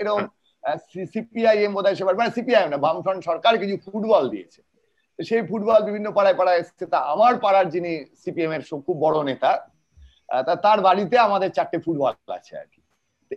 এরকম 0.00 0.22
সিপিআইএম 1.14 1.72
বোধ 1.76 1.86
হয় 1.86 2.16
মানে 2.20 2.30
সিপিআইএম 2.38 2.70
না, 2.72 2.78
বামফ্রন্ট 2.86 3.20
সরকার 3.28 3.52
কিছু 3.62 3.76
ফুটবল 3.84 4.24
দিয়েছে। 4.34 4.60
সেই 5.18 5.42
ফুটবল 5.50 5.80
বিভিন্ন 5.88 6.08
পাড়ায় 6.16 6.36
পাড়ায় 6.40 6.60
এসছে। 6.62 6.84
তা 6.92 6.98
আমার 7.14 7.32
পাড়ার 7.44 7.66
যিনি 7.74 7.92
সিপিএম 8.22 8.52
এর 8.56 8.62
খুব 8.86 8.96
বড় 9.04 9.18
নেতা 9.30 9.50
তা 10.46 10.54
তার 10.64 10.78
বাড়িতে 10.86 11.16
আমাদের 11.26 11.50
চারটে 11.56 11.78
ফুটবল 11.84 12.06
আছে 12.38 12.52
আর 12.62 12.68
কি। 12.72 12.80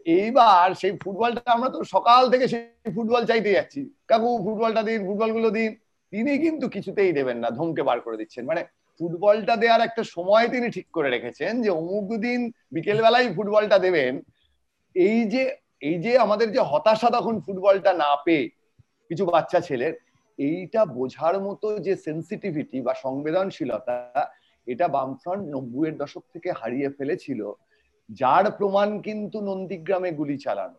এইবার 0.06 0.68
সেই 0.76 0.94
ফুটবলটা 1.04 1.52
আমরা 1.52 1.70
তো 1.70 1.84
সকাল 1.84 2.30
থেকে 2.32 2.48
সেই 2.48 2.92
ফুটবল 2.96 3.26
চাইতে 3.26 3.50
যাচ্ছি। 3.52 3.82
কাকু, 4.08 4.30
ফুটবলটা 4.46 4.84
দিন 4.84 5.00
ফুটবলগুলো 5.08 5.50
দিন। 5.50 5.76
তিনি 6.14 6.32
কিন্তু 6.38 6.66
কিছুতেই 6.70 7.12
দেবেন 7.14 7.38
না, 7.38 7.50
ধমকে 7.50 7.84
বার 7.84 8.00
করে 8.02 8.18
দিচ্ছেন। 8.18 8.46
মানে 8.46 8.62
ফুটবলটা 9.00 9.56
দেওয়ার 9.56 9.82
একটা 9.82 10.04
সময় 10.04 10.48
তিনি 10.50 10.70
ঠিক 10.70 10.88
করে 10.92 11.10
রেখেছেন 11.10 11.62
যে 11.62 11.70
অমুক 11.70 12.08
দিন 12.26 12.52
বিকেল 12.72 13.02
বেলায় 13.02 13.34
ফুটবলটা 13.36 13.78
দেবেন। 13.80 14.22
এই 14.96 15.26
যে 15.34 15.44
এই 15.82 15.98
যে 16.00 16.18
আমাদের 16.18 16.52
যে 16.52 16.60
হতাশা 16.60 17.10
তখন 17.10 17.40
ফুটবলটা 17.40 17.94
না 17.94 18.16
পেয়ে 18.26 18.50
কিছু 19.10 19.26
বাচ্চা 19.26 19.60
ছেলের, 19.60 19.94
এইটা 20.40 20.86
বোঝার 20.86 21.36
মতো 21.42 21.80
যে 21.80 21.96
সেন্সিটিভিটি 21.96 22.82
বা 22.82 22.94
সংবেদনশীলতা, 22.94 23.98
এটা 24.68 24.88
বামফ্রন্ট 24.88 25.44
নব্বইয়ের 25.56 25.98
দশক 25.98 26.24
থেকে 26.34 26.52
হারিয়ে 26.52 26.90
ফেলেছিল। 26.90 27.54
যার 28.12 28.52
প্রমাণ 28.52 29.02
কিন্তু 29.02 29.41
নন্দীগ্রামে 29.41 30.12
গুলি 30.12 30.38
চালানো। 30.38 30.76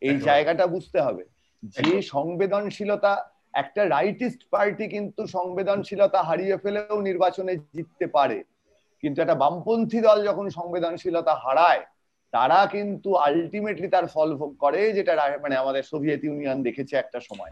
এই 0.00 0.18
জায়গাটা 0.18 0.66
বুঝতে 0.66 1.00
হবে। 1.00 1.24
যে 1.62 2.02
সংবেদনশীলতা 2.02 3.30
একটা 3.52 3.88
রাইটিস্ট 3.88 4.44
পার্টি 4.50 4.88
কিন্তু 4.88 5.26
সংবেদনশীলতা 5.26 6.22
হারিয়ে 6.22 6.56
ফেলেও 6.56 7.00
নির্বাচনে 7.00 7.56
জিততে 7.56 8.06
পারে। 8.06 8.44
কিন্তু 9.00 9.22
একটা 9.22 9.34
বামপন্থী 9.34 10.00
দল 10.00 10.24
যখন 10.24 10.48
সংবেদনশীলতা 10.48 11.34
হারায় 11.34 11.84
তারা 12.30 12.66
কিন্তু 12.66 13.14
আলটিমেটলি 13.14 13.88
তার 13.88 14.06
ফল 14.06 14.36
ভোগ 14.36 14.56
করে 14.58 14.92
যেটা 14.92 15.38
মানে 15.42 15.56
আমাদের 15.56 15.82
সোভিয়েত 15.82 16.24
ইউনিয়ন 16.24 16.62
দেখেছে 16.62 16.96
একটা 16.96 17.20
সময়। 17.20 17.50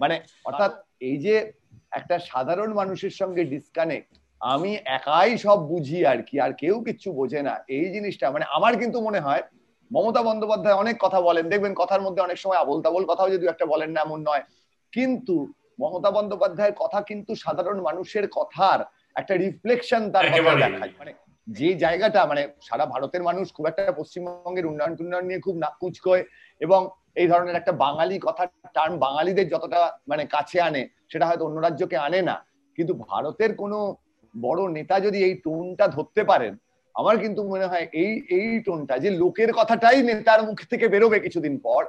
মানে 0.00 0.20
অর্থাৎ 0.44 0.84
এই 1.00 1.16
যে 1.16 1.52
একটা 1.90 2.18
সাধারণ 2.18 2.72
মানুষের 2.72 3.10
সঙ্গে 3.10 3.44
ডিসকানেক্ট 3.44 4.17
আমি 4.40 4.78
একাই 4.86 5.38
সব 5.38 5.58
বুঝি 5.68 6.06
আর 6.06 6.22
কি 6.22 6.40
আর 6.40 6.52
কেউ 6.52 6.80
কিচ্ছু 6.80 7.12
বোঝে 7.12 7.42
না। 7.42 7.54
এই 7.68 7.86
জিনিসটা 7.92 8.30
মানে 8.30 8.44
আমার 8.50 8.76
কিন্তু 8.76 9.00
মনে 9.00 9.20
হয় 9.20 9.42
মমতা 9.90 10.22
বন্দ্যোপাধ্যায় 10.22 10.74
অনেক 10.74 10.96
কথা 11.00 11.20
বলেন 11.20 11.48
দেখবেন 11.48 11.74
কথার 11.74 12.00
মধ্যে 12.00 12.22
অনেক 12.22 12.38
সময় 12.38 12.56
আবল 12.56 12.80
তাবল 12.82 13.04
কথাও 13.04 13.30
যদি 13.30 13.46
একটা 13.46 13.66
বলেন 13.66 13.90
না 13.90 14.00
এমন 14.00 14.20
নয়। 14.20 14.44
কিন্তু 14.92 15.54
মমতা 15.80 16.10
বন্দ্যোপাধ্যায়ের 16.10 16.74
কথা 16.78 17.00
কিন্তু 17.00 17.34
সাধারণ 17.34 17.80
মানুষের 17.80 18.28
কথার 18.28 18.80
একটা 19.16 19.34
রিফ্লেকশন 19.34 20.10
তার 20.10 20.26
কথা 20.32 20.52
দেখায়। 20.54 20.92
মানে 20.98 21.12
যে 21.46 21.74
জায়গাটা 21.74 22.26
মানে 22.26 22.48
সারা 22.60 22.86
ভারতের 22.86 23.22
মানুষ 23.22 23.52
খুব 23.52 23.66
একটা 23.66 23.92
পশ্চিমবঙ্গের 23.92 24.66
উন্নয়ন 24.66 24.94
টুন্নয়ন 24.96 25.26
নিয়ে 25.26 25.40
খুব 25.40 25.56
নাক 25.56 25.74
কুচকোয় 25.80 26.22
এবং 26.60 26.88
এই 27.14 27.28
ধরনের 27.28 27.56
একটা 27.56 27.72
বাঙালি 27.72 28.18
কথা 28.18 28.46
টার্ম 28.74 28.98
বাঙালিদের 28.98 29.48
যতটা 29.48 29.98
মানে 30.08 30.24
কাছে 30.26 30.60
আনে 30.60 30.88
সেটা 31.08 31.26
হয়তো 31.26 31.44
অন্য 31.44 31.58
রাজ্যকে 31.60 31.96
আনে 31.96 32.22
না। 32.22 32.44
কিন্তু 32.78 32.94
ভারতের 32.94 33.56
কোনো 33.56 33.96
বড় 34.34 34.72
নেতা 34.72 35.00
যদি 35.00 35.18
এই 35.24 35.34
টোনটা 35.34 35.88
ধরতে 35.88 36.24
পারেন, 36.24 36.56
আমার 36.94 37.18
কিন্তু 37.18 37.40
মনে 37.48 37.66
হয় 37.66 37.86
এই 37.92 38.12
এই 38.38 38.60
টোনটা 38.60 38.98
যে 38.98 39.10
লোকের 39.10 39.52
কথাটাই 39.52 40.02
নেতার 40.02 40.42
মুখ 40.42 40.58
থেকে 40.70 40.88
বেরোবে 40.88 41.20
কিছুদিন 41.20 41.58
পর, 41.58 41.82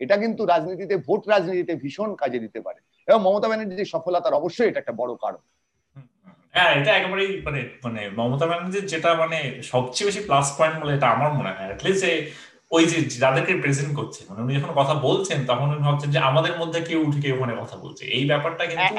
এটা 0.00 0.16
কিন্তু 0.16 0.46
রাজনীতিতে, 0.46 0.96
ভোট 0.96 1.28
রাজনীতিতে 1.28 1.74
ভীষণ 1.74 2.14
কাজে 2.14 2.38
দিতে 2.38 2.60
পারে। 2.60 2.80
এবং 3.08 3.20
মমতা 3.22 3.48
ব্যানার্জির 3.48 3.92
সফলতার 3.94 4.34
অবশ্যই 4.34 4.68
এটা 4.68 4.80
একটা 4.80 4.92
বড় 4.92 5.12
কারণ। 5.14 5.42
হ্যাঁ 6.54 6.72
এটা 6.80 6.96
একেবারেই 6.96 7.42
মানে 7.46 7.68
মানে 7.84 8.10
মমতা 8.10 8.46
ব্যানার্জির 8.46 8.86
যেটা 8.86 9.14
মানে 9.14 9.38
সবচেয়ে 9.62 10.08
বেশি 10.08 10.20
প্লাস 10.20 10.46
পয়েন্ট 10.58 10.76
বলে 10.80 10.92
এটা 10.94 11.08
আমার 11.08 11.30
মনে 11.32 11.50
হয়। 11.52 11.66
অ্যাটলিস্ট 11.66 12.04
ওই 12.70 12.84
যে 12.84 12.98
যাদেরকে 13.18 13.52
প্রেজেন্ট 13.60 13.92
করছে 13.96 14.20
মানে 14.28 14.40
উনি 14.42 14.52
যখন 14.58 14.72
কথা 14.74 14.94
বলছেন 14.98 15.38
তখন 15.46 15.66
উনি 15.68 15.82
ভাবছেন 15.82 16.10
যে 16.10 16.18
আমাদের 16.18 16.54
মধ্যে 16.58 16.80
কেউ 16.80 17.00
উঠে 17.06 17.20
কেউ 17.20 17.34
ওখানে 17.36 17.54
কথা 17.56 17.76
বলছে। 17.76 18.04
এই 18.06 18.24
ব্যাপারটা 18.26 18.62
কিন্তু 18.66 18.94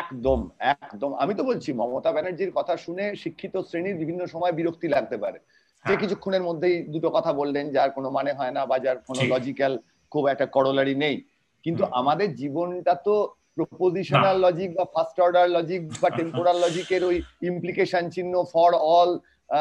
একদম 0.00 0.40
একদম। 0.84 1.10
আমি 1.14 1.34
তো 1.34 1.42
বলছি 1.44 1.72
মমতা 1.72 2.10
ব্যানার্জির 2.12 2.52
কথা 2.54 2.76
শুনে 2.76 3.16
শিক্ষিত 3.16 3.54
শ্রেণির 3.60 3.96
বিভিন্ন 3.96 4.26
সময় 4.26 4.52
বিরক্তি 4.52 4.86
লাগতে 4.88 5.16
পারে। 5.16 5.38
যে 5.38 5.84
হ্যাঁ, 5.84 5.96
কিছুক্ষণের 5.96 6.42
মধ্যেই 6.42 6.82
দুটো 6.82 7.10
কথা 7.10 7.32
বললেন 7.32 7.64
যার 7.72 7.90
কোনো 7.90 8.08
মানে 8.10 8.32
হয় 8.32 8.50
না 8.50 8.62
বা 8.66 8.78
যার 8.78 8.98
কোনো 9.06 9.22
লজিক্যাল 9.24 9.72
খুব 10.12 10.24
একটা 10.28 10.46
করলারি 10.46 10.94
নেই। 10.94 11.16
কিন্তু 11.64 11.84
আমাদের 11.92 12.34
জীবনটা 12.34 12.94
তো 12.94 13.14
প্রপোজিশনাল 13.56 14.36
লজিক 14.40 14.70
বা 14.76 14.84
ফার্স্ট 14.94 15.16
অর্ডার 15.20 15.46
লজিক 15.50 15.82
বা 16.02 16.08
টেম্পোরাল 16.18 16.56
লজিকের 16.64 17.04
ওই 17.04 17.16
ইমপ্লিকেশন 17.42 18.04
চিহ্ন 18.10 18.34
ফর 18.44 18.70
অল 18.96 19.10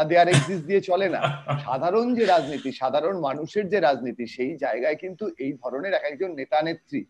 দেয়ার 0.09 0.29
এক্সিস্ট 0.31 0.63
দিয়ে 0.69 0.81
চলে 0.89 1.07
না। 1.15 1.21
সাধারণ 1.65 2.05
যে 2.17 2.23
রাজনীতি 2.25 2.69
সাধারণ 2.81 3.15
মানুষের 3.27 3.65
যে 3.73 3.79
রাজনীতি 3.79 4.25
সেই 4.35 4.53
জায়গায় 4.63 4.97
কিন্তু 5.03 5.25
এই 5.45 5.51
ধরনের 5.61 5.93
এক 5.97 6.03
একজন 6.09 6.31
নেতা 6.39 6.59
নেত্রী 6.67 7.01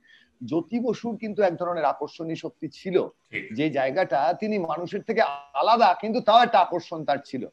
জ্যোতি 0.41 0.77
বসুর 0.85 1.13
কিন্তু 1.23 1.39
এক 1.49 1.53
ধরনের 1.61 1.85
আকর্ষণী 1.93 2.35
শক্তি 2.43 2.67
ছিল। 2.79 2.95
যে 3.57 3.65
জায়গাটা 3.77 4.19
তিনি 4.41 4.55
মানুষের 4.69 5.01
থেকে 5.07 5.21
আলাদা 5.61 5.89
কিন্তু 6.01 6.19
তাও 6.27 6.39
একটা 6.45 6.59
আকর্ষণ 6.65 6.99
তার 7.09 7.19
ছিল। 7.29 7.43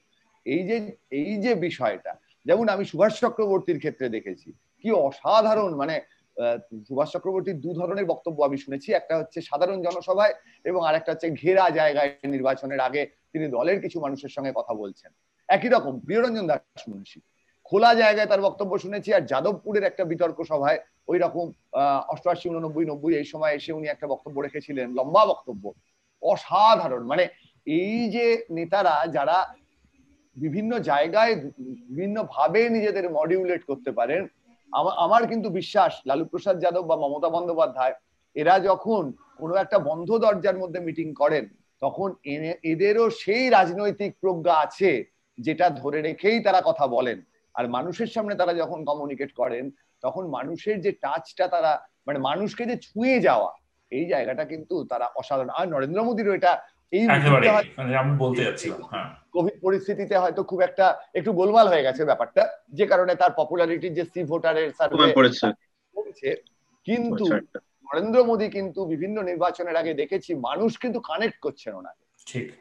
এই 0.47 0.63
যে 0.69 0.77
এই 1.21 1.33
যে 1.45 1.53
বিষয়টা 1.67 2.13
যেমন 2.47 2.67
আমি 2.75 2.85
সুভাষ 2.91 3.13
চক্রবর্তীর 3.23 3.79
ক্ষেত্রে 3.83 4.07
দেখেছি 4.17 4.49
কি 4.83 4.89
অসাধারণ 5.09 5.73
মানে 5.83 5.95
সুভাষ 6.89 7.09
চক্রবর্তীর 7.15 7.59
দু 7.65 7.71
ধরনের 7.81 8.07
বক্তব্য 8.13 8.39
আমি 8.49 8.59
শুনেছি। 8.65 8.89
একটা 8.93 9.15
হচ্ছে 9.21 9.39
সাধারণ 9.51 9.79
জনসভায় 9.87 10.35
এবং 10.71 10.81
আরেকটা 10.89 11.11
হচ্ছে 11.13 11.29
ঘেরা 11.41 11.65
জায়গায় 11.79 12.11
নির্বাচনের 12.35 12.81
আগে 12.89 13.03
তিনি 13.33 13.49
দলের 13.49 13.81
কিছু 13.81 14.01
মানুষের 14.01 14.29
সঙ্গে 14.29 14.53
কথা 14.55 14.75
বলছেন। 14.75 15.13
একই 15.49 15.69
রকম 15.69 16.01
প্রিয়রঞ্জন 16.01 16.47
দাস 16.47 16.89
মুন্সী। 16.89 17.21
খোলা 17.65 17.95
জায়গায় 17.95 18.27
তার 18.27 18.41
বক্তব্য 18.41 18.79
শুনেছি 18.79 19.15
আর 19.15 19.21
যাদবপুরের 19.21 19.85
একটা 19.85 20.05
বিতর্ক 20.05 20.43
সভায় 20.49 20.79
ওই 21.09 21.19
রকম 21.19 21.51
অষ্টআশি, 22.09 22.49
উননব্বই, 22.49 22.85
নব্বই 22.85 23.15
এই 23.15 23.25
সময় 23.25 23.55
এসে 23.55 23.73
উনি 23.73 23.89
একটা 23.89 24.07
বক্তব্য 24.07 24.41
রেখেছিলেন, 24.41 24.95
লম্বা 24.95 25.27
বক্তব্য। 25.27 25.73
অসাধারণ। 26.23 27.07
মানে 27.07 27.29
এই 27.67 28.11
যে 28.11 28.45
নেতারা 28.51 29.07
যারা 29.07 29.55
বিভিন্ন 30.37 30.79
জায়গায় 30.79 31.35
বিভিন্ন 31.59 32.25
ভাবে 32.31 32.69
নিজেদের 32.69 33.11
মডিউলেট 33.11 33.65
করতে 33.65 33.93
পারেন, 33.93 34.27
আমা- 34.73 34.95
আমার 34.95 35.27
কিন্তু 35.27 35.51
বিশ্বাস 35.51 36.01
লালু 36.07 36.25
প্রসাদ 36.25 36.61
যাদব 36.61 36.83
বা 36.83 36.97
মমতা 36.97 37.29
বন্দ্যোপাধ্যায়, 37.29 37.95
এরা 38.35 38.59
যখন 38.59 39.13
কোনো 39.39 39.55
একটা 39.55 39.79
বন্ধ 39.79 40.19
দরজার 40.19 40.59
মধ্যে 40.59 40.81
মিটিং 40.81 41.15
করেন 41.15 41.49
তখন 41.83 42.15
এনে- 42.25 42.55
এদেরও 42.63 43.11
সেই 43.11 43.51
রাজনৈতিক 43.51 44.17
প্রজ্ঞা 44.21 44.55
আছে 44.55 45.05
যেটা 45.39 45.71
ধরে 45.71 46.03
রেখেই 46.03 46.41
তারা 46.41 46.63
কথা 46.65 46.87
বলেন। 46.87 47.23
আর 47.55 47.69
মানুষের 47.69 48.07
সামনে 48.07 48.35
তারা 48.35 48.55
যখন 48.55 48.85
কমিউনিকেট 48.85 49.33
করেন 49.33 49.71
তখন 50.03 50.27
মানুষের 50.27 50.81
যে 50.81 50.93
টাচটা 50.93 51.49
তারা 51.49 51.87
মানে 52.07 52.19
মানুষকে 52.19 52.65
যে 52.67 52.77
ছুঁয়ে 52.77 53.21
যাওয়া 53.21 53.51
এই 53.91 54.05
জায়গাটা 54.05 54.45
কিন্তু 54.45 54.85
তারা 54.85 55.07
অসাধারণ। 55.17 55.49
আর 55.51 55.69
নরেন্দ্র 55.69 56.03
মোদীরও 56.03 56.35
এটা 56.35 56.53
এই 56.93 57.07
মানে 57.77 57.97
আমি 57.97 58.19
বলতে 58.19 58.45
যাচ্ছিলাম 58.45 58.83
হ্যাঁ। 58.83 59.09
কোভিড 59.33 59.61
পরিস্থিতিতে 59.61 60.17
হয়তো 60.17 60.43
খুব 60.43 60.61
একটা 60.61 60.87
একটু 61.15 61.33
গোলমাল 61.33 61.69
হয়ে 61.69 61.83
গেছে 61.83 62.05
ব্যাপারটা 62.05 62.43
যে 62.69 62.87
কারণে 62.87 63.15
তার 63.15 63.31
পপুলারিটি 63.37 63.89
যে 63.89 64.05
সি 64.05 64.25
ভোটারের 64.25 64.73
সার্ভে 64.73 64.97
কিন্তু। 66.87 67.25
নরেন্দ্র 67.93 68.21
মোদী 68.25 68.47
কিন্তু 68.49 68.81
বিভিন্ন 68.93 69.17
নির্বাচনের 69.31 69.77
আগে 69.77 69.93
দেখেছি 69.95 70.31
মানুষ 70.49 70.71
কিন্তু 70.79 70.99
কানেক্ট 71.01 71.39
করছেন 71.41 71.73
ওনাকে। 71.75 72.05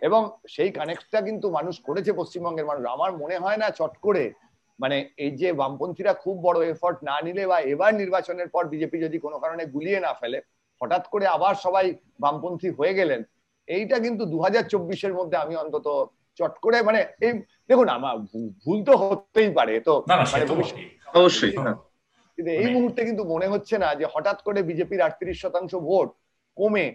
এবং 0.02 0.22
সেই 0.48 0.70
কানেক্টটা 0.80 1.20
কিন্তু 1.22 1.48
মানুষ 1.58 1.76
করেছে 1.88 2.12
পশ্চিমবঙ্গের 2.14 2.70
মানুষ। 2.70 2.84
আমার 2.96 3.12
মনে 3.22 3.38
হয় 3.40 3.60
না 3.62 3.68
চট 3.80 3.94
করে 3.98 4.24
মানে 4.80 4.98
এই 5.18 5.32
যে 5.32 5.50
বামপন্থীরা 5.54 6.14
খুব 6.14 6.36
বড় 6.44 6.58
এফর্ট 6.66 6.98
না 7.10 7.18
নিলে 7.22 7.44
বা 7.48 7.58
এবার 7.74 7.92
নির্বাচনের 7.94 8.50
পর 8.50 8.64
বিজেপি 8.68 8.98
যদি 9.06 9.18
কোনো 9.26 9.38
কারণে 9.44 9.64
গুলিয়ে 9.66 10.00
না 10.00 10.12
ফেলে 10.22 10.40
হঠাৎ 10.82 11.04
করে 11.14 11.26
আবার 11.28 11.54
সবাই 11.66 11.86
বামপন্থী 12.20 12.70
হয়ে 12.78 12.98
গেলেন 13.00 13.22
এইটা 13.68 13.98
কিন্তু 14.06 14.24
দু 14.26 14.38
হাজার 14.46 14.64
চব্বিশের 14.74 15.14
মধ্যে 15.20 15.38
আমি 15.38 15.54
অন্তত 15.56 15.88
চট 16.40 16.54
করে 16.66 16.78
মানে 16.82 17.00
এই 17.26 17.34
দেখুন 17.70 17.88
আমার 17.98 18.16
ভুল 18.64 18.78
তো 18.88 18.94
হতেই 19.02 19.52
পারে 19.58 19.74
তো 19.88 19.94
মানে 20.32 20.46
অবশ্যই 21.16 21.54
কিন্তু 22.42 22.52
এই 22.54 22.64
মানে 22.64 22.76
মুহূর্তে 22.76 23.02
কিন্তু 23.06 23.24
মনে 23.34 23.48
হচ্ছে 23.54 23.76
না 23.84 23.90
যে 24.00 24.06
হঠাৎ 24.14 24.38
করে 24.48 24.60
বিজেপির 24.70 25.06
আটত্রিশ 25.08 25.38
শতাংশ 25.44 25.72
ভোট 25.88 26.10
কমে 26.58 26.86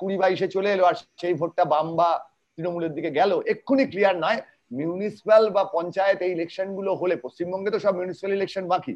কুড়ি 0.00 0.16
বাইশে 0.22 0.48
চলে 0.48 0.68
এলো 0.72 0.84
আর 0.90 0.96
সেই 1.20 1.34
ভোটটা 1.40 1.64
বাম 1.72 1.88
বা 1.98 2.10
তৃণমূলের 2.58 2.92
দিকে 2.96 3.10
গেল। 3.10 3.32
এক্ষুনি 3.52 3.84
ক্লিয়ার 3.92 4.16
নয় 4.24 4.38
মিউনিসিপ্যাল 4.70 5.44
বা 5.56 5.62
পঞ্চায়েত 5.76 6.18
এই 6.26 6.32
ইলেকশনগুলো 6.32 6.90
হলে 7.00 7.14
পশ্চিমবঙ্গে 7.24 7.70
তো 7.70 7.78
সব 7.84 7.92
মিউনিসিপ্যাল 7.98 8.32
ইলেকশন 8.38 8.64
বাকি। 8.72 8.94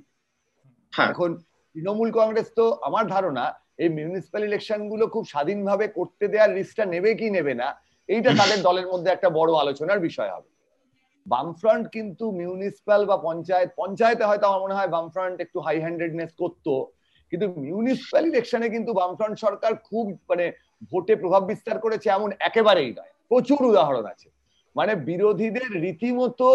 হ্যাঁ। 0.93 1.11
এখন 1.12 1.31
তৃণমূল 1.74 2.11
কংগ্রেস 2.18 2.49
তো 2.59 2.64
আমার 2.89 3.05
ধারণা 3.07 3.45
এই 3.83 3.89
মিউনিসিপ্যাল 3.99 4.43
ইলেকশনগুলো 4.45 5.05
খুব 5.14 5.24
স্বাধীনভাবে 5.33 5.87
করতে 5.99 6.24
দেওয়ার 6.33 6.55
রিস্কটা 6.59 6.85
নেবে 6.85 7.11
কি 7.20 7.28
নেবে 7.37 7.55
না 7.55 7.68
এইটা 8.09 8.31
তাদের 8.41 8.59
দলের 8.68 8.87
মধ্যে 8.93 9.11
একটা 9.12 9.28
বড় 9.39 9.51
আলোচনার 9.55 10.01
বিষয় 10.01 10.31
হবে। 10.37 10.51
বামফ্রন্ট 11.31 11.85
কিন্তু 11.97 12.24
মিউনিসিপ্যাল 12.41 13.03
বা 13.07 13.16
পঞ্চায়েত 13.26 13.70
পঞ্চায়েতে 13.76 14.24
হয়তো 14.24 14.45
আমার 14.49 14.62
মনে 14.64 14.76
হয় 14.78 14.91
বামফ্রন্ট 14.97 15.37
একটু 15.41 15.59
হাই 15.61 15.76
হ্যান্ডেডনেস 15.81 16.31
করতো 16.43 16.72
কিন্তু 17.33 17.47
মিউনিসিপ্যাল 17.64 18.24
ইলেকশনে 18.26 18.68
কিন্তু 18.70 18.91
বামফ্রন্ট 18.95 19.37
সরকার 19.39 19.72
খুব 19.89 20.07
মানে 20.31 20.47
ভোটে 20.93 21.14
প্রভাব 21.16 21.43
বিস্তার 21.45 21.76
করেছে 21.78 22.07
এমন 22.11 22.31
একেবারেই 22.41 22.91
নয় 22.93 23.12
প্রচুর 23.28 23.61
উদাহরণ 23.64 24.05
আছে। 24.07 24.28
মানে 24.76 24.93
বিরোধীদের 25.09 25.68
রীতিমতো 25.85 26.49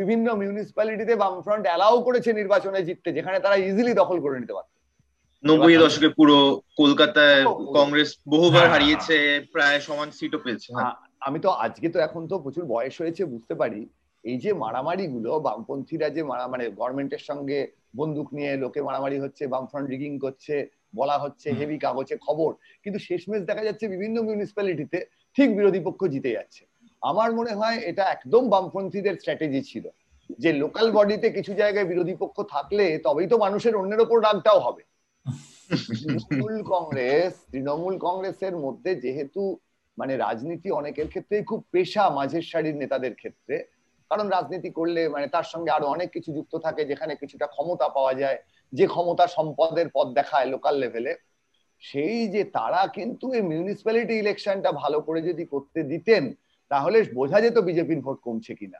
বিভিন্ন 0.00 0.26
মিউনিসিপ্যালিটিতে 0.34 1.14
বামফ্রন্ট 1.16 1.64
অ্যালাউ 1.66 1.94
করেছে 2.02 2.30
নির্বাচনে 2.32 2.80
জিততে 2.82 3.08
যেখানে 3.12 3.38
তারা 3.40 3.56
ইজিলি 3.56 3.92
দখল 3.94 4.18
করে 4.20 4.36
নিতে 4.40 4.54
পারত। 4.54 4.70
নব্বই 5.44 5.76
দশকে 5.76 6.08
পুরো 6.08 6.36
কলকাতায় 6.76 7.40
কংগ্রেস 7.78 8.10
বহুবার 8.28 8.60
হ্যাঁ, 8.60 8.72
হারিয়েছে 8.72 9.16
প্রায় 9.52 9.78
সমান 9.80 10.08
সিটও 10.10 10.38
পেয়েছে। 10.38 10.70
হ্যাঁ। 10.74 10.94
আমি 11.20 11.38
তো 11.40 11.48
আজকে 11.64 11.86
তো 11.88 11.98
এখন 11.98 12.22
তো 12.26 12.34
প্রচুর 12.38 12.64
বয়স 12.64 12.94
হয়েছে 13.00 13.22
বুঝতে 13.24 13.54
পারি। 13.54 13.80
এই 14.26 14.36
যে 14.38 14.50
মারামারি 14.52 15.06
গুলো 15.06 15.32
বামপন্থীরা 15.40 16.08
যে 16.16 16.22
মারা 16.22 16.44
মানে 16.46 16.64
গভর্নমেন্টের 16.68 17.22
সঙ্গে 17.28 17.58
বন্দুক 17.96 18.28
নিয়ে 18.34 18.56
লোকে 18.56 18.80
মারামারি 18.82 19.18
হচ্ছে 19.18 19.46
বামফ্রন্ট 19.46 19.86
রিগিং 19.90 20.12
করছে 20.18 20.54
বলা 20.96 21.16
হচ্ছে 21.18 21.48
হেভি 21.52 21.78
কাগজে 21.78 22.16
খবর। 22.16 22.50
কিন্তু 22.82 22.98
শেষমেশ 22.98 23.42
দেখা 23.42 23.62
যাচ্ছে 23.64 23.84
বিভিন্ন 23.88 24.16
মিউনিসিপ্যালিটিতে 24.22 24.98
ঠিক 25.36 25.48
বিরোধী 25.56 25.80
পক্ষ 25.84 26.00
জিতে 26.04 26.30
যাচ্ছে। 26.30 26.62
আমার 27.02 27.32
মনে 27.32 27.52
হয় 27.54 27.76
এটা 27.90 28.04
একদম 28.04 28.42
বামপন্থীদের 28.48 29.14
স্ট্র্যাটেজি 29.14 29.60
ছিল। 29.62 29.84
যে 30.38 30.50
লোকাল 30.52 30.86
বডিতে 30.92 31.28
কিছু 31.30 31.52
জায়গায় 31.54 31.86
বিরোধী 31.86 32.14
পক্ষ 32.18 32.36
থাকলে 32.54 32.84
তবেই 32.98 33.28
তো 33.28 33.36
মানুষের 33.38 33.74
অন্যের 33.76 34.00
ওপর 34.00 34.18
রাগটাও 34.22 34.60
হবে। 34.60 34.82
তৃণমূল 35.98 36.56
কংগ্রেস 36.72 37.32
তৃণমূল 37.52 37.94
কংগ্রেসের 37.98 38.54
মধ্যে 38.56 38.90
যেহেতু 38.94 39.42
মানে 39.98 40.16
রাজনীতি 40.16 40.68
অনেকের 40.70 41.08
ক্ষেত্রেই 41.08 41.44
খুব 41.44 41.60
পেশা 41.70 42.04
মাঝের 42.10 42.42
সারির 42.42 42.76
নেতাদের 42.76 43.14
ক্ষেত্রে 43.14 43.56
কারণ 44.10 44.26
রাজনীতি 44.28 44.70
করলে 44.78 45.02
মানে 45.14 45.26
তার 45.34 45.46
সঙ্গে 45.52 45.70
আরও 45.76 45.86
অনেক 45.94 46.08
কিছু 46.16 46.30
যুক্ত 46.36 46.54
থাকে 46.64 46.82
যেখানে 46.90 47.12
কিছুটা 47.22 47.46
ক্ষমতা 47.54 47.86
পাওয়া 47.96 48.12
যায়, 48.22 48.38
যে 48.72 48.84
ক্ষমতা 48.94 49.24
সম্পদের 49.36 49.88
পথ 49.96 50.06
দেখায় 50.18 50.48
লোকাল 50.54 50.74
লেভেলে 50.82 51.12
সেই 51.82 52.18
যে 52.34 52.42
তারা 52.56 52.80
কিন্তু 52.96 53.26
এই 53.38 53.44
মিউনিসিপ্যালিটি 53.50 54.14
ইলেকশনটা 54.18 54.70
ভালো 54.82 54.98
করে 55.06 55.20
যদি 55.28 55.44
করতে 55.54 55.80
দিতেন, 55.92 56.24
তাহলে 56.70 56.96
বোঝা 57.18 57.38
যেত 57.44 57.56
বিজেপির 57.68 58.00
ভোট 58.06 58.18
কমছে 58.26 58.52
কিনা 58.60 58.78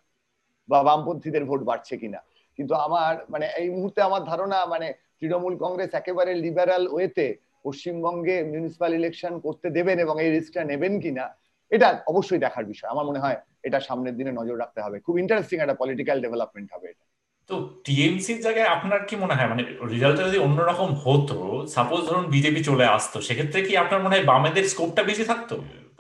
বা 0.69 0.79
বামপন্থীদের 0.89 1.45
ভোট 1.51 1.61
বাড়ছে 1.71 1.95
কিনা। 2.03 2.21
কিন্তু 2.59 2.75
আমার 2.87 3.13
মানে 3.33 3.47
এই 3.61 3.69
মুহূর্তে 3.77 4.01
আমার 4.09 4.23
ধারণা 4.31 4.59
মানে 4.73 4.89
তৃণমূল 5.19 5.55
কংগ্রেস 5.63 5.91
একেবারে 6.01 6.33
লিবারাল 6.45 6.85
ওয়েতে 6.95 7.27
পশ্চিমবঙ্গে 7.65 8.37
মিউনিসিপ্যাল 8.53 8.93
ইলেকশন 9.01 9.33
করতে 9.47 9.69
দেবেন 9.77 9.97
এবং 10.05 10.17
এই 10.25 10.31
রিস্কটা 10.37 10.63
নেবেন 10.71 10.95
কিনা 11.05 11.27
এটা 11.71 11.89
অবশ্যই 12.07 12.39
দেখার 12.39 12.65
বিষয়। 12.65 12.91
আমার 12.91 13.05
মনে 13.05 13.23
হয় 13.25 13.39
এটা 13.63 13.79
সামনের 13.81 14.17
দিনে 14.17 14.33
নজর 14.33 14.57
রাখতে 14.59 14.81
হবে। 14.81 14.97
খুব 15.01 15.15
ইন্টারেস্টিং 15.19 15.57
একটা 15.61 15.75
পলিটিক্যাল 15.75 16.19
ডেভেলপমেন্ট 16.21 16.69
হবে 16.75 16.87
এটা। 16.93 17.05
তো 17.51 17.55
টিএমসির 17.85 18.41
জায়গায় 18.41 18.69
আপনার 18.77 19.01
কি 19.09 19.15
মনে 19.17 19.35
হয়? 19.35 19.49
মানে 19.53 19.63
রেজাল্টটা 19.95 20.25
যদি 20.29 20.39
অন্যরকম 20.39 20.91
হতো 21.05 21.37
সাপোজ 21.75 22.01
ধরুন 22.09 22.27
বিজেপি 22.35 22.61
চলে 22.65 22.87
আসতো 22.97 23.17
সেক্ষেত্রে 23.21 23.63
কি 23.63 23.73
আপনার 23.77 24.03
মনে 24.03 24.15
হয় 24.17 24.25
বামেদের 24.25 24.65
স্কোপটা 24.73 25.03
বেশি 25.03 25.25
থাকতো? 25.25 25.55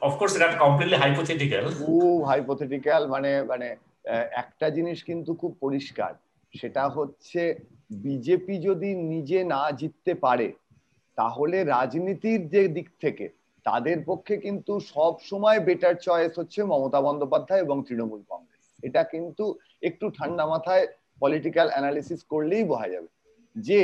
অফকোর্স 0.06 0.32
এটা 0.36 0.48
কমপ্লিটলি 0.64 0.96
হাইপোথেটিক্যাল 0.96 1.64
খুব 1.86 2.24
হাইপোথেটিক্যাল 2.24 3.02
মানে 3.06 3.30
মানে 3.42 3.68
একটা 4.42 4.66
জিনিস 4.70 4.98
কিন্তু 5.02 5.30
খুব 5.34 5.52
পরিষ্কার। 5.60 6.12
সেটা 6.54 6.84
হচ্ছে 6.88 7.42
বিজেপি 8.06 8.54
যদি 8.58 8.90
নিজে 8.94 9.38
না 9.44 9.62
জিততে 9.70 10.12
পারে 10.14 10.48
তাহলে 11.18 11.64
রাজনীতির 11.64 12.40
যে 12.48 12.62
দিক 12.68 12.88
থেকে 13.00 13.26
তাদের 13.66 13.98
পক্ষে 14.06 14.34
কিন্তু 14.36 14.72
সব 14.94 15.12
সময় 15.20 15.58
বেটার 15.60 15.94
চয়েস 16.06 16.32
হচ্ছে 16.38 16.60
মমতা 16.64 17.00
বন্দ্যোপাধ্যায় 17.00 17.60
এবং 17.60 17.76
তৃণমূল 17.86 18.22
কংগ্রেস। 18.28 18.64
এটা 18.82 19.02
কিন্তু 19.12 19.44
একটু 19.82 20.06
ঠান্ডা 20.10 20.44
মাথায় 20.46 20.84
পলিটিক্যাল 21.20 21.68
অ্যানালিসিস 21.70 22.20
করলেই 22.32 22.64
বোঝা 22.64 22.88
যাবে 22.88 23.08
যে 23.56 23.80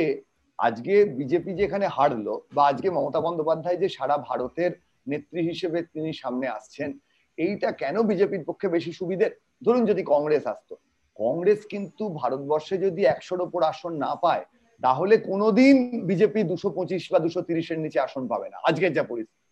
আজকে 0.59 0.93
বিজেপি 1.19 1.51
যেখানে 1.53 1.85
হারলো 1.87 2.33
বা 2.55 2.63
আজকে 2.71 2.87
মমতা 2.89 3.19
বন্দ্যোপাধ্যায় 3.21 3.77
যে 3.77 3.87
সারা 3.89 4.15
ভারতের 4.29 4.71
নেত্রী 5.07 5.41
হিসেবে 5.49 5.79
তিনি 5.93 6.11
সামনে 6.13 6.47
আসছেন, 6.47 6.89
এইটা 7.37 7.69
কেন 7.81 7.95
বিজেপির 8.09 8.43
পক্ষে 8.45 8.67
বেশি 8.75 8.91
সুবিধে? 8.99 9.27
ধরুন 9.65 9.83
যদি 9.85 10.03
কংগ্রেস 10.13 10.43
আসতো। 10.47 10.73
কংগ্রেস 11.19 11.61
কিন্তু 11.73 12.03
ভারতবর্ষে 12.19 12.75
যদি 12.77 13.01
একশোর 13.05 13.41
ওপর 13.41 13.61
আসন 13.63 13.93
না 14.05 14.11
পায়, 14.15 14.43
তাহলে 14.81 15.15
কোনোদিন 15.29 15.75
বিজেপি 16.09 16.41
দুশো 16.51 16.69
পঁচিশ 16.69 17.03
বা 17.11 17.19
দুশো 17.25 17.41
তিরিশের 17.41 17.79
নিচে 17.79 17.99
আসন 17.99 18.23
পাবে 18.27 18.47
না। 18.49 18.57
আজকের 18.63 18.93
যা 18.93 19.03
পরিস্থিতি। 19.11 19.42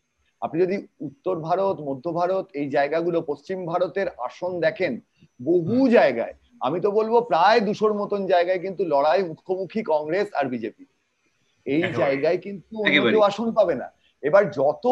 আপনি 0.42 0.58
যদি 0.66 0.76
উত্তর 1.08 1.36
ভারত 1.48 1.78
মধ্য 1.88 2.06
ভারত 2.20 2.46
এই 2.60 2.68
জায়গাগুলো 2.76 3.18
পশ্চিম 3.32 3.60
ভারতের 3.72 4.08
আসন 4.28 4.52
দেখেন 4.66 4.94
বহু 5.40 5.78
জায়গায় 5.98 6.36
আমি 6.62 6.78
তো 6.86 6.90
বলব 6.98 7.14
প্রায় 7.32 7.60
দুশোর 7.68 7.94
মতন 8.02 8.22
জায়গায় 8.34 8.62
কিন্তু 8.66 8.84
লড়াই 8.94 9.22
মুখোমুখি 9.30 9.82
কংগ্রেস 9.94 10.28
আর 10.40 10.46
বিজেপি। 10.54 10.86
এই 11.66 11.84
জায়গায় 12.02 12.38
কিন্তু 12.46 12.78
আসন 13.30 13.48
পাবে 13.58 13.76
না। 13.82 13.88
এবার 14.24 14.44
যত 14.60 14.86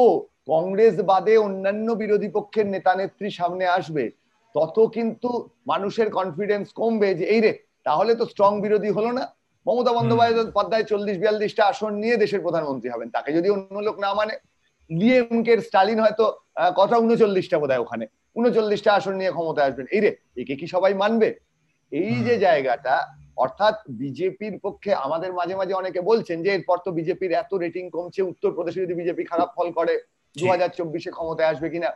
কংগ্রেস 0.52 0.96
বাদে 1.12 1.36
অন্যান্য 1.48 1.88
বিরোধী 2.04 2.30
পক্ষের 2.38 2.68
নেতা 2.74 2.92
নেত্রী 3.00 3.30
সামনে 3.40 3.66
আসবে 3.78 4.06
তত 4.56 4.78
কিন্তু 4.98 5.30
মানুষের 5.72 6.08
কনফিডেন্স 6.20 6.66
কমবে 6.80 7.10
যে 7.20 7.26
এই 7.34 7.42
রে 7.46 7.52
তাহলে 7.88 8.12
তো 8.20 8.24
স্ট্রং 8.32 8.52
বিরোধী 8.66 8.92
হলো 8.98 9.12
না। 9.18 9.24
মমতা 9.66 9.92
বন্দ্যোপাধ্যায় 9.98 10.86
চল্লিশ 10.92 11.16
বিয়াল্লিশটা 11.22 11.64
আসন 11.72 11.92
নিয়ে 12.04 12.16
দেশের 12.24 12.42
প্রধানমন্ত্রী 12.46 12.90
হবেন। 12.92 13.10
তাকে 13.16 13.30
যদি 13.38 13.48
অন্য 13.56 13.78
লোক 13.88 13.96
না 14.04 14.10
মানে 14.20 14.34
ডিএমকে 14.90 15.62
স্টালিন 15.62 16.00
হয়তো 16.00 16.26
কথা 16.76 16.98
উনচল্লিশটা 16.98 17.58
বোধ 17.60 17.72
ওখানে। 17.72 18.06
উনচল্লিশটা 18.36 18.94
আসন 18.94 19.14
নিয়ে 19.16 19.32
ক্ষমতায় 19.32 19.68
আসবেন। 19.70 19.88
এই 19.92 20.02
রে 20.02 20.16
একে 20.38 20.56
কি 20.56 20.68
সবাই 20.68 20.94
মানবে? 20.94 21.30
এই 21.92 22.24
যে 22.24 22.40
জায়গাটা 22.40 22.96
অর্থাৎ 23.38 23.76
বিজেপির 23.90 24.60
পক্ষে 24.60 24.94
আমাদের 24.94 25.34
মাঝে 25.34 25.56
মাঝে 25.56 25.74
অনেকে 25.74 26.02
বলছেন 26.02 26.44
যে 26.44 26.50
এরপর 26.54 26.78
তো 26.86 26.92
বিজেপির 26.92 27.32
এত 27.32 27.54
রেটিং 27.54 27.90
কমছে 27.90 28.22
উত্তরপ্রদেশে 28.22 28.82
যদি 28.82 28.94
বিজেপি 28.94 29.24
খারাপ 29.24 29.50
ফল 29.56 29.72
করে 29.72 29.94
দু 30.36 30.46
হাজার 30.50 30.70
চব্বিশে 30.70 31.12
ক্ষমতায় 31.12 31.48
আসবে 31.48 31.70
কিনা? 31.70 31.90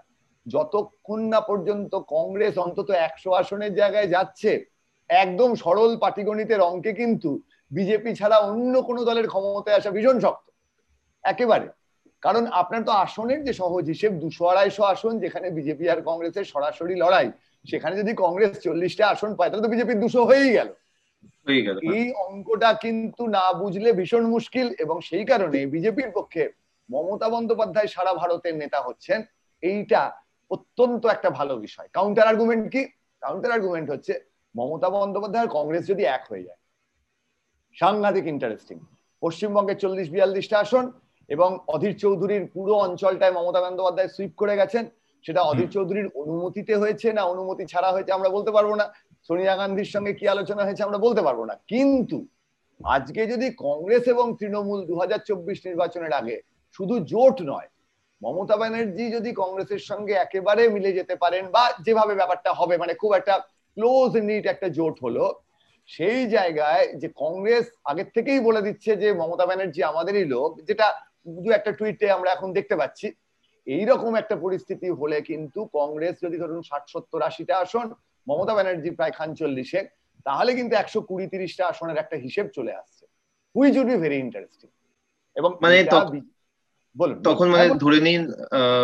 যতক্ষণ 0.45 1.19
না 1.19 1.41
পর্যন্ত 1.41 1.95
কংগ্রেস 1.95 2.57
অন্তত 2.57 2.89
একশো 2.89 3.31
আসনের 3.31 3.73
জায়গায় 3.75 4.07
যাচ্ছে 4.07 4.65
একদম 5.09 5.55
সরল 5.55 5.97
পাটিগণিতের 5.97 6.61
অঙ্কে 6.61 6.93
কিন্তু 6.93 7.29
বিজেপি 7.71 8.15
ছাড়া 8.15 8.37
অন্য 8.37 8.81
কোনো 8.81 9.03
দলের 9.03 9.27
ক্ষমতায় 9.27 9.77
আসা 9.77 9.91
ভীষণ 9.91 10.19
শক্ত। 10.19 10.45
একেবারে। 11.23 11.67
কারণ 12.23 12.43
আপনার 12.51 12.81
তো 12.83 12.91
আসনের 12.91 13.43
যে 13.43 13.53
সহজ 13.53 13.83
হিসেব 13.87 14.11
দুশো 14.19 14.43
আড়াইশো 14.45 14.83
আসন 14.83 15.19
যেখানে 15.19 15.47
বিজেপি 15.49 15.85
আর 15.89 15.99
কংগ্রেসের 16.05 16.45
সরাসরি 16.45 16.95
লড়াই 16.95 17.27
সেখানে 17.65 17.97
যদি 17.97 18.11
কংগ্রেস 18.17 18.59
চল্লিশটা 18.59 19.07
আসন 19.07 19.31
পায় 19.35 19.49
তাহলে 19.49 19.63
তো 19.63 19.69
বিজেপির 19.69 19.99
দুশো 19.99 20.21
হয়েই 20.25 20.51
গেল। 20.53 20.69
হ্যাঁ। 21.83 21.95
এই 21.95 22.13
অঙ্কটা 22.27 22.73
কিন্তু 22.73 23.27
না 23.27 23.53
বুঝলে 23.53 23.93
ভীষণ 23.93 24.23
মুশকিল 24.25 24.67
এবং 24.79 25.01
সেই 25.01 25.25
কারণে 25.25 25.59
বিজেপির 25.65 26.11
পক্ষে 26.11 26.43
মমতা 26.89 27.27
বন্দ্যোপাধ্যায় 27.29 27.87
সারা 27.87 28.13
ভারতের 28.13 28.55
নেতা 28.55 28.79
হচ্ছেন 28.81 29.19
এইটা 29.61 30.01
অত্যন্ত 30.51 31.05
একটা 31.05 31.29
ভালো 31.29 31.53
বিষয়। 31.55 31.87
কাউন্টার 31.93 32.27
আর্গুমেন্ট 32.27 32.65
কি? 32.71 32.81
কাউন্টার 33.21 33.51
আর্গুমেন্ট 33.51 33.87
হচ্ছে 33.91 34.13
মমতা 34.55 34.89
বন্দ্যোপাধ্যায় 34.89 35.43
আর 35.43 35.49
কংগ্রেস 35.51 35.83
যদি 35.87 36.03
এক 36.17 36.23
হয়ে 36.29 36.43
যায়। 36.43 36.59
সাংঘাতিক 37.75 38.25
ইন্টারেস্টিং 38.27 38.77
পশ্চিমবঙ্গের 39.21 39.77
চল্লিশ 39.77 40.07
বিয়াল্লিশটা 40.09 40.59
আসন 40.59 40.85
এবং 41.29 41.49
অধীর 41.67 41.93
চৌধুরীর 41.99 42.43
পুরো 42.53 42.73
অঞ্চলটায় 42.75 43.33
মমতা 43.33 43.61
বন্দ্যোপাধ্যায় 43.61 44.09
সুইপ 44.15 44.33
করে 44.37 44.55
গেছেন। 44.57 44.83
সেটা 45.25 45.41
অধীর 45.41 45.69
চৌধুরীর 45.69 46.07
অনুমতিতে 46.15 46.73
হয়েছে 46.75 47.07
না 47.13 47.23
অনুমতি 47.23 47.63
ছাড়া 47.65 47.89
হয়েছে 47.91 48.11
আমরা 48.13 48.29
বলতে 48.29 48.51
পারব 48.51 48.71
না। 48.75 48.85
সোনিয়া 49.29 49.55
গান্ধীর 49.55 49.89
সঙ্গে 49.95 50.13
কি 50.13 50.25
আলোচনা 50.27 50.61
হয়েছে 50.63 50.83
আমরা 50.83 50.99
বলতে 51.05 51.21
পারব 51.21 51.41
না। 51.45 51.55
কিন্তু 51.67 52.17
আজকে 52.79 53.21
যদি 53.27 53.47
কংগ্রেস 53.57 54.03
এবং 54.07 54.27
তৃণমূল 54.39 54.79
দুহাজার 54.85 55.21
চব্বিশ 55.29 55.57
নির্বাচনের 55.65 56.13
আগে 56.13 56.35
শুধু 56.79 56.95
জোট 57.11 57.37
নয় 57.41 57.69
মমতা 58.21 58.55
ব্যানার্জি 58.57 59.05
যদি 59.11 59.29
কংগ্রেসের 59.41 59.81
সঙ্গে 59.89 60.13
একেবারে 60.15 60.63
মিলে 60.69 60.91
যেতে 60.93 61.15
পারেন 61.15 61.43
বা 61.51 61.63
যেভাবে 61.85 62.13
ব্যাপারটা 62.15 62.51
হবে 62.53 62.75
মানে 62.77 62.93
খুব 62.93 63.11
একটা 63.13 63.35
ক্লোজ 63.77 64.11
নিট 64.29 64.43
একটা 64.45 64.67
জোট 64.69 64.95
হলো 65.01 65.25
সেই 65.89 66.21
জায়গায় 66.27 66.85
যে 67.01 67.07
কংগ্রেস 67.15 67.65
আগের 67.85 68.07
থেকেই 68.15 68.39
বলে 68.39 68.61
দিচ্ছে 68.61 68.91
যে 68.95 69.07
মমতা 69.13 69.45
ব্যানার্জি 69.45 69.81
আমাদেরই 69.83 70.25
লোক 70.25 70.49
যেটা 70.61 70.87
দু 71.25 71.49
একটা 71.51 71.71
টুইটে 71.71 72.05
আমরা 72.11 72.29
এখন 72.31 72.49
দেখতে 72.53 72.75
পাচ্ছি 72.75 73.07
এইরকম 73.67 74.11
একটা 74.15 74.35
পরিস্থিতি 74.35 74.87
হলে 74.89 75.17
কিন্তু 75.21 75.59
কংগ্রেস 75.73 76.15
যদি 76.21 76.37
ধরুন 76.37 76.61
ষাট 76.61 76.83
সত্তর 76.89 77.21
আশিটা 77.21 77.55
আসন 77.57 77.87
মমতা 78.27 78.53
ব্যানার্জি 78.53 78.89
প্রায় 78.91 79.11
খানচল্লিশে 79.11 79.81
তাহলে 80.25 80.51
কিন্তু 80.53 80.73
একশো 80.75 80.99
কুড়ি 81.01 81.25
তিরিশটা 81.27 81.63
আসনের 81.67 81.97
একটা 81.97 82.15
হিসেব 82.15 82.45
চলে 82.47 82.73
আসছে। 82.75 83.03
Which 83.55 83.75
would 83.77 83.87
be 83.87 83.97
very 83.97 84.17
interesting. 84.19 84.69
এবং 85.35 85.51
মানে 85.63 85.77
বলুন 86.95 87.17
তখন 87.23 87.47
মানে 87.49 87.65
ধরে 87.75 87.99
নিন 87.99 88.21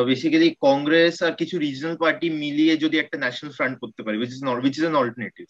বেসিক্যালি 0.08 0.50
কংগ্রেস 0.68 1.16
আর 1.24 1.34
কিছু 1.36 1.56
রিজনাল 1.58 1.96
পার্টি 1.98 2.28
মিলিয়ে 2.44 2.74
যদি 2.78 2.96
একটা 3.00 3.18
ন্যাশনাল 3.18 3.52
ফ্রন্ট 3.58 3.76
করতে 3.80 4.02
পারি 4.06 4.16
which 4.18 4.32
is 4.34 4.42
which 4.64 4.76
is 4.78 4.84
an 4.86 4.98
alternative 5.02 5.48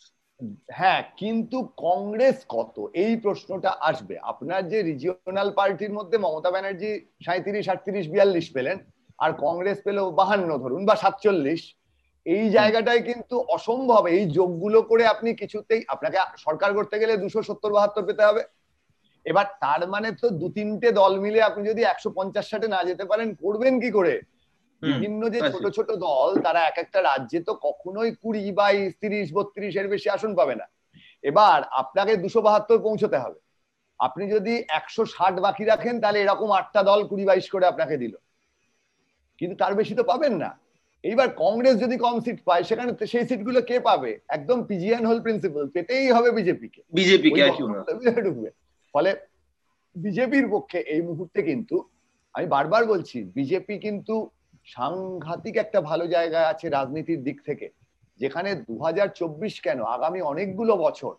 হ্যাঁ 0.67 1.03
কিন্তু 1.17 1.57
কংগ্রেস 1.77 2.37
কত? 2.49 2.75
এই 2.93 3.15
প্রশ্নটা 3.15 3.71
আসবে। 3.79 4.15
আপনার 4.21 4.67
যে 4.67 4.81
রিজিওনাল 4.81 5.49
পার্টির 5.51 5.93
মধ্যে 5.93 6.17
মমতা 6.17 6.51
ব্যানার্জি 6.51 6.91
সাঁত্রিশ 7.25 7.69
আটত্রিশ, 7.69 8.05
বিয়াল্লিশ 8.07 8.51
পেলেন, 8.53 8.77
আর 9.19 9.31
কংগ্রেস 9.33 9.77
পেল 9.83 10.09
বাহান্ন 10.11 10.57
ধরুন, 10.57 10.85
বা 10.85 10.95
সাতচল্লিশ, 10.95 11.61
এই 12.25 12.49
জায়গাটায় 12.49 13.01
কিন্তু 13.01 13.35
অসম্ভব। 13.49 14.07
এই 14.07 14.23
যোগগুলো 14.29 14.81
করে 14.81 15.03
আপনি 15.07 15.29
কিছুতেই, 15.35 15.81
আপনাকে 15.87 16.17
সরকার 16.37 16.73
করতে 16.73 16.99
গেলে 16.99 17.17
দুশো 17.17 17.41
সত্তর, 17.43 17.71
বাহাত্তর 17.73 18.05
পেতে 18.05 18.23
হবে। 18.23 18.43
এবার 19.25 19.45
তার 19.61 19.81
মানে 19.89 20.11
তো 20.21 20.29
দু 20.29 20.49
তিনটে 20.49 20.91
দল 20.91 21.19
মিলে 21.19 21.41
আপনি 21.41 21.67
যদি 21.67 21.83
একশো 21.83 22.09
পঞ্চাশ, 22.09 22.45
ষাটে 22.49 22.67
না 22.67 22.83
যেতে 22.83 23.05
পারেন, 23.05 23.27
করবেন 23.35 23.79
কি 23.79 23.91
করে? 23.91 24.13
বিভিন্ন 24.81 25.21
যে 25.29 25.39
ছোট 25.51 25.65
ছোট 25.67 25.89
দল 26.07 26.29
তারা 26.41 26.59
এক 26.61 26.77
একটা 26.77 26.99
রাজ্যে 27.01 27.39
তো 27.39 27.53
কখনোই 27.67 28.09
কুড়ি 28.21 28.51
বাইশ 28.51 28.89
তিরিশ 29.01 29.27
বত্রিশ 29.33 29.75
এর 29.75 29.87
বেশি 29.87 30.09
আসন 30.09 30.35
পাবে 30.35 30.55
না। 30.55 30.65
এবার 31.23 31.59
আপনাকে 31.81 32.13
দুশো 32.17 32.41
বাহাত্তর 32.41 32.79
পৌঁছতে 32.79 33.17
হবে। 33.17 33.39
আপনি 33.99 34.23
যদি 34.31 34.53
একশো 34.69 35.03
ষাট 35.05 35.35
বাকি 35.39 35.63
রাখেন 35.65 35.95
তাহলে 36.01 36.19
এরকম 36.21 36.51
আটটা 36.51 36.83
দল 36.83 36.99
কুড়ি 37.07 37.25
বাইশ 37.25 37.45
করে 37.49 37.65
আপনাকে 37.65 37.97
দিল। 37.97 38.13
কিন্তু 39.39 39.55
তার 39.55 39.73
বেশি 39.73 39.93
তো 39.95 40.03
পাবেন 40.03 40.33
না। 40.43 40.49
এইবার 41.03 41.27
কংগ্রেস 41.43 41.75
যদি 41.79 41.95
কম 41.97 42.15
সিট 42.19 42.39
পায় 42.45 42.63
সেখানে 42.63 42.91
সেই 43.05 43.25
সিটগুলো 43.29 43.59
কে 43.61 43.77
পাবে? 43.79 44.11
একদম 44.27 44.57
পিজিএন 44.63 45.03
হোল 45.05 45.19
প্রিন্সিপাল 45.21 45.63
পেতেই 45.67 46.07
হবে 46.11 46.29
বিজেপি 46.31 46.67
বিজেপিকে 46.93 47.41
বিজেপিকে 47.99 48.21
ঢুকবে। 48.27 48.49
ফলে 48.93 49.11
বিজেপির 49.95 50.47
পক্ষে 50.49 50.79
এই 50.93 51.01
মুহূর্তে 51.01 51.39
কিন্তু 51.43 51.75
আমি 52.35 52.45
বারবার 52.45 52.85
বলছি 52.85 53.17
বিজেপি 53.37 53.75
কিন্তু 53.79 54.15
সাংঘাতিক 54.75 55.55
একটা 55.63 55.79
ভালো 55.89 56.05
জায়গায় 56.15 56.49
আছে 56.51 56.65
রাজনীতির 56.69 57.21
দিক 57.27 57.37
থেকে, 57.47 57.67
যেখানে 58.19 58.49
দু 58.67 58.75
হাজার 58.85 59.07
চব্বিশ 59.19 59.55
কেন, 59.65 59.79
আগামী 59.95 60.19
অনেকগুলো 60.31 60.73
বছর 60.85 61.13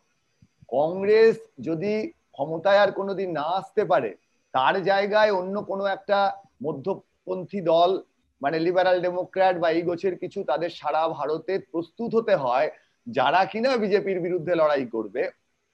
কংগ্রেস 0.76 1.36
যদি 1.68 1.92
ক্ষমতায় 2.34 2.82
আর 2.84 2.90
কোনোদিন 2.98 3.28
না 3.38 3.46
আসতে 3.60 3.82
পারে, 3.92 4.10
তার 4.54 4.74
জায়গায় 4.90 5.32
অন্য 5.40 5.56
কোনো 5.70 5.84
একটা 5.96 6.18
মধ্যপন্থী 6.62 7.60
দল 7.72 7.90
মানে 8.42 8.56
লিবারাল 8.66 8.98
ডেমোক্র্যাট 9.06 9.56
বা 9.62 9.68
এই 9.76 9.82
গোছের 9.88 10.14
কিছু 10.22 10.38
তাদের 10.50 10.70
সারা 10.80 11.02
ভারতে 11.18 11.54
প্রস্তুত 11.72 12.10
হতে 12.18 12.34
হয়, 12.44 12.68
যারা 13.06 13.40
কিনা 13.52 13.70
বিজেপির 13.82 14.18
বিরুদ্ধে 14.26 14.54
লড়াই 14.60 14.86
করবে, 14.94 15.22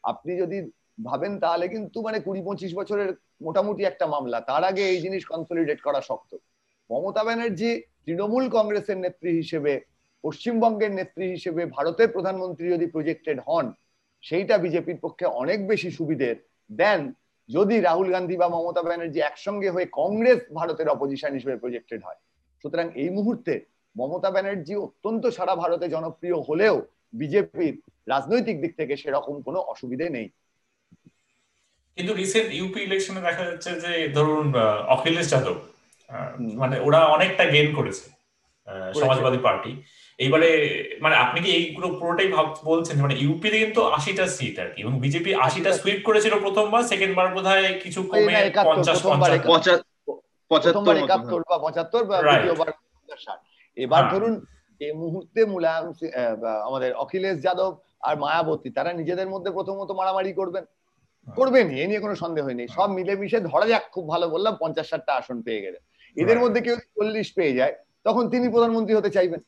আপনি 0.04 0.32
যদি 0.42 0.58
ভাবেন 1.04 1.32
তাহলে 1.42 1.66
কিন্তু 1.74 1.98
মানে 2.06 2.18
কুড়ি 2.26 2.42
পঁচিশ 2.46 2.70
বছরের 2.78 3.10
মোটামুটি 3.46 3.82
একটা 3.84 4.06
মামলা, 4.14 4.38
তার 4.50 4.62
আগে 4.70 4.82
এই 4.92 4.98
জিনিস 5.04 5.22
কনসলিডেট 5.32 5.80
করা 5.86 6.00
শক্ত। 6.08 6.32
মমতা 6.90 7.22
ব্যানার্জি 7.26 7.70
তৃণমূল 8.04 8.44
কংগ্রেসের 8.56 8.98
নেত্রী 9.04 9.30
হিসেবে, 9.40 9.72
পশ্চিমবঙ্গের 10.24 10.92
নেত্রী 10.98 11.26
হিসেবে, 11.34 11.62
ভারতের 11.76 12.08
প্রধানমন্ত্রী 12.14 12.66
যদি 12.74 12.86
প্রজেক্টেড 12.94 13.38
হন, 13.46 13.66
সেইটা 14.24 14.54
বিজেপির 14.64 14.98
পক্ষে 15.04 15.26
অনেক 15.42 15.58
বেশি 15.70 15.88
সুবিধের। 15.98 16.36
দেন 16.70 17.00
যদি 17.48 17.76
রাহুল 17.80 18.08
গান্ধী 18.14 18.36
বা 18.42 18.48
মমতা 18.54 18.82
ব্যানার্জি 18.86 19.20
একসঙ্গে 19.22 19.70
হয়ে 19.74 19.86
কংগ্রেস 20.00 20.38
ভারতের 20.58 20.88
অপোজিশন 20.94 21.32
হিসেবে 21.38 21.56
প্রজেক্টেড 21.62 22.00
হয়, 22.06 22.20
সুতরাং 22.62 22.86
এই 23.02 23.10
মুহূর্তে 23.16 23.52
মমতা 23.96 24.30
ব্যানার্জি 24.34 24.74
অত্যন্ত 24.86 25.22
সারা 25.36 25.54
ভারতে 25.62 25.86
জনপ্রিয় 25.94 26.36
হলেও 26.48 26.74
বিজেপির 27.20 27.74
রাজনৈতিক 28.12 28.56
দিক 28.62 28.72
থেকে 28.80 28.94
সেরকম 29.02 29.34
কোনো 29.46 29.58
অসুবিধে 29.72 30.06
নেই। 30.16 30.28
কিন্তু 31.96 32.12
রিসেন্ট 32.22 32.50
ইউপি 32.58 32.80
ইলেকশনে 32.88 33.20
দেখা 33.28 33.44
যাচ্ছে 33.48 33.70
যে, 33.84 33.92
ধরুন 34.16 34.46
অখিলেশ 34.94 35.26
যাদব 35.32 35.58
মানে 36.54 36.76
ওরা 36.80 37.00
অনেকটা 37.06 37.44
গেন 37.44 37.68
করেছে 37.74 38.06
সমাজবাদী 39.00 39.38
পার্টি 39.38 39.72
এইবারে 40.18 40.50
মানে 41.00 41.14
আপনি 41.16 41.38
কি 41.40 41.50
এইগুলো 41.50 41.86
পুরোটাই 41.98 42.28
ভাব 42.32 42.46
বলছেন? 42.64 42.96
মানে 43.02 43.14
ইউপি 43.14 43.48
তে 43.50 43.58
কিন্তু 43.58 43.80
আশিটা 43.88 44.24
সিট 44.26 44.56
আর 44.58 44.68
কি 44.68 44.78
এবং 44.82 44.94
বিজেপি 45.00 45.30
আশিটা 45.46 45.70
সুইপ 45.72 46.00
করেছিল 46.04 46.32
প্রথমবার 46.40 46.82
সেকেন্ড 46.82 47.12
বার 47.16 47.28
বোধ 47.34 47.46
হয় 47.46 47.66
কিছু 47.84 48.00
কমে 48.02 48.34
পঞ্চাশ 48.68 48.98
পঁচাত্তর 51.64 52.02
দ্বিতীয়বার 52.08 52.68
এবার 53.76 54.02
ধরুন 54.12 54.34
এই 54.80 54.92
মুহূর্তে 54.92 55.40
মুলায়ম 55.44 55.86
আমাদের 56.68 56.90
অখিলেশ 56.94 57.36
যাদব 57.42 57.72
আর 58.00 58.14
মায়াবতী 58.16 58.68
তারা 58.70 58.90
নিজেদের 58.92 59.28
মধ্যে 59.28 59.50
প্রথমত 59.50 59.90
মারামারি 59.90 60.32
করবেন। 60.32 60.64
করবেন 61.26 61.66
এ 61.70 61.84
নিয়ে 61.86 62.00
কোনো 62.00 62.14
সন্দেহ 62.14 62.44
নেই। 62.48 62.68
সব 62.68 62.88
মিলেমিশে 62.90 63.38
ধরা 63.40 63.66
যাক 63.66 63.84
খুব 63.94 64.04
ভালো 64.08 64.26
বললাম 64.28 64.54
পঞ্চাশ 64.62 64.86
ষাটটা 64.90 65.12
আসন 65.14 65.38
পেয়ে 65.42 65.64
গেলে 65.66 65.78
এদের 66.16 66.38
মধ্যে 66.42 66.60
কেউ 66.66 66.76
চল্লিশ 66.96 67.28
পেয়ে 67.38 67.56
যায় 67.58 67.74
তখন 68.06 68.24
তিনি 68.32 68.46
প্রধানমন্ত্রী 68.54 68.94
হতে 68.96 69.10
চাইবেন। 69.16 69.40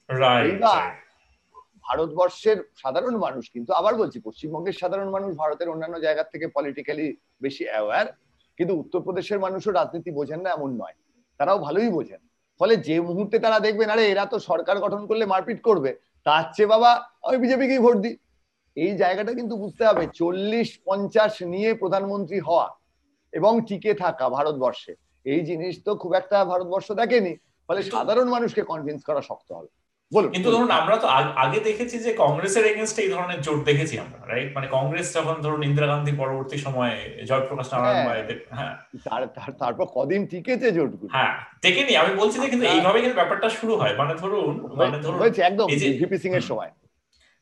ভারতবর্ষের 1.87 2.59
সাধারণ 2.83 3.15
মানুষ 3.17 3.45
কিন্তু 3.55 3.71
আবার 3.73 3.95
বলছি 4.01 4.19
পশ্চিমবঙ্গের 4.27 4.77
সাধারণ 4.81 5.09
মানুষ 5.17 5.31
ভারতের 5.43 5.69
অন্যান্য 5.69 5.97
জায়গা 6.07 6.25
থেকে 6.33 6.47
পলিটিক্যালি 6.57 7.07
বেশি 7.45 7.65
অ্যাওয়ার 7.71 8.07
কিন্তু 8.59 8.73
উত্তরপ্রদেশের 8.83 9.39
মানুষও 9.45 9.71
রাজনীতি 9.71 10.11
বোঝেন 10.11 10.41
না 10.45 10.51
এমন 10.51 10.71
নয়। 10.83 10.97
তারাও 11.41 11.59
ভালোই 11.67 11.91
বোঝেন। 11.97 12.21
ফলে 12.61 12.75
যে 12.89 12.97
মুহূর্তে 13.09 13.37
তারা 13.45 13.59
দেখবেন 13.67 13.89
আরে 13.91 14.05
এরা 14.13 14.25
তো 14.33 14.37
সরকার 14.39 14.77
গঠন 14.85 15.03
করলে 15.07 15.25
মারপিট 15.27 15.59
করবে 15.63 15.91
তার 16.27 16.45
চেয়ে 16.55 16.73
বাবা 16.75 16.91
আমি 17.27 17.37
বিজেপিকেই 17.39 17.79
ভোট 17.79 17.97
দিই। 18.05 18.17
এই 18.77 18.93
জায়গাটা 19.03 19.33
কিন্তু 19.39 19.55
বুঝতে 19.57 19.83
হবে 19.87 20.05
চল্লিশ 20.21 20.69
পঞ্চাশ 20.85 21.33
নিয়ে 21.53 21.71
প্রধানমন্ত্রী 21.75 22.39
হওয়া 22.41 22.67
এবং 23.33 23.53
টিকে 23.69 23.93
থাকা 23.95 24.27
ভারতবর্ষে। 24.37 24.93
এই 25.29 25.41
জিনিস 25.41 25.75
তো 25.85 25.91
খুব 25.95 26.13
একটা 26.15 26.37
ভারতবর্ষ 26.45 26.89
দেখেনি 26.93 27.33
ফলে 27.69 27.81
সাধারণ 27.93 28.27
মানুষকে 28.29 28.63
কনভিন্স 28.63 29.01
করা 29.05 29.23
শক্ত 29.23 29.49
হবে। 29.53 29.71
বলুন। 30.13 30.31
কিন্তু 30.31 30.49
ধরুন 30.51 30.71
আমরা 30.71 30.97
তো 30.97 31.07
আগে 31.45 31.59
দেখেছি 31.61 31.97
যে 31.99 32.11
কংগ্রেসের 32.15 32.65
এগেনস্টে 32.67 33.01
এই 33.03 33.11
ধরনের 33.11 33.41
জোট 33.41 33.61
দেখেছি 33.65 33.95
আমরা 33.99 34.19
রাইট 34.27 34.51
মানে 34.57 34.67
কংগ্রেস 34.67 35.07
যখন 35.15 35.37
ধরুন 35.41 35.63
ইন্দিরা 35.63 35.87
গান্ধী 35.87 36.13
পরবর্তী 36.13 36.57
সময়ে 36.59 36.95
জয়প্রকাশ 37.31 37.67
নারায়ণ 37.73 38.07
এদের 38.23 38.39
হ্যাঁ। 38.59 38.75
তারপর 39.63 39.87
কদিন 39.97 40.21
টিকেছে 40.27 40.69
জোটগুলো। 40.73 41.11
হ্যাঁ 41.17 41.33
টেকেনি 41.63 41.93
আমি 41.97 42.13
বলছি 42.17 42.37
যে 42.43 42.49
কিন্তু 42.49 42.67
এইভাবে 42.67 42.99
কিন্তু 43.01 43.17
ব্যাপারটা 43.17 43.49
শুরু 43.49 43.75
হয়। 43.77 43.95
মানে 44.01 44.13
ধরুন 44.15 44.55
মানে 44.81 44.99
ধরুন 45.05 45.19
একদম 45.43 45.67
ভিপি 46.01 46.19
সিং 46.19 46.33
এর 46.35 46.45
সময়। 46.51 46.71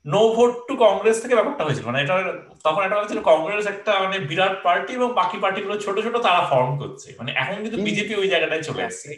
নো 0.07 0.21
ভোট 0.37 0.53
টু 0.69 0.75
কংগ্রেস 0.85 1.17
থেকে 1.23 1.35
ব্যাপারটা 1.39 1.63
হয়েছিল। 1.67 1.85
মানে 1.89 1.99
এটা 2.05 2.15
তখন 2.67 2.83
এটা 2.87 2.97
হয়েছিল 2.99 3.19
কংগ্রেস 3.31 3.67
একটা 3.75 3.93
মানে 4.05 4.17
বিরাট 4.31 4.55
পার্টি 4.67 4.93
এবং 4.99 5.09
বাকি 5.21 5.37
পার্টিগুলো 5.43 5.75
ছোট 5.85 5.97
ছোট 6.07 6.17
তারা 6.27 6.43
ফর্ম 6.51 6.71
করছে। 6.83 7.09
মানে 7.19 7.31
এখন 7.43 7.57
কিন্তু 7.63 7.79
বিজেপি 7.89 8.13
ওই 8.23 8.29
জায়গাটায় 8.33 8.63
চলে 8.69 8.83
আসছে। 8.89 9.09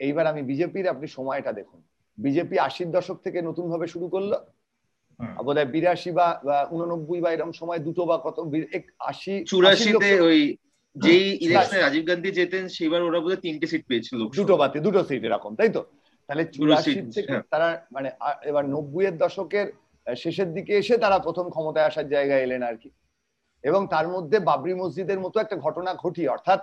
এইবার 0.00 0.24
আমি 0.32 0.42
বিজেপির 0.50 0.86
আপনি 0.88 1.06
সময়টা 1.16 1.50
দেখুন। 1.58 1.80
বিজেপি 2.18 2.56
আশির 2.68 2.90
দশক 2.96 3.18
থেকে 3.26 3.38
নতুন 3.48 3.64
ভাবে 3.72 3.86
শুরু 3.94 4.06
করল। 4.14 4.32
বোধ 5.46 5.56
হয় 5.58 5.68
বিরাশি 5.74 6.10
বা 6.18 6.26
উননব্বই 6.74 7.20
বা 7.24 7.30
এরকম 7.32 7.52
সময় 7.60 7.80
দুটো 7.86 8.02
বা 8.10 8.16
কত 8.26 8.36
আশি 9.10 9.32
চুরাশিতে 9.50 10.08
ওই 10.28 10.40
যেই 10.96 11.26
ইলেকশনে 11.44 11.78
রাজীব 11.80 12.04
গান্ধী 12.10 12.30
যেতেন 12.38 12.64
সেবার 12.76 13.02
ওরা 13.08 13.20
বোধহয় 13.20 13.40
তিনটে 13.44 13.66
সিট 13.72 13.82
পেয়েছিল 13.90 14.20
দুটো 14.38 14.54
বাতে 14.60 14.78
দুটো 14.86 15.00
সিট 15.08 15.22
এরকম 15.28 15.52
তাই 15.58 15.70
তো? 15.76 15.82
তাহলে 16.28 16.44
চুরাশি 16.54 16.92
থেকে 17.16 17.34
তারা 17.52 17.68
মানে 17.94 18.08
এবার 18.50 18.64
নব্বই 18.74 19.04
এর 19.08 19.16
দশকের 19.24 19.66
শেষের 20.06 20.52
দিকে 20.52 20.72
এসে 20.76 20.98
তারা 20.98 21.18
প্রথম 21.18 21.50
ক্ষমতায় 21.50 21.86
আসার 21.86 22.08
জায়গায় 22.08 22.42
এলেন 22.42 22.62
আর 22.62 22.76
কি। 22.76 22.90
এবং 23.64 23.86
তার 23.86 24.08
মধ্যে 24.08 24.38
বাবরি 24.40 24.74
মসজিদের 24.74 25.20
মতো 25.20 25.40
একটা 25.40 25.56
ঘটনা 25.56 25.94
ঘটি 25.94 26.28
অর্থাৎ 26.28 26.60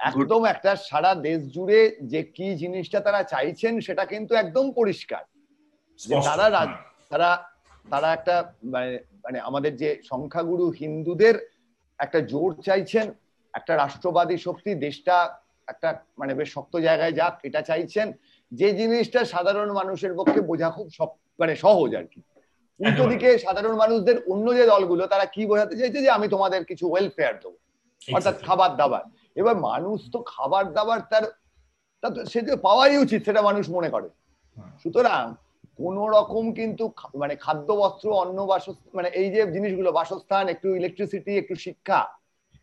একদম 0.00 0.44
একটা 0.44 0.76
সারা 0.76 1.14
দেশ 1.14 1.40
জুড়ে 1.52 1.96
যে 2.02 2.22
কি 2.22 2.54
জিনিসটা 2.56 3.00
তারা 3.00 3.22
চাইছেন 3.22 3.80
সেটা 3.80 4.04
কিন্তু 4.04 4.34
একদম 4.34 4.72
পরিষ্কার। 4.72 5.22
তারা 6.24 6.46
তারা 7.10 7.30
তারা 7.90 8.12
একটা 8.12 8.52
মানে 8.64 8.98
মানে 9.24 9.40
আমাদের 9.40 9.76
যে 9.76 10.00
সংখ্যাগুরু 10.04 10.70
হিন্দুদের 10.70 11.34
একটা 11.98 12.20
জোর 12.20 12.50
চাইছেন 12.62 13.12
একটা 13.54 13.76
রাষ্ট্রবাদী 13.76 14.36
শক্তি 14.38 14.74
দেশটা 14.74 15.16
একটা 15.68 15.88
মানে 16.18 16.34
বেশ 16.34 16.48
শক্ত 16.52 16.76
জায়গায় 16.76 17.12
যাক 17.12 17.34
এটা 17.44 17.60
চাইছেন 17.62 18.12
যে 18.52 18.72
জিনিসটা 18.72 19.24
সাধারণ 19.24 19.72
মানুষের 19.72 20.14
পক্ষে 20.14 20.40
বোঝা 20.40 20.70
খুব 20.70 20.86
মানে 21.38 21.56
সহজ 21.56 21.94
আর 21.94 22.04
কি। 22.04 22.20
উল্টো 22.80 23.04
দিকে 23.12 23.28
সাধারণ 23.44 23.74
মানুষদের 23.82 24.16
অন্য 24.32 24.46
যে 24.58 24.64
দলগুলো 24.72 25.02
তারা 25.12 25.26
কি 25.34 25.42
বোঝাতে 25.50 25.74
চাইছে 25.80 25.98
যে 26.04 26.10
আমি 26.16 26.26
তোমাদের 26.34 26.60
কিছু 26.70 26.84
ওয়েলফেয়ার 26.88 27.34
দেবো 27.42 27.56
অর্থাৎ 28.16 28.36
খাবার 28.46 28.70
দাবার। 28.80 29.04
এবার 29.40 29.56
মানুষ 29.68 29.98
তো 30.14 30.18
খাবার 30.34 30.64
দাবার 30.76 31.00
তার 31.10 31.24
সে 32.32 32.40
যে 32.48 32.54
পাওয়াই 32.66 32.96
উচিত 33.04 33.20
সেটা 33.26 33.42
মানুষ 33.48 33.64
মনে 33.76 33.88
করে। 33.94 34.08
সুতরাং 34.82 35.24
কোন 35.78 35.96
রকম 36.16 36.44
কিন্তু 36.58 36.84
মানে 37.22 37.34
খাদ্য 37.44 37.68
বস্ত্র 37.82 38.06
অন্ন 38.22 38.38
বাসস্থান 38.50 38.90
মানে 38.98 39.08
এই 39.20 39.28
যে 39.34 39.40
জিনিসগুলো 39.56 39.90
বাসস্থান 39.98 40.44
একটু 40.54 40.68
ইলেকট্রিসিটি 40.80 41.32
একটু 41.38 41.54
শিক্ষা 41.66 42.00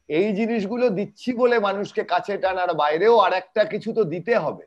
এই 0.10 0.28
জিনিসগুলো 0.40 0.86
দিচ্ছি 0.90 1.30
বলে 1.42 1.56
মানুষকে 1.68 2.02
কাছে 2.04 2.34
টানার 2.44 2.72
বাইরেও 2.82 3.16
আর 3.26 3.34
একটা 3.42 3.62
কিছু 3.74 3.90
তো 3.98 4.04
দিতে 4.14 4.34
হবে। 4.44 4.64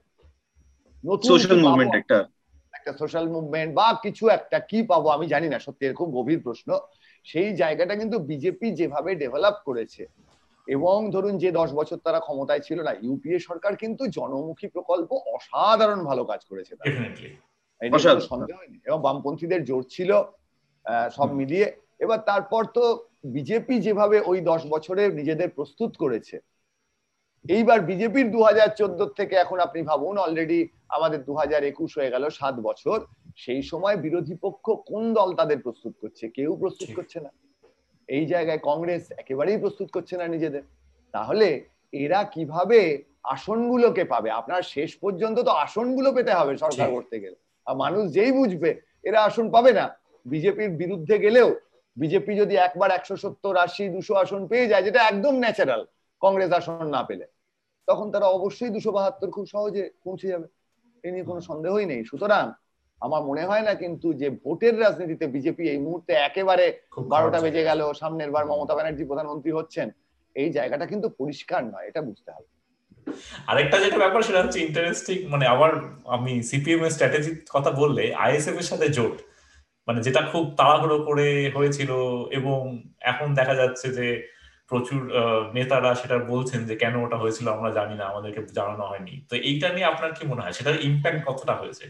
নতুন 1.05 1.29
সোশ্যাল 1.31 1.59
মুভমেন্ট 1.65 1.93
একটা 2.85 3.01
সোশ্যাল 3.03 3.27
মুভমেন্ট 3.37 3.71
বা 3.79 3.87
কিছু 4.05 4.25
একটা 4.29 4.59
কি 4.71 4.79
পাবো 4.91 5.09
আমি 5.17 5.27
জানি 5.35 5.49
না 5.53 5.59
সত্যি 5.67 5.83
এরকম 5.87 6.09
গভীর 6.17 6.41
প্রশ্ন। 6.47 6.69
সেই 7.27 7.51
জায়গাটা 7.61 7.95
কিন্তু 8.01 8.17
বিজেপি 8.31 8.69
যেভাবে 8.81 9.11
ডেভেলপ 9.23 9.57
করেছে 9.69 10.03
এবং 10.69 10.97
ধরুন 11.15 11.35
যে 11.43 11.49
দশ 11.61 11.71
বছর 11.79 11.99
তারা 12.07 12.21
ক্ষমতায় 12.27 12.63
ছিল 12.67 12.79
না 12.89 12.93
ইউপিএ 13.05 13.39
সরকার 13.49 13.73
কিন্তু 13.83 14.03
জনমুখী 14.17 14.67
প্রকল্প 14.75 15.11
অসাধারণ 15.37 16.01
ভালো 16.11 16.23
কাজ 16.31 16.41
করেছে 16.51 16.73
এবং 18.89 18.99
বামপন্থীদের 19.07 19.61
জোর 19.69 19.83
ছিল 19.95 20.11
সব 21.17 21.29
মিলিয়ে। 21.41 21.67
এবার 22.05 22.21
তারপর 22.31 22.63
তো 22.77 22.85
বিজেপি 23.35 23.75
যেভাবে 23.87 24.17
ওই 24.31 24.39
দশ 24.51 24.63
বছরে 24.75 25.03
নিজেদের 25.19 25.49
প্রস্তুত 25.57 25.91
করেছে 26.03 26.37
এইবার 27.45 27.81
বিজেপির 27.81 28.31
দু 28.31 28.43
হাজার 28.43 28.69
চোদ্দ 28.69 29.05
থেকে 29.05 29.35
এখন 29.37 29.59
আপনি 29.61 29.83
ভাবুন 29.83 30.19
অলরেডি 30.19 30.69
আমাদের 30.89 31.25
দু 31.25 31.35
হাজার 31.35 31.65
একুশ 31.65 31.99
হয়ে 31.99 32.11
গেল 32.11 32.29
সাত 32.29 32.55
বছর। 32.55 32.99
সেই 33.37 33.63
সময় 33.63 33.97
বিরোধী 33.97 34.35
পক্ষ 34.35 34.71
কোন 34.71 35.15
দল 35.15 35.35
তাদের 35.35 35.59
প্রস্তুত 35.59 35.95
করছে? 36.01 36.29
কেউ 36.29 36.57
প্রস্তুত 36.57 36.89
করছে 36.97 37.21
না। 37.21 37.31
এই 38.09 38.27
জায়গায় 38.27 38.59
কংগ্রেস 38.59 39.13
একেবারেই 39.19 39.59
প্রস্তুত 39.59 39.89
করছে 39.91 40.17
না 40.17 40.27
নিজেদের। 40.27 40.63
তাহলে 41.13 41.65
এরা 41.93 42.25
কীভাবে 42.25 43.03
আসনগুলোকে 43.23 44.05
পাবে? 44.05 44.31
আপনার 44.31 44.63
শেষ 44.63 44.97
পর্যন্ত 44.97 45.39
তো 45.39 45.51
আসনগুলো 45.51 46.13
পেতে 46.13 46.33
হবে 46.33 46.57
সরকার 46.57 46.91
করতে 46.91 47.21
গেলে। 47.21 47.37
আর 47.67 47.77
মানুষ 47.77 48.13
যেই 48.13 48.33
বুঝবে 48.33 48.81
এরা 49.05 49.23
আসন 49.23 49.51
পাবে 49.51 49.73
না। 49.73 49.97
বিজেপির 50.27 50.71
বিরুদ্ধে 50.71 51.19
গেলেও 51.19 51.55
বিজেপি 51.97 52.37
যদি 52.37 52.57
একবার 52.57 52.91
একশো 52.91 53.17
সত্তর 53.17 53.57
আশি 53.57 53.89
দুশো 53.89 54.15
আসন 54.15 54.47
পেয়ে 54.47 54.67
যায় 54.67 54.83
যেটা 54.83 55.01
একদম 55.03 55.35
ন্যাচারাল 55.35 55.87
কংগ্রেস 56.21 56.53
আসন 56.53 56.87
না 56.89 57.03
পেলে। 57.03 57.34
তখন 57.89 58.07
তারা 58.11 58.27
অবশ্যই 58.37 58.71
দুশো 58.71 58.91
বাহাত্তর 58.93 59.29
খুব 59.31 59.47
সহজে 59.47 59.85
পৌঁছে 60.05 60.27
যাবে। 60.29 60.47
এ 61.05 61.09
নিয়ে 61.13 61.25
কোনো 61.25 61.41
সন্দেহই 61.41 61.87
নেই। 61.87 62.03
সুতরাং 62.05 62.45
আমার 63.03 63.23
মনে 63.23 63.43
হয় 63.45 63.65
না 63.69 63.73
কিন্তু 63.75 64.09
যে 64.21 64.29
ভোটের 64.43 64.75
রাজনীতিতে 64.81 65.27
বিজেপি 65.27 65.65
এই 65.69 65.79
মুহূর্তে 65.79 66.13
একেবারে 66.29 66.67
বারোটা 67.13 67.39
বেজে 67.41 67.63
গেল 67.65 67.81
সামনের 67.93 68.31
বার 68.31 68.45
মমতা 68.47 68.75
ব্যানার্জি 68.75 69.05
প্রধানমন্ত্রী 69.05 69.51
হচ্ছেন 69.53 69.89
এই 70.37 70.49
জায়গাটা 70.53 70.85
কিন্তু 70.87 71.09
পরিষ্কার 71.21 71.63
নয় 71.65 71.87
এটা 71.87 72.01
বুঝতে 72.01 72.31
হবে। 72.31 72.49
আরেকটা 73.47 73.77
যেটা 73.85 73.99
ব্যাপার 73.99 74.21
সেটা 74.23 74.43
হচ্ছে 74.43 74.59
ইন্টারেস্টিং 74.61 75.17
মানে 75.29 75.45
আবার 75.47 75.71
আমি 76.07 76.33
সিপিএম 76.43 76.81
এর 76.85 76.91
স্ট্র্যাটেজির 76.91 77.37
কথা 77.53 77.71
বললে 77.71 78.05
আইএসএফ 78.15 78.57
এর 78.59 78.63
সাথে 78.63 78.87
জোট 78.89 79.17
মানে 79.89 80.01
যেটা 80.03 80.21
খুব 80.33 80.45
তাড়াহুড়ো 80.57 80.99
করে 80.99 81.29
হয়েছিল 81.57 81.91
এবং 82.31 82.61
এখন 83.01 83.29
দেখা 83.35 83.55
যাচ্ছে 83.55 83.87
যে 83.93 84.07
প্রচুর 84.71 85.01
নেতারা 85.57 85.91
সেটা 86.01 86.17
বলছেন 86.33 86.61
যে 86.69 86.75
কেন 86.83 86.95
ওটা 87.05 87.17
হয়েছিল 87.23 87.47
আমরা 87.57 87.71
জানি 87.79 87.95
না, 88.01 88.05
আমাদেরকে 88.13 88.41
জানানো 88.59 88.85
হয়নি। 88.91 89.15
তো 89.31 89.35
এইটা 89.49 89.69
নিয়ে 89.75 89.91
আপনার 89.93 90.11
কি 90.17 90.23
মনে 90.31 90.43
হয়? 90.45 90.55
সেটার 90.59 90.83
ইম্প্যাক্ট 90.89 91.21
কতটা 91.29 91.55
হয়েছে? 91.63 91.87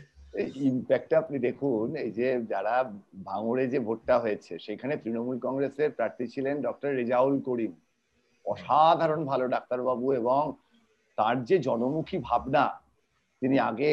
ইম্প্যাক্টটা 0.70 1.16
আপনি 1.22 1.36
দেখুন, 1.48 1.86
এই 2.04 2.10
যে 2.18 2.28
যারা 2.52 2.74
ভাঙড়ে 3.28 3.64
যে 3.72 3.78
ভোটটা 3.88 4.14
হয়েছে, 4.24 4.52
সেখানে 4.66 4.94
তৃণমূল 5.02 5.36
কংগ্রেসের 5.46 5.90
প্রার্থী 5.98 6.24
ছিলেন 6.34 6.54
ডক্টর 6.66 6.90
রেজাউল 7.00 7.36
করিম। 7.48 7.72
অসাধারণ 8.46 9.20
ভালো 9.30 9.44
ডাক্তারবাবু 9.54 10.06
এবং 10.20 10.42
তার 11.18 11.36
যে 11.48 11.56
জনমুখী 11.66 12.16
ভাবনা, 12.28 12.64
তিনি 13.42 13.56
আগে 13.68 13.90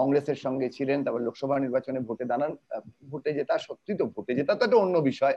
কংগ্রেসের 0.00 0.38
সঙ্গে 0.44 0.68
ছিলেন, 0.76 0.98
তারপর 1.04 1.26
লোকসভা 1.28 1.56
নির্বাচনে 1.64 2.00
ভোটে 2.08 2.24
দাঁড়ান 2.30 2.52
ভোটে 3.10 3.30
জেতা 3.38 3.54
সত্যি 3.66 3.92
তো, 4.00 4.04
ভোটে 4.14 4.32
জেতা 4.38 4.52
তো 4.58 4.62
একটা 4.66 4.82
অন্য 4.84 4.96
বিষয়। 5.10 5.36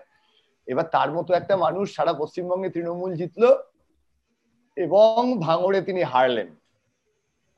এবার 0.67 0.85
তার 0.95 1.09
মতো 1.11 1.31
একটা 1.33 1.55
মানুষ 1.57 1.85
সারা 1.95 2.13
পশ্চিমবঙ্গে 2.13 2.69
তৃণমূল 2.69 3.11
জিতলো 3.15 3.49
এবং 4.77 5.19
ভাঙড়ে 5.39 5.79
তিনি 5.81 6.01
হারলেন। 6.03 6.49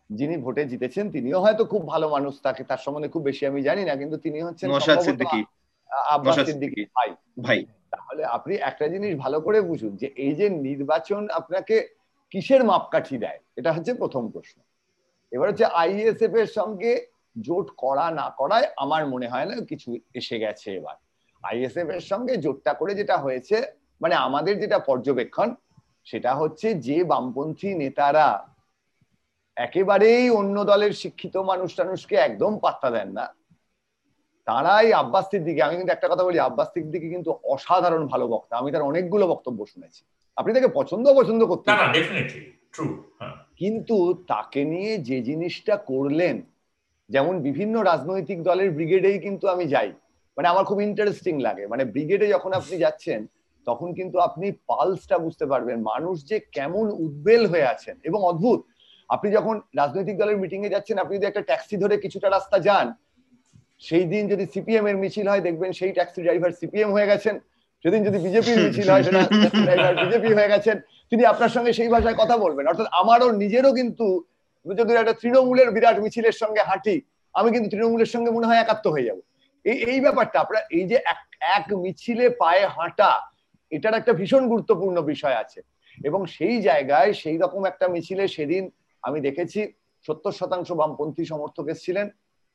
যিনি 0.09 0.35
ভোটে 0.37 0.63
জিতেছেন 0.65 1.05
তিনিও 1.11 1.39
হয়তো 1.39 1.63
খুব 1.65 1.81
ভালো 1.87 2.05
মানুষ 2.09 2.33
তাকে 2.41 2.61
তার 2.63 2.77
সম্বন্ধে 2.77 3.09
খুব 3.09 3.23
বেশি 3.23 3.43
আমি 3.45 3.59
জানি 3.63 3.83
না 3.85 3.93
কিন্তু 3.95 4.17
তিনি 4.17 4.37
হচ্ছেন 4.41 4.67
আব্বাস 6.15 6.35
সিদ্দিকি 6.47 6.81
ভাই। 6.95 7.09
ভাই। 7.45 7.59
তাহলে 7.93 8.21
আপনি 8.25 8.53
একটা 8.69 8.85
জিনিস 8.87 9.11
ভালো 9.23 9.37
করে 9.41 9.59
বুঝুন 9.61 9.91
যে 9.95 10.07
এই 10.25 10.33
যে 10.35 10.45
নির্বাচন 10.67 11.21
আপনাকে 11.29 11.75
কিসের 12.31 12.61
মাপকাঠি 12.63 13.15
দেয় 13.17 13.39
এটা 13.55 13.69
হচ্ছে 13.73 13.91
প্রথম 13.93 14.23
প্রশ্ন। 14.31 14.57
এবার 15.31 15.49
হচ্ছে 15.49 15.65
আইএসএফ 15.81 16.33
এর 16.41 16.49
সঙ্গে 16.57 16.91
জোট 17.41 17.67
করা 17.77 18.05
না 18.11 18.27
করায় 18.37 18.67
আমার 18.77 19.01
মনে 19.07 19.27
হয় 19.27 19.45
না 19.45 19.55
কিছু 19.69 19.89
এসে 20.13 20.37
গেছে 20.39 20.69
এবার। 20.75 20.97
আইএসএফ 21.45 21.89
এর 21.89 22.03
সঙ্গে 22.11 22.33
জোটটা 22.37 22.73
করে 22.73 22.93
যেটা 22.95 23.17
হয়েছে 23.17 23.57
মানে 24.01 24.15
আমাদের 24.15 24.59
যেটা 24.59 24.79
পর্যবেক্ষণ 24.79 25.49
সেটা 26.05 26.31
হচ্ছে 26.35 26.67
যে 26.73 26.97
বামপন্থী 27.03 27.69
নেতারা 27.75 28.27
একেবারেই 29.57 30.29
অন্য 30.29 30.55
দলের 30.63 30.93
শিক্ষিত 30.93 31.35
মানুষ 31.37 31.69
টানুষকে 31.75 32.15
একদম 32.15 32.51
পাত্তা 32.59 32.89
দেন 32.91 33.09
না। 33.11 33.25
তারাই 34.47 34.93
আব্বাস 34.93 35.25
দিকে 35.47 35.61
আমি 35.61 35.75
কিন্তু 35.75 35.93
একটা 35.93 36.07
কথা 36.07 36.23
বলি 36.23 36.37
আব্বাস 36.39 36.69
দিকে 36.91 37.07
কিন্তু 37.09 37.31
অসাধারণ 37.43 38.03
ভালো 38.07 38.27
বক্তা 38.27 38.53
আমি 38.57 38.69
তার 38.71 38.81
অনেকগুলো 38.81 39.27
বক্তব্য 39.27 39.59
শুনেছি। 39.65 40.01
আপনি 40.37 40.51
তাকে 40.53 40.67
পছন্দ 40.67 41.05
পছন্দ 41.13 41.41
করতে 41.45 41.67
হ্যাঁ। 43.19 43.35
কিন্তু 43.55 43.97
তাকে 44.27 44.61
নিয়ে 44.65 44.97
যে 44.97 45.17
জিনিসটা 45.21 45.75
করলেন 45.77 46.35
যেমন 47.09 47.41
বিভিন্ন 47.41 47.75
রাজনৈতিক 47.81 48.39
দলের 48.43 48.69
ব্রিগেডেই 48.71 49.19
কিন্তু 49.19 49.45
আমি 49.47 49.65
যাই 49.67 49.91
মানে 50.37 50.47
আমার 50.47 50.63
খুব 50.63 50.81
ইন্টারেস্টিং 50.81 51.39
লাগে। 51.39 51.67
মানে 51.67 51.85
ব্রিগেডে 51.85 52.27
যখন 52.27 52.53
আপনি 52.53 52.77
যাচ্ছেন 52.77 53.25
তখন 53.67 53.93
কিন্তু 53.93 54.19
আপনি 54.19 54.51
পালসটা 54.67 55.17
বুঝতে 55.17 55.45
পারবেন 55.45 55.81
মানুষ 55.81 56.25
যে 56.25 56.39
কেমন 56.39 56.91
উদ্বেল 56.91 57.45
হয়ে 57.45 57.63
আছেন। 57.63 57.99
এবং 58.03 58.23
অদ্ভুত 58.23 58.59
আপনি 59.09 59.31
যখন 59.31 59.61
রাজনৈতিক 59.77 60.17
দলের 60.17 60.37
মিটিং 60.37 60.65
এ 60.65 60.69
যাচ্ছেন 60.69 60.97
আপনি 60.97 61.17
যদি 61.17 61.25
একটা 61.25 61.41
ট্যাক্সি 61.41 61.77
ধরে 61.77 61.97
কিছুটা 61.97 62.29
রাস্তা 62.29 62.59
যান 62.59 62.93
সেই 63.79 64.03
দিন 64.03 64.27
যদি 64.27 64.45
সিপিএম 64.45 64.87
এর 64.87 64.97
মিছিল 64.97 65.27
হয় 65.27 65.41
দেখবেন 65.41 65.71
সেই 65.71 65.91
ট্যাক্সি 65.91 66.21
ড্রাইভার 66.21 66.51
সিপিএম 66.51 66.91
হয়ে 66.91 67.07
গেছেন। 67.07 67.39
সেদিন 67.85 68.03
যদি 68.03 68.17
বিজেপির 68.17 68.57
মিছিল 68.63 68.89
হয় 68.89 69.03
সেটা 69.03 69.21
ড্রাইভার 69.65 69.95
বিজেপি 69.95 70.33
হয়ে 70.33 70.47
গেছেন। 70.47 70.79
তিনি 71.09 71.25
আপনার 71.25 71.49
সঙ্গে 71.49 71.73
সেই 71.73 71.87
ভাষায় 71.87 72.15
কথা 72.17 72.37
বলবেন। 72.37 72.67
অর্থাৎ 72.67 72.87
আমারও 72.91 73.31
নিজেরও 73.31 73.73
কিন্তু 73.73 74.23
যদি 74.79 74.93
একটা 74.93 75.13
তৃণমূলের 75.13 75.71
বিরাট 75.71 75.99
মিছিলের 75.99 76.31
সঙ্গে 76.31 76.61
হাঁটি। 76.61 77.01
আমি 77.33 77.51
কিন্তু 77.51 77.69
তৃণমূলের 77.69 78.05
সঙ্গে 78.05 78.31
মনে 78.31 78.47
হয় 78.47 78.57
একাত্ম 78.57 78.91
হয়ে 78.91 79.03
যাব। 79.03 79.19
এই 79.65 79.77
এই 79.91 79.99
ব্যাপারটা, 80.05 80.37
আপনার 80.43 80.63
এই 80.77 80.85
যে 80.91 80.97
এক 81.57 81.65
মিছিলে 81.83 82.25
পায়ে 82.41 82.65
হাঁটা, 82.75 83.11
এটার 83.71 83.99
একটা 83.99 84.13
ভীষণ 84.19 84.43
গুরুত্বপূর্ণ 84.51 84.97
বিষয় 85.11 85.37
আছে। 85.43 85.59
এবং 86.07 86.21
সেই 86.35 86.55
জায়গায় 86.61 87.11
সেই 87.21 87.37
রকম 87.43 87.61
একটা 87.65 87.85
মিছিলে 87.93 88.27
সেদিন 88.27 88.63
আমি 89.03 89.17
দেখেছি, 89.27 89.61
সত্তর 90.05 90.33
শতাংশ 90.39 90.69
বামপন্থী 90.71 91.23
সমর্থক 91.31 91.65
এসেছিলেন, 91.73 92.05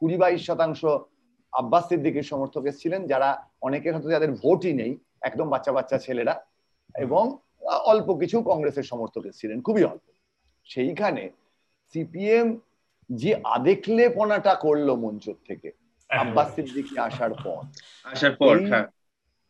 কুড়ি 0.02 0.16
বাইশ 0.22 0.40
শতাংশ 0.48 0.80
আব্বাস 1.52 1.84
সিদ্দিকের 1.88 2.26
সমর্থক 2.32 2.62
এসেছিলেন, 2.66 3.00
যারা 3.06 3.28
অনেকের 3.62 3.94
হয়তো 3.94 4.10
যাদের 4.10 4.32
ভোটই 4.32 4.72
নেই, 4.72 4.92
একদম 5.28 5.46
বাচ্চা 5.52 5.72
বাচ্চা 5.72 5.98
ছেলেরা, 5.98 6.34
এবং 6.94 7.24
অল্প 7.92 8.08
কিছু 8.20 8.36
কংগ্রেসের 8.50 8.82
সমর্থক 8.82 9.22
এসেছিলেন, 9.26 9.58
খুবই 9.66 9.84
অল্প। 9.84 10.06
সেইখানে 10.66 11.22
সিপিএম 11.94 12.48
যে 13.10 13.30
আদেকলেপনাটা 13.56 14.52
করল 14.54 14.88
মঞ্চ 14.94 15.24
থেকে 15.48 15.70
আব্বাস 16.10 16.48
সিদ্দিকি 16.56 16.94
আসার 17.08 17.32
পর 17.44 17.60
আসার 18.06 18.32
পর 18.40 18.54
হ্যাঁ। 18.64 18.86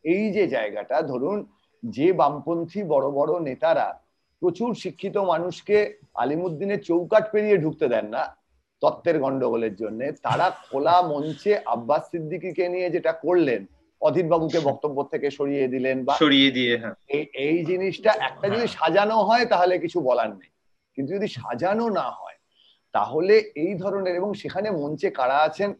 এই 0.05 0.25
যে 0.37 0.45
জায়গাটা 0.47 0.97
ধরুন 1.03 1.39
যে 1.83 2.09
বামপন্থী 2.13 2.81
বড় 2.85 3.07
বড় 3.11 3.33
নেতারা 3.49 3.89
প্রচুর 4.43 4.71
শিক্ষিত 4.75 5.17
মানুষকে 5.33 5.77
আলিমুদ্দিনের 6.15 6.81
চৌকাট 6.81 7.25
পেরিয়ে 7.33 7.57
ঢুকতে 7.59 7.87
দেন 7.89 8.07
না 8.07 8.23
তত্ত্বের 8.83 9.17
গন্ডগোলের 9.19 9.75
জন্য 9.75 10.01
তারা 10.23 10.47
খোলা 10.65 10.97
মঞ্চে 11.11 11.53
আব্বাস 11.67 12.03
সিদ্দিকিকে 12.13 12.65
নিয়ে 12.69 12.89
যেটা 12.91 13.13
করলেন 13.25 13.63
অধীর 14.03 14.27
বাবুকে 14.33 14.61
বক্তব্য 14.69 14.99
থেকে 15.13 15.29
সরিয়ে 15.39 15.67
দিলেন 15.69 15.97
বা 16.07 16.15
সরিয়ে 16.17 16.51
দিয়ে 16.57 16.75
হ্যাঁ। 16.83 16.95
এই 17.47 17.59
জিনিসটা 17.65 18.11
একটা 18.29 18.47
যদি 18.49 18.67
সাজানো 18.79 19.17
হয় 19.29 19.45
তাহলে 19.53 19.75
কিছু 19.79 19.99
বলার 20.01 20.31
নেই। 20.31 20.51
কিন্তু 20.99 21.11
যদি 21.17 21.29
সাজানো 21.39 21.87
না 21.91 22.07
হয় 22.11 22.39
তাহলে 22.95 23.35
এই 23.65 23.73
ধরনের 23.75 24.15
এবং 24.15 24.31
সেখানে 24.35 24.69
মঞ্চে 24.81 25.09
কারা 25.11 25.39
আছেন 25.49 25.71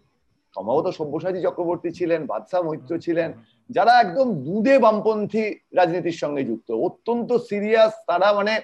সম্ভবত 0.55 0.87
সব্যসাচী 0.99 1.41
চক্রবর্তী 1.47 1.91
ছিলেন 1.99 2.21
বাদশাহ 2.33 2.61
মৈত্র 2.69 2.93
ছিলেন 3.07 3.29
যারা 3.71 3.93
একদম 4.05 4.27
দুধে 4.47 4.75
বামপন্থী 4.85 5.45
রাজনীতির 5.79 6.21
সঙ্গে 6.23 6.43
যুক্ত। 6.51 6.69
অত্যন্ত 6.87 7.31
সিরিয়াস 7.49 7.93
তারা 8.11 8.29
মানে 8.39 8.55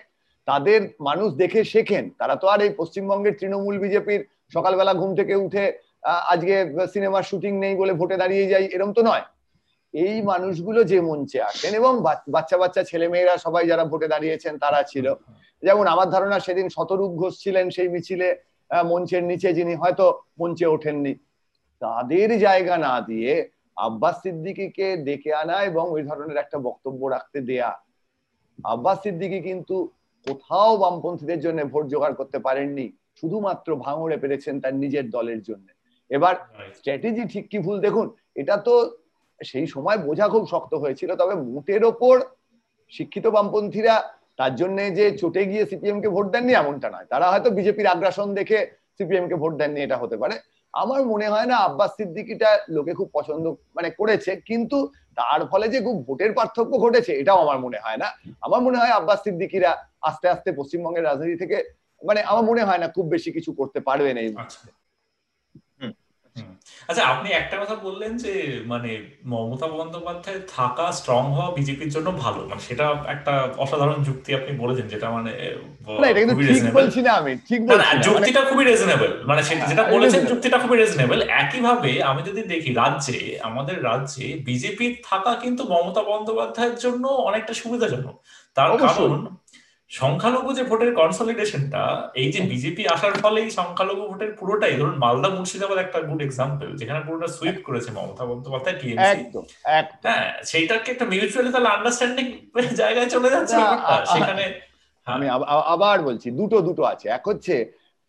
তাদের 0.49 0.81
মানুষ 1.09 1.29
দেখে 1.43 1.61
শেখেন। 1.73 2.05
তারা 2.21 2.35
তো 2.43 2.47
আর 2.53 2.61
এই 2.67 2.73
পশ্চিমবঙ্গের 2.81 3.35
তৃণমূল 3.41 3.77
বিজেপির 3.85 4.21
সকালবেলা 4.55 4.93
ঘুম 5.01 5.11
থেকে 5.19 5.35
উঠে 5.47 5.65
আজকে 6.33 6.55
সিনেমার 6.93 7.29
শুটিং 7.31 7.53
নেই 7.65 7.75
বলে 7.81 7.93
ভোটে 8.01 8.17
দাঁড়িয়ে 8.23 8.47
যাই 8.53 8.65
এরম 8.77 8.91
তো 8.97 9.03
নয়। 9.09 9.25
এই 9.95 10.17
মানুষগুলো 10.31 10.81
যে 10.91 10.99
মঞ্চে 11.09 11.39
আসেন 11.51 11.73
এবং 11.81 11.93
বাচ্চা 12.35 12.57
বাচ্চা 12.63 12.83
ছেলে 12.91 13.07
মেয়েরা 13.13 13.35
সবাই 13.45 13.65
যারা 13.71 13.85
ভোটে 13.91 14.07
দাঁড়িয়েছেন 14.13 14.55
তারা 14.65 14.81
ছিল। 14.93 15.07
যেমন 15.63 15.85
আমার 15.95 16.09
ধারণা 16.15 16.39
সেদিন 16.47 16.67
শতরূপ 16.77 17.11
ঘোষ 17.21 17.35
ছিলেন 17.45 17.67
সেই 17.77 17.89
মিছিলে 17.95 18.29
মঞ্চের 18.91 19.23
নিচে 19.31 19.49
যিনি 19.59 19.75
হয়তো 19.83 20.05
মঞ্চে 20.41 20.67
ওঠেননি। 20.75 21.13
তাদের 21.83 22.29
জায়গা 22.47 22.75
না 22.87 22.95
দিয়ে 23.11 23.33
আব্বাস 23.87 24.17
সিদ্দিকিকে 24.25 24.87
ডেকে 25.07 25.31
আনা 25.43 25.57
এবং 25.71 25.85
ওই 25.97 26.03
ধরনের 26.09 26.39
একটা 26.45 26.59
বক্তব্য 26.67 27.01
রাখতে 27.15 27.39
দেয়া। 27.51 27.71
আব্বাস 28.65 28.99
সিদ্দিকি 29.05 29.39
কিন্তু 29.49 29.77
কোথাও 30.27 30.71
বামপন্থীদের 30.83 31.41
জন্য 31.45 31.59
ভোট 31.73 31.85
জোগাড় 31.93 32.15
করতে 32.21 32.39
পারেননি 32.47 32.87
শুধুমাত্র 33.21 33.69
ভাঙড়ে 33.85 34.17
পেরেছেন 34.23 34.55
তার 34.63 34.75
নিজের 34.83 35.07
দলের 35.17 35.41
জন্য। 35.49 35.67
এবার 36.11 36.35
স্ট্র্যাটেজি 36.79 37.23
ঠিক 37.33 37.45
কি 37.53 37.59
ভুল? 37.67 37.77
দেখুন 37.87 38.07
এটা 38.41 38.55
তো 38.67 38.75
সেই 39.41 39.67
সময় 39.75 39.99
বোঝা 40.07 40.27
খুব 40.35 40.45
শক্ত 40.53 40.73
হয়েছিল 40.83 41.11
তবে 41.21 41.35
মুটের 41.53 41.83
ওপর 41.93 42.15
শিক্ষিত 42.93 43.27
বামপন্থীরা 43.37 43.95
তার 44.39 44.53
জন্য 44.61 44.79
যে 44.99 45.05
চটে 45.21 45.43
গিয়ে 45.51 45.65
সিপিএম 45.71 45.99
কে 46.03 46.09
ভোট 46.17 46.27
দেননি 46.35 46.53
এমনটা 46.57 46.89
নয়। 46.95 47.07
তারা 47.13 47.27
হয়তো 47.33 47.49
বিজেপির 47.59 47.93
আগ্রাসন 47.95 48.29
দেখে 48.39 48.59
সিপিএম 48.97 49.27
কে 49.31 49.37
ভোট 49.43 49.53
দেননি 49.61 49.81
এটা 49.87 49.97
হতে 50.03 50.17
পারে। 50.23 50.37
আমার 50.83 51.01
মনে 51.13 51.27
হয় 51.33 51.49
না 51.51 51.57
আব্বাস 51.69 51.91
সিদ্দিকিটা 51.99 52.51
লোকে 52.77 52.93
খুব 52.99 53.09
পছন্দ 53.17 53.45
মানে 53.77 53.89
করেছে, 54.01 54.31
কিন্তু 54.49 54.79
তার 55.19 55.41
ফলে 55.53 55.67
যে 55.75 55.79
খুব 55.87 55.97
ভোটের 56.07 56.33
পার্থক্য 56.39 56.73
ঘটেছে, 56.85 57.13
এটাও 57.21 57.39
আমার 57.45 57.59
মনে 57.65 57.79
হয় 57.85 57.99
না। 58.03 58.09
আমার 58.47 58.61
মনে 58.67 58.81
হয় 58.81 58.93
আব্বাস 58.99 59.19
সিদ্দিকিরা 59.27 59.71
আস্তে 60.09 60.27
আস্তে 60.35 60.49
পশ্চিমবঙ্গের 60.59 61.07
রাজনীতি 61.09 61.37
থেকে 61.43 61.57
মানে 62.09 62.21
আমার 62.31 62.45
মনে 62.51 62.63
হয় 62.69 62.81
না 62.83 62.87
খুব 62.97 63.07
বেশি 63.15 63.31
কিছু 63.37 63.51
করতে 63.61 63.79
পারবেন 63.89 64.15
এই 64.23 64.29
মুহূর্তে। 64.35 64.69
আচ্ছা 66.89 67.03
আপনি 67.05 67.29
একটা 67.31 67.57
কথা 67.57 67.75
বললেন 67.75 68.17
যে 68.17 68.63
মানে 68.67 68.91
মমতা 69.27 69.67
বন্দ্যোপাধ্যায় 69.67 70.41
থাকা 70.57 70.93
স্ট্রং 70.93 71.23
হওয়া 71.33 71.51
বিজেপির 71.51 71.91
জন্য 71.91 72.09
ভালো। 72.13 72.41
মানে 72.49 72.63
সেটা 72.69 72.87
একটা 73.07 73.33
অসাধারণ 73.57 73.99
যুক্তি 74.03 74.35
আপনি 74.35 74.53
বলেছেন 74.59 74.89
যেটা 74.89 75.11
মানে 75.11 75.33
যুক্তিটা 78.03 78.41
খুবই 78.45 78.65
রিজনেবল 78.65 79.11
মানে 79.27 79.43
যেটা 79.71 79.85
বলেছেন 79.85 80.23
যুক্তিটা 80.27 80.59
খুবই 80.59 80.77
রিজনেবল 80.79 81.23
একইভাবে 81.43 82.03
আমি 82.03 82.21
যদি 82.23 82.43
দেখি 82.43 82.71
রাজ্যে 82.75 83.19
আমাদের 83.43 83.85
রাজ্যে 83.85 84.27
বিজেপির 84.45 84.95
থাকা 85.05 85.35
কিন্তু 85.35 85.63
মমতা 85.65 86.03
বন্দ্যোপাধ্যায়ের 86.03 86.77
জন্য 86.79 87.05
অনেকটা 87.09 87.53
সুবিধাজনক। 87.55 88.17
তার 88.55 88.71
কারণ 88.79 89.27
সংখ্যালঘু 89.91 90.51
যে 90.53 90.63
ভোটের 90.63 90.91
কনসলিডেশনটা 90.95 91.83
এই 92.15 92.29
যে 92.33 92.41
বিজেপি 92.51 92.83
আসার 92.87 93.15
ফলে 93.23 93.39
এই 93.41 93.51
সংখ্যালঘু 93.51 94.03
ভোটের 94.07 94.31
পুরোটাই 94.39 94.75
ধরুন 94.81 94.97
মালদা 94.99 95.29
মুর্শিদাবাদ 95.29 95.79
একটা 95.81 95.99
গুড 96.01 96.21
এক্সাম্পল 96.23 96.69
যেখানে 96.81 97.01
পুরোটা 97.07 97.29
সুইপ 97.37 97.59
করেছে 97.67 97.91
মমতা 97.91 98.25
বন্দ্যোপাধ্যায় 98.25 98.77
টিএমসি 98.81 99.21
হ্যাঁ 100.05 100.27
সেইটাকে 100.51 100.89
একটা 100.93 101.07
মিউচুয়ালি 101.13 101.51
তাহলে 101.53 101.71
আন্ডারস্ট্যান্ডিং 101.71 102.27
জায়গায় 102.81 103.09
চলে 103.15 103.29
যাচ্ছে 103.35 103.57
সেখানে 104.15 104.45
হ্যাঁ। 105.07 105.17
আমি 105.17 105.27
আবার 105.75 105.99
বলছি 106.09 106.29
দুটো 106.31 106.57
দুটো 106.69 106.83
আছে। 106.85 107.07
এক 107.09 107.25
হচ্ছে 107.31 107.55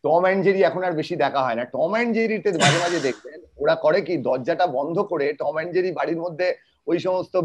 টম 0.04 0.22
অ্যান্ড 0.24 0.42
জেরি 0.46 0.60
এখন 0.64 0.82
আর 0.84 0.94
বেশি 0.94 1.16
দেখা 1.16 1.42
হয় 1.46 1.58
না। 1.60 1.64
টম 1.68 1.92
অ্যান্ড 1.94 2.12
জেরিতে 2.16 2.50
মাঝে 2.56 2.80
মাঝে 2.84 3.00
দেখবেন 3.00 3.40
ওরা 3.58 3.76
করে 3.76 4.00
কি 4.02 4.14
দরজাটা 4.28 4.66
বন্ধ 4.78 4.98
করে 5.12 5.28
টম 5.42 5.56
অ্যান্ড 5.56 5.72
জেরি 5.74 5.90
বাড়ির 5.92 6.20
মধ্যে 6.26 6.48
ওই 6.88 6.98
সমস্ত 7.00 7.36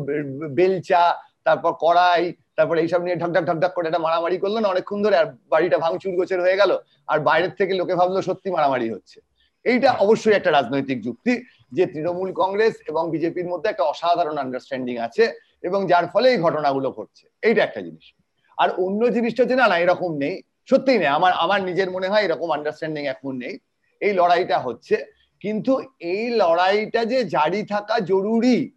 বেলচা 0.59 1.03
তারপর 1.45 1.73
কড়াই 1.81 2.25
তারপরে 2.57 2.81
এইসব 2.81 3.03
নিয়ে 3.03 3.17
ঢকঢক 3.17 3.45
ঢকঢক 3.45 3.73
করে 3.75 3.87
একটা 3.87 3.99
মারামারি 3.99 4.39
করল, 4.39 4.59
না 4.59 4.69
অনেকক্ষণ 4.69 5.03
ধরে 5.03 5.17
আর 5.17 5.27
বাড়িটা 5.49 5.79
ভাঙচুর 5.79 6.17
গোছের 6.17 6.41
হয়ে 6.41 6.57
গেল, 6.57 6.79
আর 7.07 7.21
বাইরের 7.21 7.51
থেকে 7.51 7.75
লোকে 7.75 7.95
ভাবলো 7.95 8.23
সত্যি 8.23 8.51
মারামারি 8.51 8.91
হচ্ছে। 8.91 9.21
এইটা 9.65 9.93
অবশ্যই 9.93 10.33
একটা 10.33 10.51
রাজনৈতিক 10.51 11.03
যুক্তি 11.03 11.45
যে 11.73 11.87
তৃণমূল 11.87 12.33
কংগ্রেস 12.33 12.75
এবং 12.89 13.11
বিজেপির 13.11 13.47
মধ্যে 13.47 13.71
একটা 13.71 13.83
অসাধারণ 13.83 14.39
আন্ডারস্ট্যান্ডিং 14.39 14.99
আছে 14.99 15.33
এবং 15.63 15.87
যার 15.87 16.07
ফলে 16.07 16.31
এই 16.31 16.39
ঘটনাগুলো 16.39 16.91
ঘটছে। 16.91 17.29
এইটা 17.43 17.65
একটা 17.65 17.81
জিনিস। 17.81 18.15
আর 18.57 18.69
অন্য 18.71 19.13
জিনিসটা 19.13 19.43
হচ্ছে, 19.43 19.57
না 19.57 19.69
না, 19.69 19.79
এরকম 19.79 20.17
নেই। 20.17 20.43
সত্যিই 20.71 20.99
নেই। 20.99 21.07
আমার 21.07 21.33
আমার 21.33 21.65
নিজের 21.65 21.91
মনে 21.91 22.09
হয় 22.09 22.23
এরকম 22.23 22.51
আন্ডারস্ট্যান্ডিং 22.51 23.05
এখন 23.07 23.37
নেই। 23.37 23.59
এই 24.01 24.13
লড়াইটা 24.13 24.59
হচ্ছে। 24.59 25.05
কিন্তু 25.41 25.81
এই 26.01 26.31
লড়াইটা 26.31 27.05
যে 27.05 27.25
জারি 27.25 27.63
থাকা 27.63 27.99
জরুরি 27.99 28.73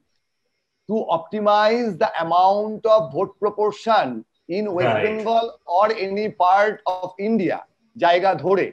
to 0.89 0.95
optimize 1.17 1.89
the 2.03 2.09
amount 2.25 2.81
of 2.85 3.01
vote 3.13 3.33
proportion 3.43 4.07
in 4.47 4.63
West 4.75 4.87
right. 4.87 5.03
Bengal 5.05 5.45
or 5.65 5.87
any 6.07 6.27
part 6.43 6.75
of 6.95 7.07
India 7.29 7.57
জায়গা 7.95 8.31
ধরে। 8.45 8.67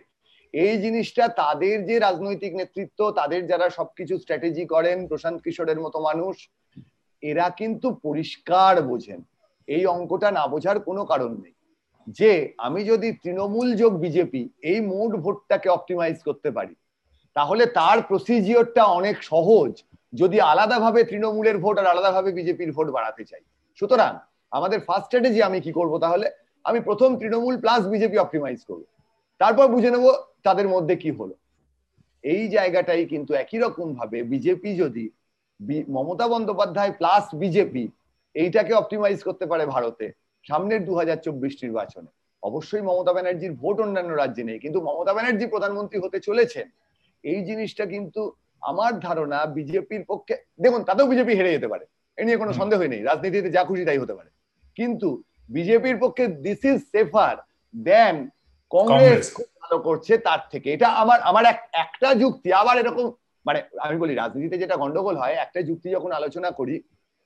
এই 0.55 0.75
জিনিসটা 0.85 1.25
তাদের 1.41 1.77
যে 1.89 1.97
রাজনৈতিক 2.07 2.53
নেতৃত্ব 2.61 3.01
তাদের 3.19 3.41
যারা 3.51 3.67
সবকিছু 3.79 4.15
স্ট্র্যাটেজি 4.23 4.65
করেন 4.75 4.97
প্রশান্ত 5.11 5.39
কিশোরের 5.47 5.79
মতো 5.85 5.99
মানুষ 6.09 6.35
এরা 7.23 7.47
কিন্তু 7.61 7.89
পরিষ্কার 8.07 8.75
বোঝেন। 8.91 9.21
এই 9.69 9.85
অঙ্কটা 9.95 10.29
না 10.39 10.45
বোঝার 10.53 10.79
কোনো 10.89 11.03
কারণ 11.13 11.33
নেই। 11.45 11.55
যে 12.19 12.31
আমি 12.67 12.81
যদি 12.91 13.09
তৃণমূল 13.23 13.69
যোগ 13.83 13.93
বিজেপি 14.05 14.43
এই 14.71 14.79
মোট 14.93 15.13
ভোটটাকে 15.25 15.69
অপটিমাইজ 15.77 16.17
করতে 16.29 16.49
পারি 16.57 16.75
তাহলে 17.37 17.65
তার 17.79 17.99
প্রসিজিওরটা 18.09 18.83
অনেক 18.99 19.17
সহজ। 19.33 19.73
যদি 20.13 20.39
আলাদাভাবে 20.53 21.01
তৃণমূলের 21.11 21.57
ভোট 21.65 21.77
আর 21.81 21.87
আলাদাভাবে 21.93 22.31
বিজেপির 22.39 22.71
ভোট 22.77 22.89
বাড়াতে 22.97 23.23
চাই। 23.31 23.43
সুতরাং 23.79 24.13
আমাদের 24.53 24.79
ফার্স্ট 24.87 25.07
স্ট্র্যাটেজি 25.07 25.41
আমি 25.49 25.59
কি 25.67 25.73
করব 25.79 25.93
তাহলে? 26.05 26.27
আমি 26.65 26.79
প্রথম 26.89 27.11
তৃণমূল 27.21 27.55
প্লাস 27.65 27.83
বিজেপি 27.93 28.17
অপটিমাইজ 28.25 28.61
করব। 28.71 28.85
তারপর 29.41 29.67
বুঝে 29.75 29.91
নেব 29.95 30.07
তাদের 30.47 30.67
মধ্যে 30.75 30.95
কি 31.03 31.11
হলো। 31.19 31.35
এই 32.25 32.43
জায়গাটাই 32.57 33.03
কিন্তু 33.13 33.33
একই 33.43 33.59
রকম 33.65 33.87
ভাবে 33.99 34.19
বিজেপি 34.33 34.71
যদি 34.83 35.05
মমতা 35.97 36.27
বন্দ্যোপাধ্যায় 36.33 36.93
প্লাস 37.01 37.25
বিজেপি 37.43 37.85
এইটাকে 38.35 38.73
অপটিমাইজ 38.81 39.19
করতে 39.29 39.45
পারে 39.51 39.65
ভারতে 39.75 40.07
সামনের 40.47 40.81
দু 40.89 40.93
হাজার 41.01 41.19
চব্বিশ 41.27 41.55
নির্বাচনে। 41.65 42.11
অবশ্যই 42.43 42.85
মমতা 42.89 43.13
ব্যানার্জির 43.17 43.53
ভোট 43.63 43.77
অন্যান্য 43.85 44.11
রাজ্যে 44.13 44.45
নেই, 44.49 44.59
কিন্তু 44.65 44.79
মমতা 44.87 45.13
ব্যানার্জি 45.17 45.47
প্রধানমন্ত্রী 45.55 45.99
হতে 46.05 46.19
চলেছেন। 46.29 46.67
এই 47.25 47.41
জিনিসটা 47.49 47.85
কিন্তু 47.95 48.23
আমার 48.63 49.01
ধারণা 49.01 49.47
বিজেপির 49.47 50.05
পক্ষে 50.09 50.37
দেখুন 50.61 50.85
তাতেও 50.85 51.07
বিজেপি 51.07 51.35
হেরে 51.35 51.53
যেতে 51.53 51.69
পারে। 51.69 51.87
এ 52.17 52.25
নিয়ে 52.25 52.37
কোনো 52.37 52.53
সন্দেহ 52.53 52.83
নেই। 52.83 53.03
রাজনীতিতে 53.03 53.51
যা 53.51 53.65
খুশি 53.65 53.85
তাই 53.85 53.99
হতে 53.99 54.15
পারে। 54.15 54.31
কিন্তু 54.75 55.23
বিজেপির 55.49 55.99
পক্ষে 55.99 56.27
this 56.27 56.65
is 56.65 56.83
safer 56.83 57.37
then 57.77 58.29
Congress. 58.71 59.35
ভালো 59.39 59.79
করছে 59.79 60.19
তার 60.19 60.39
থেকে। 60.51 60.73
এটা 60.73 60.89
আমার 60.89 61.21
আমার 61.21 61.45
এক 61.45 61.69
একটা 61.73 62.15
যুক্তি। 62.15 62.53
আবার 62.53 62.79
এরকম 62.79 63.13
মানে 63.47 63.63
আমি 63.81 63.99
বলি 63.99 64.15
রাজনীতিতে 64.15 64.59
যেটা 64.59 64.77
গন্ডগোল 64.77 65.17
হয় 65.17 65.33
একটা 65.33 65.63
যুক্তি 65.63 65.91
যখন 65.91 66.13
আলোচনা 66.13 66.51
করি 66.51 66.83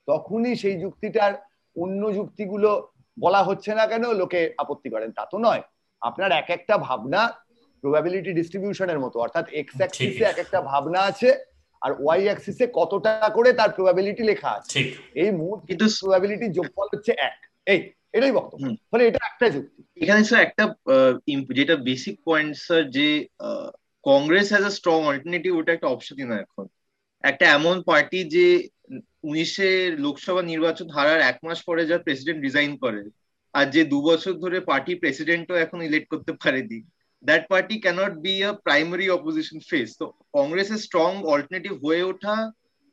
তখনই 0.06 0.56
সেই 0.56 0.80
যুক্তিটার 0.80 1.32
অন্য 1.80 2.14
যুক্তিগুলো 2.14 2.88
বলা 3.20 3.42
হচ্ছে 3.42 3.74
না 3.74 3.86
কেন 3.86 4.12
লোকে 4.14 4.54
আপত্তি 4.58 4.90
করেন। 4.90 5.12
তা 5.12 5.26
তো 5.30 5.38
নয়। 5.38 5.62
আপনার 6.00 6.32
এক 6.32 6.50
একটা 6.50 6.78
ভাবনা 6.78 7.45
প্রবাবিলিটি 7.80 8.30
ডিস্ট্রিবিউশনের 8.32 8.98
মতো 8.98 9.16
অর্থাৎ 9.20 9.46
এক্স 9.60 9.74
অ্যাক্সিসে 9.76 10.24
এক 10.24 10.38
একটা 10.38 10.58
ভাবনা 10.60 11.00
আছে 11.10 11.28
আর 11.80 11.92
ওয়াই 11.98 12.22
অ্যাক্সিসে 12.24 12.66
কতটা 12.72 13.30
করে 13.34 13.50
তার 13.52 13.70
প্রবাবিলিটি 13.70 14.22
লেখা 14.22 14.50
আছে। 14.50 14.78
এই 15.14 15.30
মুড 15.30 15.58
কিন্তু 15.68 15.84
প্রবাবিলিটি 16.00 16.46
যোগফল 16.48 16.86
হচ্ছে 16.94 17.12
এক। 17.28 17.38
এই 17.66 17.80
এটাই 18.12 18.32
বক্তব্য। 18.32 18.64
ফলে 18.90 19.02
এটা 19.08 19.20
একটা 19.30 19.46
যুক্তি। 19.48 19.80
এখানে 20.02 20.22
স্যার 20.24 20.42
একটা 20.42 20.64
যেটা 21.58 21.76
বেসিক 21.88 22.16
পয়েন্ট 22.24 22.52
স্যার 22.56 22.82
যে 22.90 23.08
Congress 24.02 24.46
has 24.52 24.64
a 24.64 24.72
strong 24.78 24.98
alternative 25.10 25.50
ওটা 25.56 25.72
একটা 25.72 25.92
অপশনই 25.94 26.26
না 26.30 26.36
এখন। 26.44 26.64
একটা 27.22 27.44
এমন 27.58 27.76
পার্টি 27.82 28.20
যে 28.34 28.46
উনিশের 29.22 30.00
লোকসভা 30.00 30.42
নির্বাচন 30.42 30.88
হারার 30.88 31.20
এক 31.20 31.38
মাস 31.44 31.58
পরে 31.62 31.82
যা 31.86 31.96
প্রেসিডেন্ট 31.98 32.40
রিজাইন 32.42 32.72
করে 32.76 33.02
আর 33.54 33.66
যে 33.74 33.82
দু 33.84 33.98
বছর 34.02 34.32
ধরে 34.32 34.58
পার্টি 34.60 34.92
প্রেসিডেন্টও 34.94 35.56
এখন 35.64 35.78
ইলেক্ট 35.82 36.08
করতে 36.08 36.32
পারেনি। 36.32 36.78
That 37.28 37.42
party 37.52 37.76
cannot 37.84 38.12
be 38.26 38.34
a 38.42 38.52
primary 38.66 39.08
opposition 39.16 39.58
face. 39.70 39.92
তো 40.00 40.06
কংগ্রেসের 40.36 40.80
স্ট্রং 40.86 41.10
অল্টারনেটিভ 41.32 41.72
হয়ে 41.84 42.02
ওঠা 42.10 42.34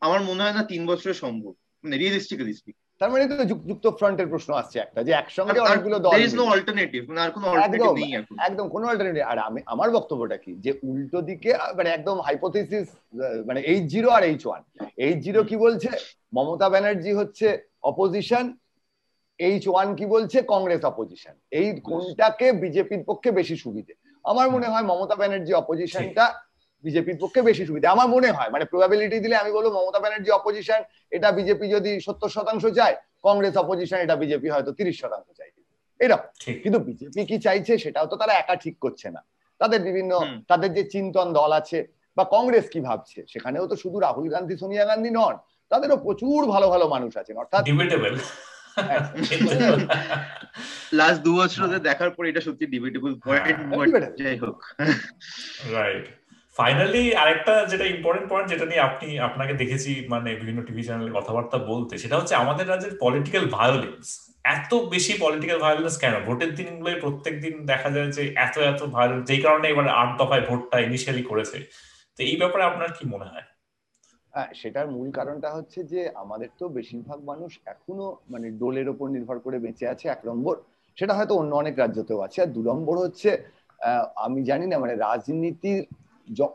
আমার 0.01 0.21
মনে 0.29 0.43
হয় 0.43 0.55
না 0.57 0.63
তিন 0.71 0.81
বছরে 0.91 1.13
সম্ভব 1.23 1.53
মানে 1.83 1.95
রিয়েলিস্টিক্যালি 2.01 2.53
স্পিক 2.59 2.75
তার 3.01 3.09
মানে 3.13 3.23
তো 3.31 3.45
যুক্ত 3.51 3.85
ফ্রন্টের 3.99 4.27
প্রশ্ন 4.33 4.49
আসছে 4.61 4.77
একটা 4.79 4.99
যে 5.07 5.11
একসঙ্গে 5.21 5.59
অনেকগুলো 5.65 5.97
দল 6.05 6.11
ইজ 6.25 6.33
নো 6.39 6.43
অল্টারনেটিভ 6.55 7.01
মানে 7.09 7.21
আর 7.25 7.31
কোনো 7.35 7.45
অল্টারনেটিভ 7.53 7.95
নেই 7.99 8.11
এখন। 8.19 8.35
একদম 8.47 8.65
কোনো 8.75 8.85
অল্টারনেটিভ 8.91 9.23
আর 9.31 9.37
আমি 9.49 9.59
আমার 9.73 9.89
বক্তব্যটা 9.97 10.37
কি? 10.43 10.51
যে 10.65 10.71
উল্টো 10.89 11.19
দিকে 11.29 11.49
মানে 11.77 11.89
একদম 11.97 12.17
হাইপোথিসিস 12.27 12.87
মানে 13.47 13.59
এইচ 13.71 13.83
জিরো 13.93 14.09
আর 14.17 14.23
এইচ 14.31 14.41
ওয়ান 14.47 14.61
এইচ 15.05 15.17
জিরো 15.25 15.41
কি 15.49 15.55
বলছে? 15.65 15.89
মমতা 16.35 16.67
ব্যানার্জি 16.73 17.11
হচ্ছে 17.19 17.47
অপোজিশন 17.91 18.45
এইচ 19.39 19.63
ওয়ান 19.71 19.87
কি 19.99 20.05
বলছে? 20.15 20.37
কংগ্রেস 20.53 20.81
অপোজিশন 20.91 21.35
এই 21.59 21.67
কোনটাকে 21.89 22.47
বিজেপির 22.63 23.03
পক্ষে 23.09 23.29
বেশি 23.39 23.55
সুবিধে? 23.63 23.93
আমার 24.25 24.47
মনে 24.55 24.67
হয় 24.71 24.85
মমতা 24.89 25.15
ব্যানার্জি 25.21 25.51
অপোজিশনটা 25.61 26.25
বিজেপির 26.83 27.17
পক্ষে 27.23 27.41
বেশি 27.49 27.63
সুবিধা। 27.69 27.87
আমার 27.95 28.07
মনে 28.15 28.29
হয় 28.37 28.49
মানে 28.53 28.65
প্রবাবিলিটি 28.71 29.17
দিলে 29.25 29.35
আমি 29.41 29.51
বলব 29.57 29.67
মমতা 29.77 29.99
ব্যানার্জি 30.03 30.29
অপোজিশন 30.39 30.81
এটা 31.15 31.27
বিজেপি 31.37 31.65
যদি 31.75 31.91
সত্তর 32.05 32.29
শতাংশ 32.35 32.63
চায় 32.79 32.95
কংগ্রেস 33.27 33.55
অপোজিশন 33.63 33.99
এটা 34.05 34.15
বিজেপি 34.23 34.47
হয়তো 34.53 34.71
তিরিশ 34.79 34.95
শতাংশ 35.03 35.27
চাই 35.39 35.49
এরকম। 35.99 36.29
কিন্তু 36.63 36.79
বিজেপি 36.87 37.21
কি 37.29 37.37
চাইছে 37.45 37.73
সেটাও 37.83 38.05
তো 38.11 38.15
তারা 38.21 38.33
একা 38.41 38.55
ঠিক 38.63 38.75
করছে 38.83 39.07
না। 39.15 39.21
তাদের 39.61 39.79
বিভিন্ন 39.87 40.11
তাদের 40.51 40.69
যে 40.77 40.83
চিন্তন 40.93 41.27
দল 41.39 41.51
আছে 41.59 41.79
বা 42.17 42.23
কংগ্রেস 42.35 42.65
কি 42.73 42.79
ভাবছে 42.87 43.19
সেখানেও 43.31 43.65
তো 43.71 43.75
শুধু 43.83 43.97
রাহুল 44.05 44.27
গান্ধী 44.33 44.55
সোনিয়া 44.61 44.85
গান্ধী 44.89 45.11
নন 45.19 45.35
তাদেরও 45.71 45.97
প্রচুর 46.05 46.39
ভালো 46.53 46.67
ভালো 46.73 46.85
মানুষ 46.95 47.11
আছেন। 47.21 47.35
অর্থাৎ 47.43 47.61
লাস্ট 50.99 51.23
দু 51.23 51.37
বছর 51.37 51.79
দেখার 51.79 52.15
পর 52.15 52.25
এটা 52.25 52.41
সত্যি 52.41 52.65
ডিবেটেবল 52.65 53.15
পয়েন্ট 53.25 54.21
যাই 54.21 54.37
হোক। 54.37 54.65
রাইট 55.73 56.05
ফাইনালি 56.55 57.13
আরেকটা 57.13 57.65
যেটা 57.65 57.85
ইম্পর্টেন্ট 57.85 58.29
পয়েন্ট 58.29 58.49
যেটা 58.49 58.65
নিয়ে 58.65 58.79
আপনি 58.79 59.19
আপনাকে 59.19 59.53
দেখেছি 59.53 60.05
মানে 60.09 60.35
বিভিন্ন 60.35 60.63
টিভি 60.63 60.83
চ্যানেলে 60.83 61.11
কথাবার্তা 61.11 61.57
বলতে 61.71 61.97
সেটা 61.97 62.17
হচ্ছে 62.17 62.35
আমাদের 62.35 62.67
রাজ্যের 62.67 62.97
পলিটিক্যাল 62.99 63.49
ভায়োলেন্স 63.49 64.33
এত 64.45 64.73
বেশি 64.89 65.13
পলিটিক্যাল 65.19 65.59
ভায়োলেন্স 65.59 65.97
কেন? 65.97 66.25
ভোটের 66.25 66.55
দিনগুলোই 66.55 66.99
প্রত্যেক 66.99 67.41
দিন 67.41 67.65
দেখা 67.65 67.89
যায় 67.89 68.11
যে 68.11 68.33
এত 68.37 68.57
এত 68.71 68.85
ভায়োলেন্স 68.85 69.27
যেই 69.27 69.41
কারণে 69.41 69.69
এবার 69.69 70.01
আট 70.01 70.19
দফায় 70.19 70.41
ভোটটা 70.41 70.79
ইনিশিয়ালি 70.79 71.23
করেছে। 71.23 71.57
তো 72.17 72.23
এই 72.23 72.37
ব্যাপারে 72.37 72.63
আপনার 72.63 72.91
কি 72.91 73.07
মনে 73.07 73.25
হয়? 73.25 73.52
সেটার 74.59 74.87
মূল 74.95 75.07
কারণটা 75.11 75.49
হচ্ছে 75.57 75.79
যে 75.91 76.01
আমাদের 76.23 76.49
তো 76.59 76.65
বেশিরভাগ 76.77 77.19
মানুষ 77.31 77.51
এখনও 77.73 78.07
মানে 78.29 78.47
ডোলের 78.61 78.87
ওপর 78.93 79.07
নির্ভর 79.15 79.37
করে 79.39 79.57
বেঁচে 79.65 79.85
আছে 79.93 80.05
এক 80.09 80.21
নম্বর। 80.29 80.55
সেটা 80.97 81.13
হয়তো 81.17 81.33
অন্য 81.41 81.51
অনেক 81.55 81.75
রাজ্যতেও 81.79 82.19
আছে। 82.25 82.37
আর 82.41 82.49
দু 82.55 82.61
নম্বর 82.69 82.95
হচ্ছে 83.05 83.29
আমি 84.25 84.39
জানি 84.49 84.65
না 84.71 84.75
মানে 84.83 84.93
রাজনীতির 85.07 85.79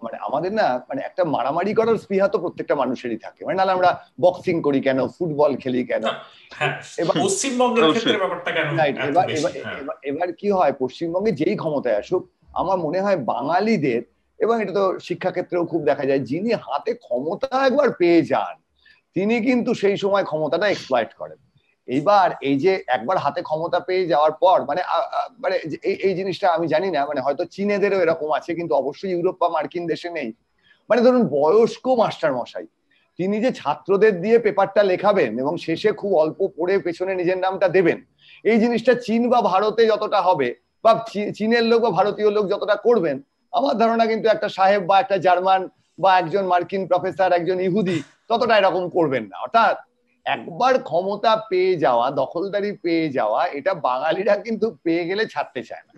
মানে 0.04 0.16
আমাদের 0.26 0.52
না 0.60 0.66
মানে 0.88 1.00
একটা 1.08 1.22
মারামারি 1.34 1.72
করার 1.78 1.96
স্পৃহা 2.04 2.28
তো 2.32 2.38
প্রত্যেকটা 2.38 2.74
মানুষেরই 2.82 3.18
থাকে। 3.24 3.40
মানে 3.44 3.56
নাহলে 3.56 3.74
আমরা 3.76 3.90
বক্সিং 4.20 4.56
করি 4.66 4.80
কেন? 4.86 4.98
ফুটবল 5.16 5.52
খেলি 5.62 5.82
কেন? 5.90 6.04
হ্যাঁ, 6.58 6.72
এবার 10.10 10.28
কি 10.40 10.48
হয়? 10.56 10.72
পশ্চিমবঙ্গে 10.82 11.32
যেই 11.40 11.56
ক্ষমতায় 11.62 11.98
আসুক 12.00 12.22
আমার 12.60 12.78
মনে 12.86 13.00
হয় 13.04 13.18
বাঙালিদের 13.32 14.02
এবং 14.40 14.54
এটা 14.62 14.74
তো 14.80 14.84
শিক্ষাক্ষেত্রেও 15.06 15.70
খুব 15.72 15.80
দেখা 15.90 16.04
যায়, 16.08 16.22
যিনি 16.30 16.50
হাতে 16.66 16.92
ক্ষমতা 17.04 17.48
একবার 17.68 17.88
পেয়ে 18.00 18.20
যান, 18.32 18.54
তিনি 19.16 19.34
কিন্তু 19.48 19.70
সেই 19.82 19.96
সময় 20.02 20.24
ক্ষমতাটা 20.30 20.66
এক্সপ্লয়েট 20.70 21.12
করেন। 21.20 21.38
এইবার 21.88 22.28
এই 22.48 22.56
যে 22.64 22.72
একবার 22.96 23.16
হাতে 23.24 23.40
ক্ষমতা 23.48 23.78
পেয়ে 23.88 24.04
যাওয়ার 24.12 24.32
পর 24.42 24.58
মানে 24.70 24.82
মানে 25.42 25.56
এই 26.06 26.14
জিনিসটা 26.18 26.46
আমি 26.56 26.66
জানি 26.74 26.88
না 26.96 27.00
মানে 27.10 27.20
হয়তো 27.26 27.42
চীনেদেরও 27.54 28.02
এরকম 28.04 28.28
আছে, 28.38 28.50
কিন্তু 28.58 28.72
অবশ্যই 28.80 29.12
ইউরোপ 29.14 29.36
বা 29.42 29.48
মার্কিন 29.56 29.84
দেশে 29.92 30.08
নেই। 30.18 30.30
মানে 30.90 31.00
ধরুন 31.06 31.22
বয়স্ক 31.36 31.84
মাস্টার 32.02 32.32
মশাই 32.38 32.66
তিনি 33.18 33.36
যে 33.44 33.50
ছাত্রদের 33.60 34.14
দিয়ে 34.24 34.36
পেপারটা 34.46 34.82
লেখাবেন 34.90 35.30
এবং 35.42 35.54
শেষে 35.66 35.90
খুব 36.00 36.10
অল্প 36.22 36.40
পড়ে 36.56 36.74
পেছনে 36.86 37.12
নিজের 37.20 37.38
নামটা 37.44 37.66
দেবেন, 37.76 37.98
এই 38.50 38.58
জিনিসটা 38.62 38.92
চীন 39.06 39.22
বা 39.32 39.38
ভারতে 39.50 39.82
যতটা 39.92 40.20
হবে, 40.28 40.48
বা 40.84 40.92
চীনের 41.36 41.64
লোক 41.70 41.80
বা 41.86 41.90
ভারতীয় 41.98 42.30
লোক 42.36 42.44
যতটা 42.52 42.76
করবেন 42.86 43.16
আমার 43.52 43.74
ধারণা 43.78 44.04
কিন্তু 44.06 44.26
একটা 44.28 44.48
সাহেব 44.48 44.82
বা 44.90 44.96
একটা 45.00 45.16
জার্মান 45.26 45.60
বা 45.98 46.10
একজন 46.18 46.44
মার্কিন 46.46 46.82
প্রফেসর, 46.90 47.28
একজন 47.32 47.58
ইহুদি 47.60 47.98
ততটা 48.28 48.54
এরকম 48.56 48.84
করবেন 48.96 49.24
না। 49.30 49.36
অর্থাৎ 49.46 49.76
একবার 50.26 50.74
ক্ষমতা 50.82 51.32
পেয়ে 51.50 51.72
যাওয়া, 51.76 52.06
দখলদারি 52.10 52.70
পেয়ে 52.84 53.06
যাওয়া, 53.08 53.40
এটা 53.58 53.72
বাঙালিরা 53.88 54.34
কিন্তু 54.36 54.66
পেয়ে 54.84 55.02
গেলে 55.08 55.24
ছাড়তে 55.26 55.60
চায় 55.62 55.84
না। 55.86 55.92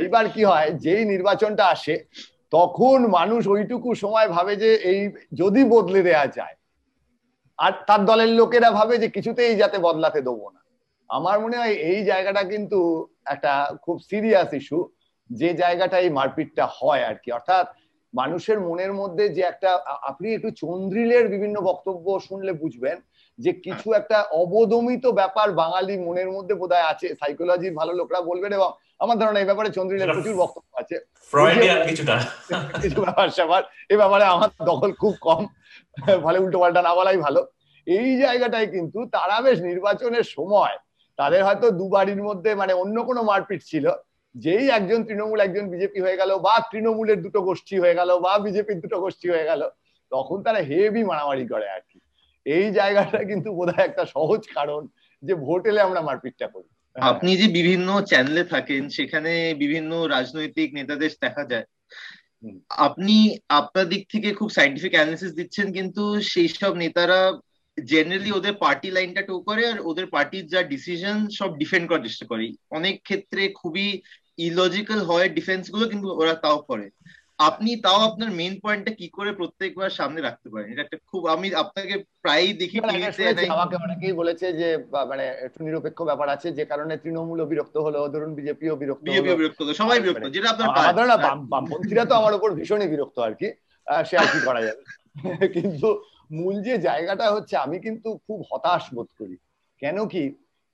এইবার 0.00 0.24
কি 0.34 0.42
হয়, 0.44 0.68
যেই 0.84 1.02
নির্বাচনটা 1.04 1.64
আসে, 1.66 1.94
তখন 2.50 2.98
মানুষ 3.18 3.40
ওইটুকু 3.46 3.88
সময় 3.94 4.28
ভাবে 4.28 4.52
যে 4.56 4.70
এই 4.92 5.00
যদি 5.32 5.62
বদলে 5.64 6.00
দেয়া 6.02 6.26
যায়, 6.26 6.56
আর 7.58 7.72
তার 7.88 8.00
দলের 8.04 8.30
লোকেরা 8.40 8.68
ভাবে 8.70 8.94
যে 8.98 9.08
কিছুতেই 9.08 9.54
যাতে 9.56 9.76
বদলাতে 9.78 10.20
দেবো 10.20 10.46
না। 10.54 10.60
আমার 11.10 11.36
মনে 11.40 11.56
হয় 11.56 11.74
এই 11.90 12.00
জায়গাটা 12.04 12.42
কিন্তু 12.52 12.78
একটা 13.26 13.52
খুব 13.84 13.96
সিরিয়াস 14.10 14.50
ইস্যু 14.52 14.78
যে 15.30 15.54
জায়গাটা 15.54 15.98
এই 15.98 16.10
মারপিটটা 16.10 16.64
হয় 16.66 17.02
আর 17.04 17.14
কি 17.14 17.30
অর্থাৎ 17.32 17.66
মানুষের 18.14 18.60
মনের 18.60 18.92
মধ্যে 18.92 19.28
যে 19.28 19.42
একটা 19.42 19.70
আপনি 20.02 20.34
একটু 20.34 20.50
চন্দ্রিলের 20.50 21.28
বিভিন্ন 21.28 21.60
বক্তব্য 21.60 22.06
শুনলে 22.20 22.52
বুঝবেন 22.52 22.96
যে 23.38 23.52
কিছু 23.52 23.92
একটা 23.92 24.18
অবদমিত 24.32 25.06
ব্যাপার 25.06 25.52
বাঙালি 25.52 25.98
মনের 25.98 26.30
মধ্যে 26.30 26.54
বোধহয় 26.54 26.86
আছে। 26.88 27.14
সাইকোলজির 27.14 27.74
ভালো 27.74 27.92
লোকরা 27.92 28.20
বলবেন 28.20 28.52
এবং 28.52 28.70
আমার 29.00 29.18
ধারণা 29.18 29.40
এই 29.40 29.44
ব্যাপারে 29.44 29.68
চন্দ্রিলের 29.70 30.14
প্রচুর 30.14 30.34
বক্তব্য 30.36 30.70
আছে। 30.76 30.96
কিছু 32.82 33.00
ব্যাপার 33.06 33.28
স্যাপার 33.28 33.62
এই 33.90 33.96
ব্যাপারে 33.96 34.24
আমার 34.24 34.50
দখল 34.64 34.92
খুব 34.92 35.14
কম। 35.20 35.42
ফলে 36.22 36.38
উল্টো 36.38 36.58
পাল্টা 36.58 36.82
না 36.82 36.94
বলাই 36.94 37.16
ভালো। 37.16 37.40
এই 37.86 38.16
জায়গাটায় 38.18 38.66
কিন্তু 38.66 39.06
তারা 39.06 39.40
বেশ 39.40 39.60
নির্বাচনের 39.60 40.22
সময় 40.22 40.76
তাদের 41.18 41.44
হয়তো 41.44 41.70
দুবারির 41.70 42.22
মধ্যে 42.22 42.54
মানে 42.54 42.72
অন্য 42.72 43.04
কোনো 43.04 43.22
মারপিট 43.22 43.60
ছিল। 43.62 43.86
যেই 44.34 44.68
একজন 44.68 45.04
তৃণমূল 45.04 45.40
একজন 45.40 45.64
বিজেপি 45.68 46.00
হয়ে 46.00 46.16
গেল 46.16 46.30
বা 46.38 46.54
তৃণমূলের 46.70 47.22
দুটো 47.22 47.40
গোষ্ঠী 47.40 47.78
হয়ে 47.78 47.94
গেল 47.94 48.18
বা 48.18 48.38
বিজেপির 48.38 48.80
দুটো 48.80 49.00
গোষ্ঠী 49.00 49.30
হয়ে 49.30 49.44
গেল 49.44 49.62
তখন 50.12 50.42
তারা 50.42 50.58
হেভি 50.58 51.04
মারামারি 51.04 51.46
করে 51.48 51.66
আর 51.70 51.80
কি। 51.92 51.98
এই 52.46 52.66
জায়গাটা 52.72 53.24
কিন্তু 53.24 53.48
বোধহয় 53.54 53.84
একটা 53.84 54.04
সহজ 54.06 54.42
কারণ 54.54 54.86
যে 55.22 55.34
ভোট 55.34 55.66
এলে 55.66 55.80
আমরা 55.80 56.00
মারপিটটা 56.00 56.46
করি। 56.46 56.68
আপনি 56.96 57.36
যে 57.36 57.48
বিভিন্ন 57.48 58.00
চ্যানেলে 58.00 58.44
থাকেন 58.44 58.88
সেখানে 58.88 59.32
বিভিন্ন 59.54 60.06
রাজনৈতিক 60.06 60.68
নেতাদের 60.74 61.10
দেখা 61.20 61.44
যায় 61.44 61.66
আপনি 62.68 63.16
আপনার 63.48 63.88
দিক 63.88 64.02
থেকে 64.10 64.28
খুব 64.34 64.48
সাইন্টিফিক 64.48 64.92
অ্যানালিসিস 64.94 65.32
দিচ্ছেন 65.34 65.72
কিন্তু 65.72 66.02
সেই 66.20 66.48
সব 66.48 66.72
নেতারা 66.74 67.20
জেনারেলি 67.84 68.32
ওদের 68.32 68.54
পার্টি 68.54 68.90
লাইনটা 68.90 69.22
টো 69.22 69.40
করে 69.40 69.66
আর 69.66 69.80
ওদের 69.80 70.06
পার্টির 70.06 70.46
যা 70.46 70.62
ডিসিশন 70.62 71.28
সব 71.28 71.58
ডিফেন্ড 71.58 71.88
করার 71.88 72.02
চেষ্টা 72.02 72.26
করে। 72.26 72.52
অনেক 72.70 73.02
ক্ষেত্রে 73.02 73.48
খুবই 73.48 74.02
ইলজিক্যাল 74.38 75.02
হয় 75.02 75.28
ডিফেন্সগুলো 75.28 75.88
কিন্তু 75.88 76.08
ওরা 76.14 76.34
তাও 76.34 76.58
করে। 76.58 76.90
আপনি 77.38 77.76
তাও 77.76 78.00
আপনার 78.00 78.30
মেইন 78.30 78.60
পয়েন্টটা 78.60 78.90
কি 78.90 79.08
করে 79.08 79.32
প্রত্যেকবার 79.32 79.90
সামনে 79.90 80.20
রাখতে 80.20 80.48
পারেন? 80.48 80.72
এটা 80.72 80.82
একটা 80.82 80.98
খুব 81.06 81.26
আমি 81.26 81.54
আপনাকে 81.54 82.04
প্রায়ই 82.20 82.52
দেখি 82.52 82.78
আমাকে 83.48 83.76
অনেকেই 83.76 84.12
বলেছে 84.12 84.52
যে 84.52 84.78
মানে 85.08 85.24
একটু 85.24 85.64
নিরপেক্ষ 85.64 86.02
ব্যাপার 86.02 86.28
আছে 86.28 86.52
যে 86.52 86.64
কারণে 86.64 86.96
তৃণমূলও 86.96 87.46
বিরক্ত 87.46 87.76
হলো 87.76 88.08
ধরুন 88.08 88.34
বিজেপিও 88.34 88.76
বিরক্ত 88.76 89.02
বিজেপিও 89.02 89.36
বিরক্ত 89.36 89.62
হলো 89.62 89.74
সবাই 89.74 90.00
বিরক্ত 90.00 90.20
মানে 90.20 90.34
যেটা 90.34 90.48
আপনার 90.48 90.68
বামপন্থীরা 91.50 92.04
তো 92.04 92.14
আমার 92.14 92.34
উপর 92.34 92.54
ভীষণই 92.54 92.88
বিরক্ত 92.88 93.18
আর 93.18 93.34
কি। 93.34 93.52
সে 94.04 94.18
আর 94.18 94.26
কি 94.26 94.40
করা 94.44 94.60
যাবে? 94.62 94.82
কিন্তু 95.54 96.02
মূল 96.30 96.62
যে 96.62 96.78
জায়গাটা 96.78 97.32
হচ্ছে, 97.34 97.56
আমি 97.56 97.78
কিন্তু 97.78 98.08
খুব 98.26 98.38
হতাশ 98.52 98.94
বোধ 98.94 99.08
করি। 99.18 99.36
কেন 99.78 100.06
কি, 100.06 100.24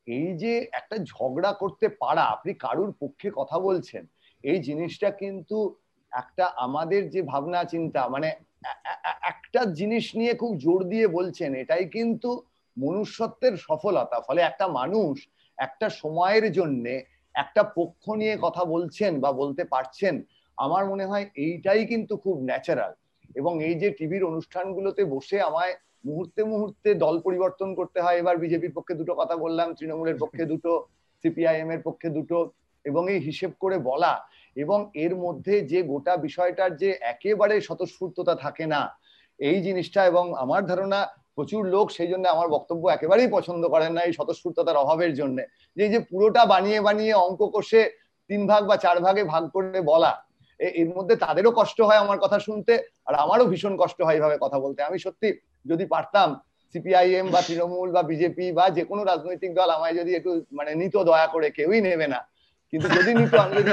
এই 0.07 0.37
যে 0.37 0.53
একটা 0.73 0.97
ঝগড়া 0.99 1.53
করতে 1.53 1.89
পারা, 1.89 2.23
আপনি 2.23 2.55
কারুর 2.55 2.93
পক্ষে 3.01 3.31
কথা 3.35 3.59
বলছেন, 3.59 4.07
এই 4.45 4.59
জিনিসটা 4.59 5.11
কিন্তু 5.11 5.77
একটা 6.13 6.45
আমাদের 6.57 7.11
যে 7.11 7.23
ভাবনা, 7.23 7.65
চিন্তা 7.65 8.09
মানে 8.09 8.29
একটা 9.23 9.65
জিনিস 9.65 10.17
নিয়ে 10.17 10.35
খুব 10.35 10.57
জোর 10.57 10.81
দিয়ে 10.89 11.07
বলছেন, 11.09 11.55
এটাই 11.55 11.85
কিন্তু 11.85 12.31
মনুষ্যত্বের 12.79 13.57
সফলতা। 13.57 14.21
ফলে 14.21 14.41
একটা 14.41 14.69
মানুষ 14.69 15.15
একটা 15.59 15.89
সময়ের 15.89 16.53
জন্য 16.53 16.85
একটা 17.35 17.63
পক্ষ 17.63 18.11
নিয়ে 18.11 18.35
কথা 18.43 18.65
বলছেন 18.65 19.21
বা 19.21 19.33
বলতে 19.33 19.65
পারছেন, 19.65 20.15
আমার 20.57 20.87
মনে 20.87 21.05
হয় 21.07 21.27
এইটাই 21.35 21.87
কিন্তু 21.87 22.17
খুব 22.17 22.37
ন্যাচারাল 22.41 22.93
এবং 23.35 23.53
এই 23.69 23.75
যে 23.75 23.89
টিভির 23.91 24.29
অনুষ্ঠানগুলোতে 24.31 25.03
বসে 25.05 25.37
আমায় 25.41 25.75
মুহূর্তে 26.05 26.41
মুহূর্তে 26.45 26.89
দল 26.95 27.17
পরিবর্তন 27.21 27.69
করতে 27.75 27.99
হয়। 28.05 28.19
এবার 28.19 28.37
বিজেপির 28.39 28.77
পক্ষে 28.77 28.95
দুটো 28.95 29.13
কথা 29.15 29.35
বললাম 29.37 29.69
তৃণমূলের 29.79 30.21
পক্ষে 30.21 30.45
দুটো 30.45 30.71
সিপিআইএম 31.25 31.71
এর 31.71 31.81
পক্ষে 31.85 32.09
দুটো 32.11 32.39
এবং 32.85 33.03
এই 33.11 33.21
হিসেব 33.21 33.51
করে 33.61 33.77
বলা 33.91 34.13
এবং 34.57 34.79
এর 34.95 35.13
মধ্যে 35.17 35.55
যে 35.73 35.81
গোটা 35.83 36.15
বিষয়টার 36.17 36.71
যে 36.77 36.91
একেবারে 37.13 37.55
স্বতঃস্ফূর্ততা 37.61 38.35
থাকে 38.35 38.65
না 38.67 38.83
এই 39.41 39.59
জিনিসটা 39.63 40.01
এবং 40.07 40.25
আমার 40.35 40.63
ধারণা 40.67 41.01
প্রচুর 41.35 41.63
লোক 41.67 41.87
সেই 41.91 42.09
জন্য 42.09 42.25
আমার 42.29 42.49
বক্তব্য 42.49 42.85
একেবারেই 42.89 43.29
পছন্দ 43.29 43.63
করেন 43.69 43.93
না 43.93 44.01
এই 44.05 44.13
স্বতঃস্ফূর্ততার 44.13 44.81
অভাবের 44.83 45.13
জন্য। 45.15 45.39
যে 45.77 45.85
যে 45.89 45.99
পুরোটা 46.11 46.43
বানিয়ে 46.45 46.79
বানিয়ে 46.81 47.15
অঙ্ক 47.27 47.41
কষে 47.55 47.83
তিন 48.31 48.41
ভাগ 48.47 48.63
বা 48.67 48.77
চার 48.77 48.97
ভাগে 49.01 49.23
ভাগ 49.25 49.45
করে 49.55 49.81
বলা 49.93 50.13
এর 50.81 50.89
মধ্যে 50.97 51.15
তাদেরও 51.25 51.51
কষ্ট 51.61 51.79
হয় 51.89 52.03
আমার 52.05 52.19
কথা 52.25 52.39
শুনতে, 52.47 52.73
আর 53.09 53.15
আমারও 53.25 53.45
ভীষণ 53.53 53.75
কষ্ট 53.83 53.99
হয় 54.07 54.17
এইভাবে 54.19 54.37
কথা 54.45 54.59
বলতে। 54.65 54.81
আমি 54.89 54.99
সত্যি 55.07 55.29
যদি 55.71 55.85
পারতাম, 55.95 56.29
সিপিআইএম 56.75 57.27
বা 57.35 57.41
তৃণমূল 57.49 57.89
বা 57.97 58.03
বিজেপি 58.11 58.47
বা 58.59 58.65
যে 58.77 58.83
কোনো 58.91 59.03
রাজনৈতিক 59.11 59.51
দল 59.59 59.69
আমায় 59.77 59.95
যদি 60.01 60.13
একটু 60.19 60.31
মানে 60.59 60.71
নিত 60.81 60.95
দয়া 61.11 61.27
করে, 61.35 61.49
কেউই 61.57 61.81
নেবে 61.89 62.07
না। 62.15 62.21
কিন্তু 62.73 62.89
যদি 62.97 63.11
নিত, 63.21 63.33
আমি 63.45 63.55
যদি 63.61 63.73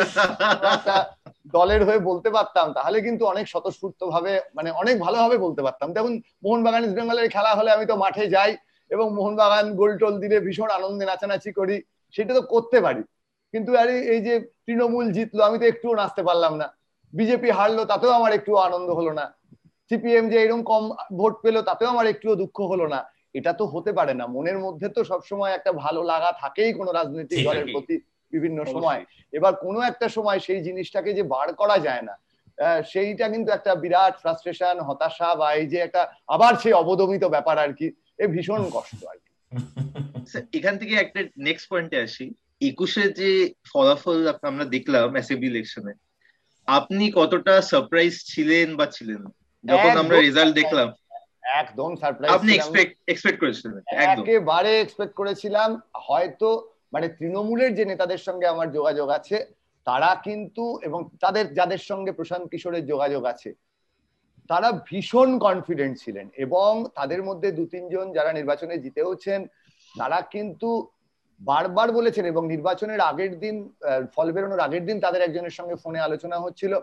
দলের 1.58 1.82
হয়ে 1.88 2.00
বলতে 2.10 2.30
পারতাম, 2.38 2.68
তাহলে 2.78 2.98
কিন্তু 3.08 3.24
অনেক 3.34 3.46
স্বতঃস্ফূর্ত 3.54 4.00
ভাবে 4.14 4.32
মানে 4.58 4.70
অনেক 4.82 4.96
ভালোভাবে 5.06 5.38
বলতে 5.46 5.62
পারতাম। 5.66 5.88
যেমন 5.96 6.12
মোহনবাগান 6.46 6.84
ইস্ট 6.86 6.96
বেঙ্গলের 6.98 7.28
খেলা 7.36 7.52
হলে 7.58 7.70
আমি 7.76 7.86
তো 7.92 7.96
মাঠে 8.04 8.26
যাই, 8.36 8.52
এবং 8.92 9.06
মোহনবাগান 9.18 9.66
গোল 9.80 9.92
টোল 10.02 10.16
দিলে 10.24 10.38
ভীষণ 10.48 10.70
আনন্দে 10.78 11.06
নাচানাচি 11.10 11.52
করি, 11.60 11.76
সেটা 12.14 12.32
তো 12.38 12.42
করতে 12.54 12.78
পারি। 12.86 13.04
কিন্তু 13.54 13.72
আরে 13.82 13.96
এই 14.14 14.22
যে 14.28 14.34
তৃণমূল 14.72 15.08
জিতলো 15.12 15.42
আমি 15.44 15.58
তো 15.60 15.66
একটুও 15.66 15.94
নাচতে 15.96 16.22
পারলাম 16.24 16.54
না। 16.58 16.68
বিজেপি 17.14 17.50
হারলো 17.52 17.84
তাতেও 17.86 18.12
আমার 18.12 18.32
একটু 18.34 18.52
আনন্দ 18.58 18.90
হলো 18.90 19.12
না। 19.14 19.26
সিপিএম 19.92 20.26
যে 20.30 20.38
এরকম 20.44 20.62
কম 20.64 20.84
ভোট 21.18 21.34
পেল 21.44 21.56
তাতেও 21.62 21.90
আমার 21.90 22.06
একটুও 22.08 22.36
দুঃখ 22.36 22.58
হলো 22.62 22.86
না। 22.88 23.00
এটা 23.36 23.52
তো 23.54 23.64
হতে 23.66 23.92
পারে 23.94 24.14
না। 24.14 24.26
মনের 24.28 24.60
মধ্যে 24.60 24.88
তো 24.90 25.04
সবসময় 25.04 25.54
একটা 25.54 25.72
ভালো 25.84 26.02
লাগা 26.04 26.32
থাকেই 26.40 26.72
কোনো 26.74 26.92
রাজনৈতিক 26.92 27.40
দলের 27.46 27.66
প্রতি 27.74 27.96
বিভিন্ন 28.34 28.60
সময়। 28.66 29.02
এবার 29.34 29.54
কোনো 29.56 29.80
একটা 29.82 30.08
সময় 30.10 30.40
সেই 30.40 30.62
জিনিসটাকে 30.64 31.14
যে 31.14 31.24
বার 31.24 31.48
করা 31.54 31.78
যায় 31.78 32.02
না 32.02 32.16
সেইটা 32.84 33.26
কিন্তু 33.30 33.52
একটা 33.52 33.76
বিরাট 33.76 34.14
ফ্রাস্ট্রেশন 34.18 34.76
হতাশা 34.80 35.36
বা 35.36 35.48
এই 35.54 35.66
যে 35.68 35.78
একটা 35.78 36.02
আবার 36.28 36.54
সেই 36.56 36.74
অবদমিত 36.74 37.24
ব্যাপার 37.26 37.56
আর 37.60 37.72
কি 37.74 37.88
এ 38.20 38.26
ভীষণ 38.28 38.62
কষ্ট 38.74 39.00
আর 39.06 39.18
কি। 39.24 39.32
এখান 40.58 40.76
থেকে 40.78 40.94
একটা 40.96 41.20
নেক্সট 41.38 41.66
পয়েন্টে 41.70 41.98
আসি। 42.02 42.26
একুশে 42.62 43.04
যে 43.20 43.30
ফলাফল 43.72 44.20
আমরা 44.50 44.66
দেখলাম 44.76 45.08
অ্যাসেম্বলি 45.16 45.48
ইলেকশনে 45.52 45.94
আপনি 46.68 47.04
কতটা 47.20 47.54
সারপ্রাইজ 47.62 48.14
ছিলেন 48.32 48.68
বা 48.80 48.86
ছিলেন? 48.96 49.22
যখন 49.64 49.92
আমরা 50.04 50.18
রেজাল্ট 50.18 50.54
দেখলাম। 50.62 50.90
একদম 51.62 51.92
সারপ্রাইজ 52.02 52.32
আপনি 52.36 52.52
এক্সপেক্ট 52.54 52.94
এক্সপেক্ট 53.08 53.40
করেছিলেন 53.40 53.74
একেবারে 54.08 54.72
এক্সপেক্ট 54.80 55.14
করেছিলাম। 55.16 55.70
হয়তো 56.08 56.50
মানে 56.94 57.08
তৃণমূলের 57.18 57.72
যে 57.76 57.84
নেতাদের 57.86 58.22
সঙ্গে 58.28 58.46
আমার 58.48 58.68
যোগাযোগ 58.78 59.08
আছে 59.18 59.38
তারা 59.88 60.10
কিন্তু 60.28 60.64
এবং 60.88 61.00
তাদের 61.20 61.46
যাদের 61.54 61.82
সঙ্গে 61.90 62.12
প্রশান্ত 62.20 62.46
কিশোরের 62.52 62.84
যোগাযোগ 62.86 63.24
আছে 63.26 63.50
তারা 64.50 64.70
ভীষণ 64.90 65.30
কনফিডেন্ট 65.40 65.96
ছিলেন। 66.04 66.26
এবং 66.46 66.72
তাদের 66.98 67.22
মধ্যে 67.24 67.50
দু 67.52 67.64
তিনজন 67.74 68.06
যারা 68.18 68.32
নির্বাচনে 68.34 68.76
জিতেওছেন 68.86 69.40
তারা 69.96 70.20
কিন্তু 70.34 70.70
বারবার 71.50 71.88
বলেছেন 71.98 72.26
এবং 72.32 72.44
নির্বাচনের 72.54 73.02
আগের 73.10 73.34
দিন 73.44 73.56
ফল 74.14 74.28
বেরোনোর 74.36 74.66
আগের 74.68 74.84
দিন 74.88 74.98
তাদের 75.06 75.22
একজনের 75.24 75.58
সঙ্গে 75.58 75.76
ফোনে 75.84 76.00
আলোচনা 76.08 76.38
হচ্ছিল। 76.40 76.74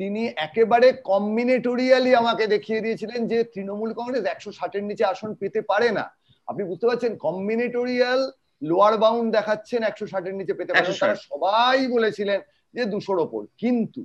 তিনি 0.00 0.22
একেবারে 0.46 0.88
কম্বিনেটোরিয়ালি 1.10 2.10
আমাকে 2.22 2.44
দেখিয়ে 2.54 2.82
দিয়েছিলেন 2.84 3.20
যে 3.32 3.38
তৃণমূল 3.52 3.90
কংগ্রেস 3.98 4.24
একশো 4.24 4.50
ষাটের 4.58 4.84
নিচে 4.88 5.04
আসন 5.12 5.30
পেতে 5.40 5.60
পারে 5.70 5.88
না। 5.98 6.04
আপনি 6.48 6.62
বুঝতে 6.70 6.86
পারছেন 6.88 7.12
কম্বিনেটোরিয়াল 7.26 8.20
লোয়ার 8.62 8.94
বাউন্ড 9.02 9.28
দেখাচ্ছেন 9.36 9.80
একশো 9.90 10.06
ষাটের 10.12 10.34
নিচে 10.40 10.54
পেতে 10.58 10.72
পারে 10.72 10.92
তারা 11.02 11.16
সবাই 11.30 11.78
বলেছিলেন 11.96 12.38
যে 12.74 12.82
দুশোর 12.92 13.18
ওপর। 13.24 13.42
কিন্তু 13.62 14.00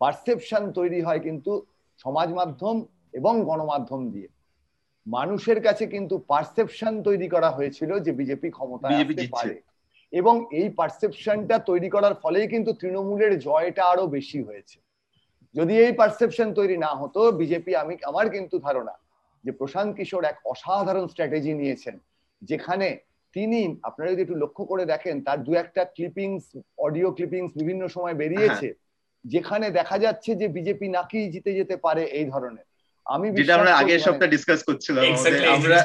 পারসেপশন 0.00 0.62
তৈরি 0.78 1.00
হয় 1.06 1.20
কিন্তু 1.26 1.52
সমাজ 2.04 2.28
মাধ্যম 2.38 2.76
এবং 3.18 3.34
গণমাধ্যম 3.48 4.02
দিয়ে। 4.14 4.28
মানুষের 5.06 5.60
কাছে 5.62 5.86
কিন্তু 5.86 6.18
পারসেপশন 6.18 7.02
তৈরি 7.02 7.28
করা 7.28 7.50
হয়েছিল 7.50 7.90
যে 7.98 8.12
বিজেপি 8.12 8.50
ক্ষমতা 8.50 8.88
পারে। 9.32 9.56
এবং 10.12 10.34
এই 10.52 10.68
পারসেপশনটা 10.70 11.58
তৈরি 11.58 11.88
করার 11.90 12.14
ফলেই 12.14 12.48
কিন্তু 12.48 12.72
তৃণমূলের 12.72 13.38
জয়টা 13.38 13.84
আরও 13.84 14.06
বেশি 14.06 14.42
হয়েছে। 14.42 14.78
যদি 15.54 15.74
এই 15.78 15.92
পারসেপশন 15.92 16.48
তৈরি 16.54 16.76
না 16.76 16.92
হতো 16.94 17.32
বিজেপি 17.32 17.76
আমি 17.76 17.96
আমার 18.04 18.30
কিন্তু 18.30 18.58
ধারণা 18.58 18.94
যে 19.44 19.52
প্রশান্ত 19.52 19.96
কিশোর 19.96 20.24
এক 20.24 20.36
অসাধারণ 20.44 21.06
স্ট্র্যাটেজি 21.06 21.52
নিয়েছেন 21.54 21.98
যেখানে 22.42 22.88
তিনি 23.34 23.60
আপনারা 23.82 24.10
যদি 24.10 24.22
একটু 24.22 24.34
লক্ষ্য 24.34 24.64
করে 24.64 24.84
দেখেন 24.84 25.16
তার 25.24 25.44
দু 25.44 25.54
একটা 25.54 25.84
ক্লিপিংস 25.84 26.44
অডিও 26.78 27.08
ক্লিপিংস 27.12 27.50
বিভিন্ন 27.56 27.88
সময় 27.88 28.14
বেরিয়েছে 28.14 28.68
যেখানে 29.24 29.70
দেখা 29.70 29.98
যাচ্ছে 29.98 30.34
যে 30.34 30.48
বিজেপি 30.48 30.88
নাকি 30.88 31.30
জিতে 31.30 31.50
যেতে 31.54 31.76
পারে 31.76 32.02
এই 32.04 32.24
ধরনের। 32.24 32.66
আমি 33.06 33.26
যেটা 33.38 33.52
আমরা 33.58 33.72
আগের 33.80 34.00
সপ্তাহে 34.06 34.32
ডিসকাস 34.34 34.60
করছিলাম 34.68 35.02
আমরা 35.56 35.76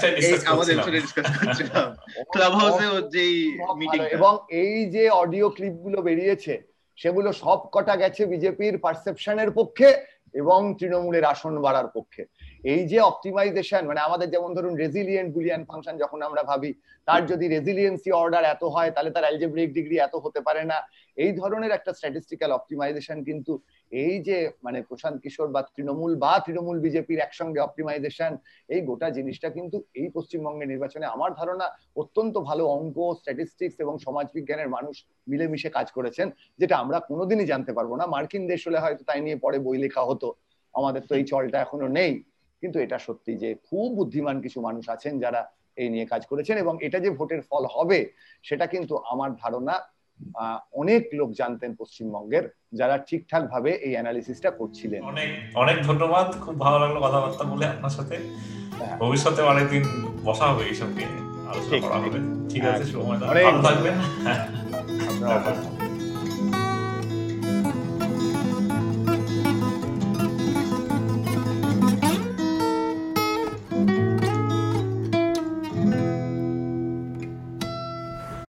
আমাদের 0.51 0.76
ডিসকাস 0.93 1.28
করছিলাম। 1.38 1.88
ক্লাব 2.34 2.53
হাউসে 2.59 2.86
যেই 3.15 3.36
মিটিং 3.80 4.01
এবং 4.17 4.34
এই 4.61 4.76
যে 4.95 5.03
অডিও 5.22 5.47
ক্লিপগুলো 5.49 5.97
বেরিয়েছে 6.01 6.53
সেগুলো 6.97 7.30
সব 7.43 7.59
কটা 7.76 7.95
গেছে 7.95 8.22
বিজেপির 8.26 8.76
পারসেপশনের 8.78 9.49
পক্ষে 9.51 9.89
এবং 10.34 10.59
তৃণমূলের 10.80 11.26
আসন 11.26 11.53
বাড়ার 11.61 11.88
পক্ষে। 11.95 12.24
এই 12.63 12.82
যে 12.88 12.97
অপটিমাইজেশন 13.01 13.84
মানে 13.86 14.01
আমাদের 14.07 14.28
যেমন 14.30 14.49
ধরুন 14.57 14.74
রেজিলিয়েন্ট 14.84 15.30
বুলিয়ান 15.36 15.61
ফাংশন 15.69 15.95
যখন 15.97 16.19
আমরা 16.28 16.41
ভাবি 16.49 16.72
তার 17.07 17.22
যদি 17.26 17.45
রেজিলিয়েন্সি 17.47 18.09
অর্ডার 18.13 18.43
এত 18.45 18.63
হয় 18.76 18.91
তাহলে 18.95 19.11
তার 19.15 19.26
অ্যালজেব্রিক 19.26 19.69
ডিগ্রি 19.74 19.95
এত 19.97 20.15
হতে 20.15 20.39
পারে 20.47 20.63
না। 20.63 20.78
এই 21.18 21.32
ধরনের 21.32 21.72
একটা 21.72 21.91
স্ট্যাটিস্টিক্যাল 21.93 22.51
অপটিমাইজেশন 22.51 23.18
কিন্তু 23.24 23.53
এই 23.91 24.16
যে 24.24 24.38
মানে 24.64 24.80
প্রশান্ত 24.82 25.18
কিশোর 25.22 25.49
বা 25.55 25.62
তৃণমূল 25.76 26.12
বা 26.16 26.34
তৃণমূল 26.45 26.78
বিজেপির 26.80 27.20
একসঙ্গে 27.20 27.59
অপটিমাইজেশন 27.59 28.32
এই 28.70 28.82
গোটা 28.82 29.07
জিনিসটা 29.09 29.47
কিন্তু 29.49 29.78
এই 29.93 30.07
পশ্চিমবঙ্গের 30.09 30.68
নির্বাচনে 30.68 31.05
আমার 31.05 31.32
ধারণা 31.34 31.66
অত্যন্ত 31.95 32.36
ভালো 32.49 32.64
অঙ্ক 32.68 32.97
স্ট্যাটিস্টিক্স 33.14 33.78
এবং 33.80 33.93
সমাজবিজ্ঞানের 33.97 34.70
মানুষ 34.70 34.95
মিলেমিশে 35.28 35.70
কাজ 35.70 35.88
করেছেন, 35.91 36.28
যেটা 36.59 36.76
আমরা 36.78 36.97
কোনোদিনই 36.99 37.45
জানতে 37.45 37.72
পারব 37.74 37.91
না। 37.95 38.05
মার্কিন 38.05 38.43
দেশ 38.47 38.62
হলে 38.68 38.80
হয়তো 38.80 39.03
তাই 39.03 39.22
নিয়ে 39.22 39.36
পরে 39.36 39.57
বই 39.59 39.78
লেখা 39.78 40.03
হতো। 40.03 40.28
আমাদের 40.76 41.01
তো 41.09 41.14
এই 41.16 41.26
চলটা 41.26 41.57
এখনও 41.62 41.88
নেই। 41.88 42.14
কিন্তু 42.64 42.80
এটা 42.80 42.97
সত্যি 42.99 43.32
যে 43.38 43.49
খুব 43.68 43.88
বুদ্ধিমান 43.95 44.41
কিছু 44.41 44.62
মানুষ 44.62 44.89
আছেন 44.89 45.14
যারা 45.20 45.41
এই 45.78 45.89
নিয়ে 45.89 46.05
কাজ 46.05 46.22
করেছেন 46.26 46.55
এবং 46.57 46.74
এটা 46.82 46.99
যে 46.99 47.09
ভোটের 47.09 47.41
ফল 47.41 47.64
হবে, 47.76 47.99
সেটা 48.43 48.66
কিন্তু 48.66 48.93
আমার 48.97 49.30
ধারণা 49.36 49.76
অনেক 50.74 51.01
লোক 51.13 51.30
জানতেন 51.32 51.76
পশ্চিমবঙ্গের 51.76 52.45
যারা 52.74 52.97
ঠিকঠাক 52.97 53.43
ভাবে 53.51 53.72
এই 53.72 53.93
অ্যানালিসিসটা 53.93 54.51
করছিলেন। 54.51 55.01
অনেক 55.03 55.30
অনেক 55.55 55.78
ধন্যবাদ। 55.84 56.28
খুব 56.41 56.59
ভালো 56.59 56.78
লাগল 56.80 56.97
কথাবার্তা 56.99 57.43
বলে 57.43 57.65
আপনার 57.65 57.89
সাথে। 57.89 58.15
ভবিষ্যতে 58.99 59.41
অনেকদিন 59.41 59.84
বসা 60.24 60.45
হবে 60.47 60.63
এইসব 60.63 60.88
নিয়ে। 60.88 61.11
আলোচনা 61.51 61.78
করা 61.80 61.95
হবে। 61.95 62.19
ঠিক 62.49 62.63
আছে 62.65 62.84
সময় 62.84 63.17
ভালো 63.17 63.61
থাকবেন। 63.61 63.95